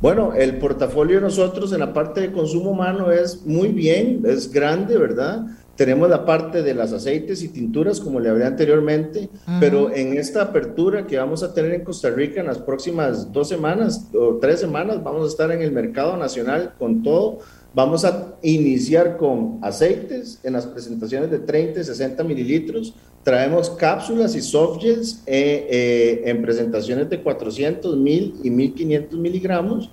[0.01, 4.53] Bueno, el portafolio de nosotros en la parte de consumo humano es muy bien, es
[4.53, 5.47] grande, ¿verdad?
[5.77, 9.29] Tenemos la parte de las aceites y tinturas, como le hablé anteriormente,
[9.59, 13.49] pero en esta apertura que vamos a tener en Costa Rica en las próximas dos
[13.49, 17.41] semanas o tres semanas, vamos a estar en el mercado nacional con todo.
[17.75, 22.95] Vamos a iniciar con aceites en las presentaciones de 30 y 60 mililitros.
[23.25, 29.91] Traemos cápsulas y soft gels eh, eh, en presentaciones de 400, 1000 y 1500 miligramos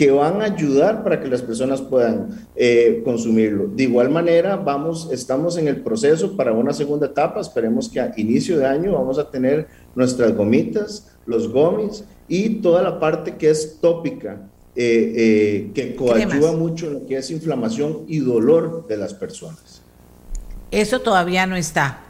[0.00, 3.66] que van a ayudar para que las personas puedan eh, consumirlo.
[3.66, 7.38] De igual manera, vamos, estamos en el proceso para una segunda etapa.
[7.38, 12.82] Esperemos que a inicio de año vamos a tener nuestras gomitas, los gomis y toda
[12.82, 14.40] la parte que es tópica,
[14.74, 19.82] eh, eh, que coayuda mucho en lo que es inflamación y dolor de las personas.
[20.70, 22.04] Eso todavía no está.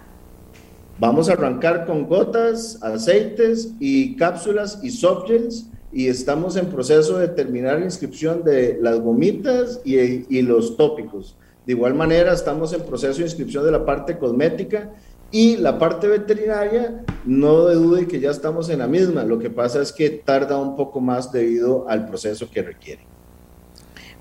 [1.00, 7.18] Vamos a arrancar con gotas, aceites y cápsulas y soft gels y estamos en proceso
[7.18, 11.36] de terminar la inscripción de las gomitas y, y, los tópicos.
[11.66, 14.90] De igual manera, estamos en proceso de inscripción de la parte cosmética
[15.30, 19.24] y la parte veterinaria, no de dude que ya estamos en la misma.
[19.24, 23.10] Lo que pasa es que tarda un poco más debido al proceso que requiere.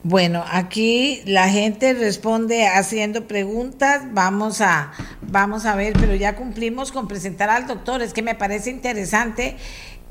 [0.02, 4.04] Bueno, aquí la gente responde haciendo preguntas.
[4.14, 8.02] Vamos a, vamos a ver, pero ya cumplimos con presentar al doctor.
[8.02, 9.58] Es que me parece interesante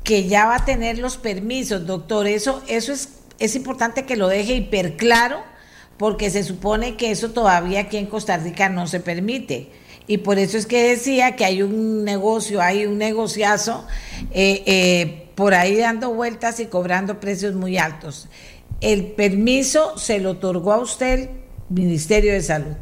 [0.03, 2.27] que ya va a tener los permisos, doctor.
[2.27, 3.09] Eso, eso es,
[3.39, 5.41] es importante que lo deje hiper claro,
[5.97, 9.69] porque se supone que eso todavía aquí en Costa Rica no se permite.
[10.07, 13.85] Y por eso es que decía que hay un negocio, hay un negociazo
[14.31, 18.27] eh, eh, por ahí dando vueltas y cobrando precios muy altos.
[18.81, 21.29] El permiso se lo otorgó a usted
[21.69, 22.75] Ministerio de Salud.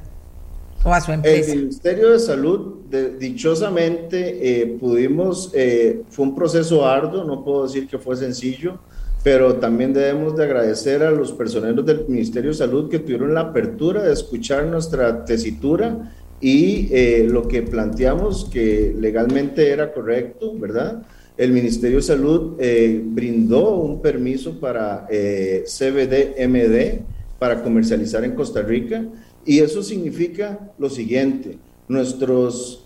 [1.23, 2.75] El Ministerio de Salud,
[3.19, 8.79] dichosamente, eh, pudimos, eh, fue un proceso arduo, no puedo decir que fue sencillo,
[9.23, 13.41] pero también debemos de agradecer a los personeros del Ministerio de Salud que tuvieron la
[13.41, 21.03] apertura de escuchar nuestra tesitura y eh, lo que planteamos que legalmente era correcto, ¿verdad?
[21.35, 22.53] El Ministerio de Salud
[23.13, 27.01] brindó un permiso para CBD-MD
[27.37, 29.05] para comercializar en Costa Rica
[29.47, 31.57] y eso significa lo siguiente,
[31.87, 32.85] nuestros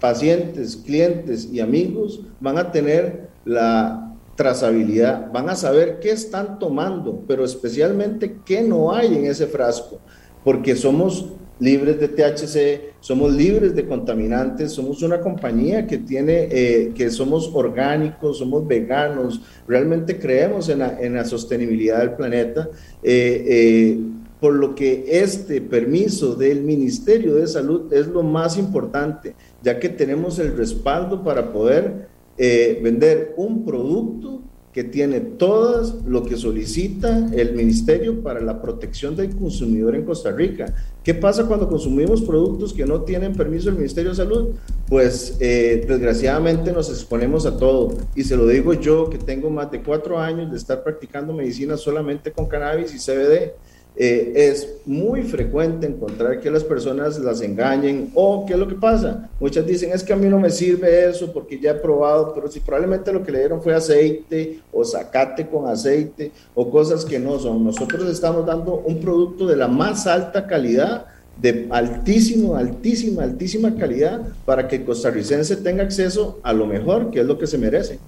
[0.00, 7.24] pacientes, clientes y amigos van a tener la trazabilidad, van a saber qué están tomando,
[7.26, 9.98] pero especialmente qué no hay en ese frasco,
[10.44, 11.26] porque somos
[11.58, 17.50] libres de THC, somos libres de contaminantes, somos una compañía que tiene, eh, que somos
[17.52, 22.68] orgánicos, somos veganos, realmente creemos en la, en la sostenibilidad del planeta.
[23.02, 23.98] Eh, eh,
[24.40, 29.88] por lo que este permiso del Ministerio de Salud es lo más importante, ya que
[29.88, 34.42] tenemos el respaldo para poder eh, vender un producto
[34.76, 40.32] que tiene todo lo que solicita el Ministerio para la protección del consumidor en Costa
[40.32, 40.66] Rica.
[41.02, 44.48] ¿Qué pasa cuando consumimos productos que no tienen permiso del Ministerio de Salud?
[44.86, 47.96] Pues eh, desgraciadamente nos exponemos a todo.
[48.14, 51.78] Y se lo digo yo que tengo más de cuatro años de estar practicando medicina
[51.78, 53.54] solamente con cannabis y CBD
[53.98, 58.74] eh, es muy frecuente encontrar que las personas las engañen o qué es lo que
[58.74, 59.30] pasa.
[59.40, 62.48] Muchas dicen es que a mí no me sirve eso porque ya he probado, pero
[62.48, 67.18] si probablemente lo que le dieron fue aceite o zacate con aceite o cosas que
[67.18, 67.64] no son.
[67.64, 71.06] Nosotros estamos dando un producto de la más alta calidad
[71.40, 77.20] de altísimo, altísima, altísima calidad para que el costarricense tenga acceso a lo mejor, que
[77.20, 77.98] es lo que se merece.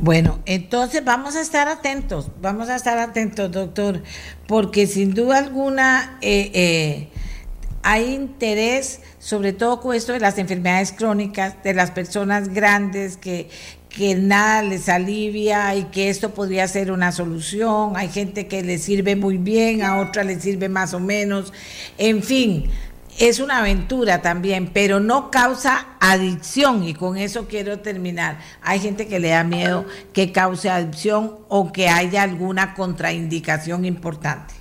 [0.00, 4.00] Bueno, entonces vamos a estar atentos, vamos a estar atentos, doctor,
[4.46, 7.08] porque sin duda alguna eh, eh,
[7.82, 13.50] hay interés, sobre todo con esto de las enfermedades crónicas, de las personas grandes que,
[13.88, 17.94] que nada les alivia y que esto podría ser una solución.
[17.96, 21.52] Hay gente que le sirve muy bien, a otra le sirve más o menos.
[21.98, 22.70] En fin,
[23.18, 28.38] es una aventura también, pero no causa adicción y con eso quiero terminar.
[28.62, 34.54] Hay gente que le da miedo que cause adicción o que haya alguna contraindicación importante.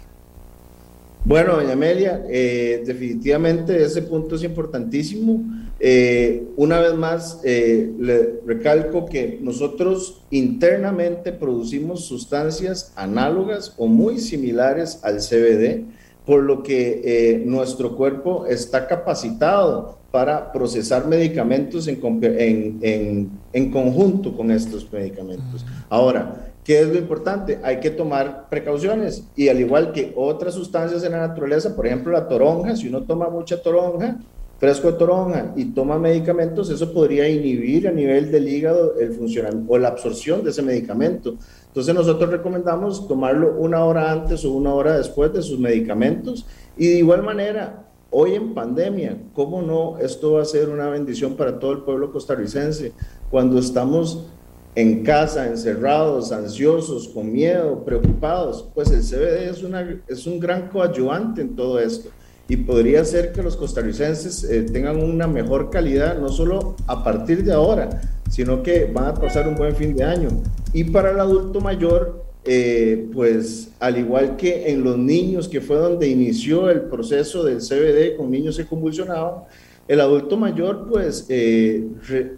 [1.24, 5.44] Bueno, doña Amelia, eh, definitivamente ese punto es importantísimo.
[5.80, 14.20] Eh, una vez más, eh, le recalco que nosotros internamente producimos sustancias análogas o muy
[14.20, 15.84] similares al CBD
[16.28, 24.36] por lo que eh, nuestro cuerpo está capacitado para procesar medicamentos en, en, en, conjunto
[24.36, 25.66] con estos medicamentos.
[25.90, 27.60] Ahora, ¿qué es lo importante?
[27.64, 32.12] Hay que tomar precauciones y al igual que otras sustancias en la naturaleza, por ejemplo
[32.12, 34.18] la toronja, si uno toma mucha toronja,
[34.60, 39.72] fresco de toronja y toma medicamentos, eso podría inhibir a nivel del hígado el funcionamiento
[39.72, 41.36] o la absorción de ese medicamento.
[41.68, 46.88] Entonces nosotros recomendamos tomarlo una hora antes o una hora después de sus medicamentos y
[46.88, 50.00] de igual manera, hoy en pandemia, ¿cómo no?
[50.00, 52.94] Esto va a ser una bendición para todo el pueblo costarricense.
[53.30, 54.26] Cuando estamos
[54.74, 60.70] en casa, encerrados, ansiosos, con miedo, preocupados, pues el CBD es, una, es un gran
[60.70, 62.10] coadyuvante en todo esto
[62.50, 67.44] y podría ser que los costarricenses eh, tengan una mejor calidad, no solo a partir
[67.44, 70.30] de ahora, sino que van a pasar un buen fin de año.
[70.74, 75.78] Y para el adulto mayor, eh, pues al igual que en los niños, que fue
[75.78, 79.44] donde inició el proceso del CBD, con niños se convulsionaban,
[79.88, 81.86] el adulto mayor, pues eh,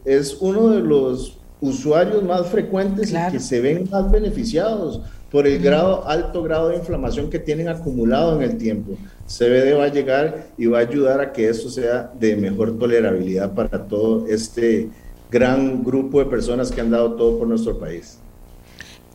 [0.06, 5.60] es uno de los usuarios más frecuentes y que se ven más beneficiados por el
[5.60, 8.98] grado, alto grado de inflamación que tienen acumulado en el tiempo.
[9.28, 13.54] CBD va a llegar y va a ayudar a que eso sea de mejor tolerabilidad
[13.54, 14.90] para todo este
[15.30, 18.20] gran grupo de personas que han dado todo por nuestro país.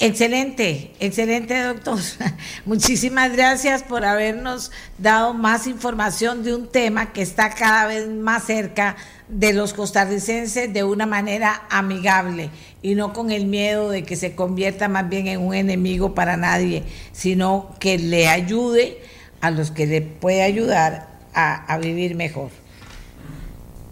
[0.00, 1.98] Excelente, excelente doctor.
[2.66, 8.44] Muchísimas gracias por habernos dado más información de un tema que está cada vez más
[8.44, 8.96] cerca
[9.28, 12.50] de los costarricenses de una manera amigable
[12.82, 16.36] y no con el miedo de que se convierta más bien en un enemigo para
[16.36, 19.00] nadie, sino que le ayude
[19.40, 22.50] a los que le puede ayudar a, vivir mejor.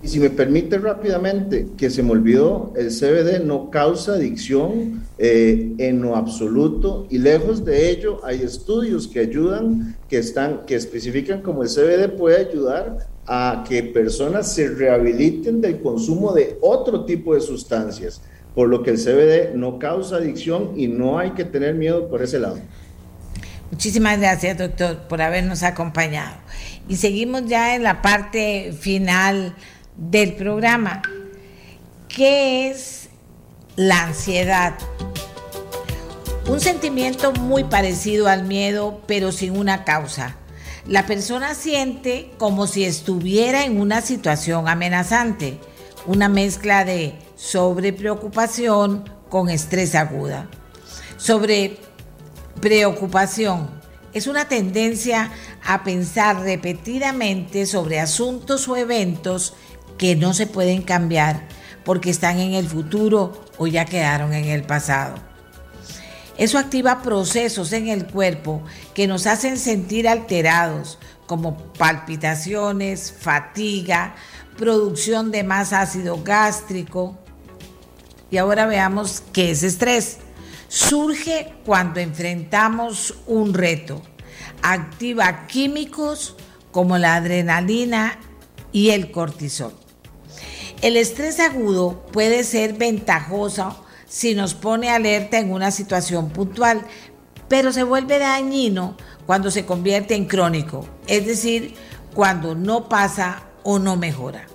[0.02, 5.74] Y si me permite rápidamente, que se me olvidó, el CBD no causa adicción eh,
[5.78, 11.40] en lo absoluto y lejos de ello hay estudios que ayudan, que están, que especifican
[11.40, 17.36] como el CBD puede ayudar a que personas se rehabiliten del consumo de otro tipo
[17.36, 18.20] de sustancias,
[18.56, 22.22] por lo que el CBD no causa adicción y no hay que tener miedo por
[22.22, 22.58] ese lado.
[23.70, 26.34] Muchísimas gracias, doctor, por habernos acompañado.
[26.88, 29.54] Y seguimos ya en la parte final
[29.96, 31.02] del programa.
[32.08, 33.08] ¿Qué es
[33.76, 34.74] la ansiedad?
[36.48, 40.36] Un sentimiento muy parecido al miedo, pero sin una causa.
[40.86, 45.58] La persona siente como si estuviera en una situación amenazante,
[46.06, 50.48] una mezcla de sobrepreocupación con estrés aguda.
[51.16, 51.78] Sobre
[52.60, 53.70] Preocupación
[54.12, 55.32] es una tendencia
[55.64, 59.54] a pensar repetidamente sobre asuntos o eventos
[60.02, 61.46] que no se pueden cambiar
[61.84, 65.14] porque están en el futuro o ya quedaron en el pasado.
[66.36, 68.64] Eso activa procesos en el cuerpo
[68.94, 70.98] que nos hacen sentir alterados,
[71.28, 74.16] como palpitaciones, fatiga,
[74.58, 77.16] producción de más ácido gástrico.
[78.28, 80.18] Y ahora veamos qué es estrés
[80.66, 84.02] surge cuando enfrentamos un reto.
[84.62, 86.34] Activa químicos
[86.72, 88.18] como la adrenalina
[88.72, 89.81] y el cortisol.
[90.82, 96.82] El estrés agudo puede ser ventajoso si nos pone alerta en una situación puntual,
[97.46, 101.74] pero se vuelve dañino cuando se convierte en crónico, es decir,
[102.14, 104.48] cuando no pasa o no mejora.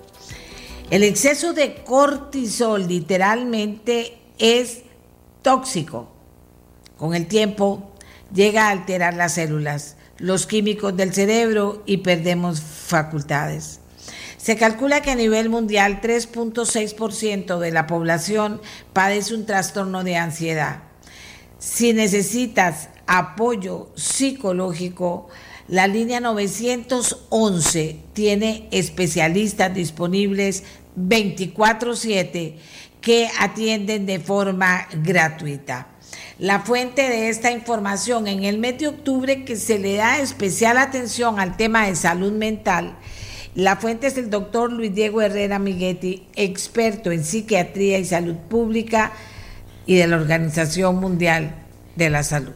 [0.90, 4.82] El exceso de cortisol literalmente es
[5.40, 6.12] tóxico.
[6.98, 7.90] Con el tiempo,
[8.34, 13.80] llega a alterar las células, los químicos del cerebro y perdemos facultades.
[14.48, 18.62] Se calcula que a nivel mundial 3.6% de la población
[18.94, 20.84] padece un trastorno de ansiedad.
[21.58, 25.28] Si necesitas apoyo psicológico,
[25.68, 30.64] la línea 911 tiene especialistas disponibles
[30.96, 32.56] 24/7
[33.02, 35.88] que atienden de forma gratuita.
[36.38, 40.78] La fuente de esta información en el mes de octubre que se le da especial
[40.78, 42.96] atención al tema de salud mental,
[43.58, 49.10] la fuente es el doctor Luis Diego Herrera Miguetti, experto en psiquiatría y salud pública
[49.84, 51.56] y de la Organización Mundial
[51.96, 52.52] de la Salud.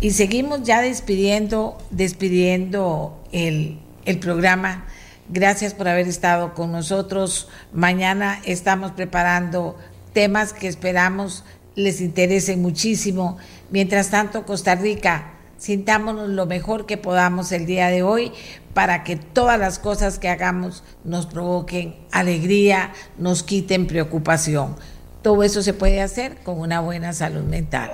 [0.00, 4.86] Y seguimos ya despidiendo, despidiendo el, el programa.
[5.28, 7.48] Gracias por haber estado con nosotros.
[7.72, 9.76] Mañana estamos preparando
[10.12, 11.42] temas que esperamos
[11.74, 13.36] les interesen muchísimo.
[13.68, 18.30] Mientras tanto, Costa Rica, sintámonos lo mejor que podamos el día de hoy
[18.76, 24.76] para que todas las cosas que hagamos nos provoquen alegría, nos quiten preocupación.
[25.22, 27.90] Todo eso se puede hacer con una buena salud mental.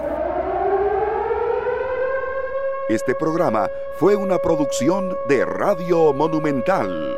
[2.88, 7.16] Este programa fue una producción de Radio Monumental.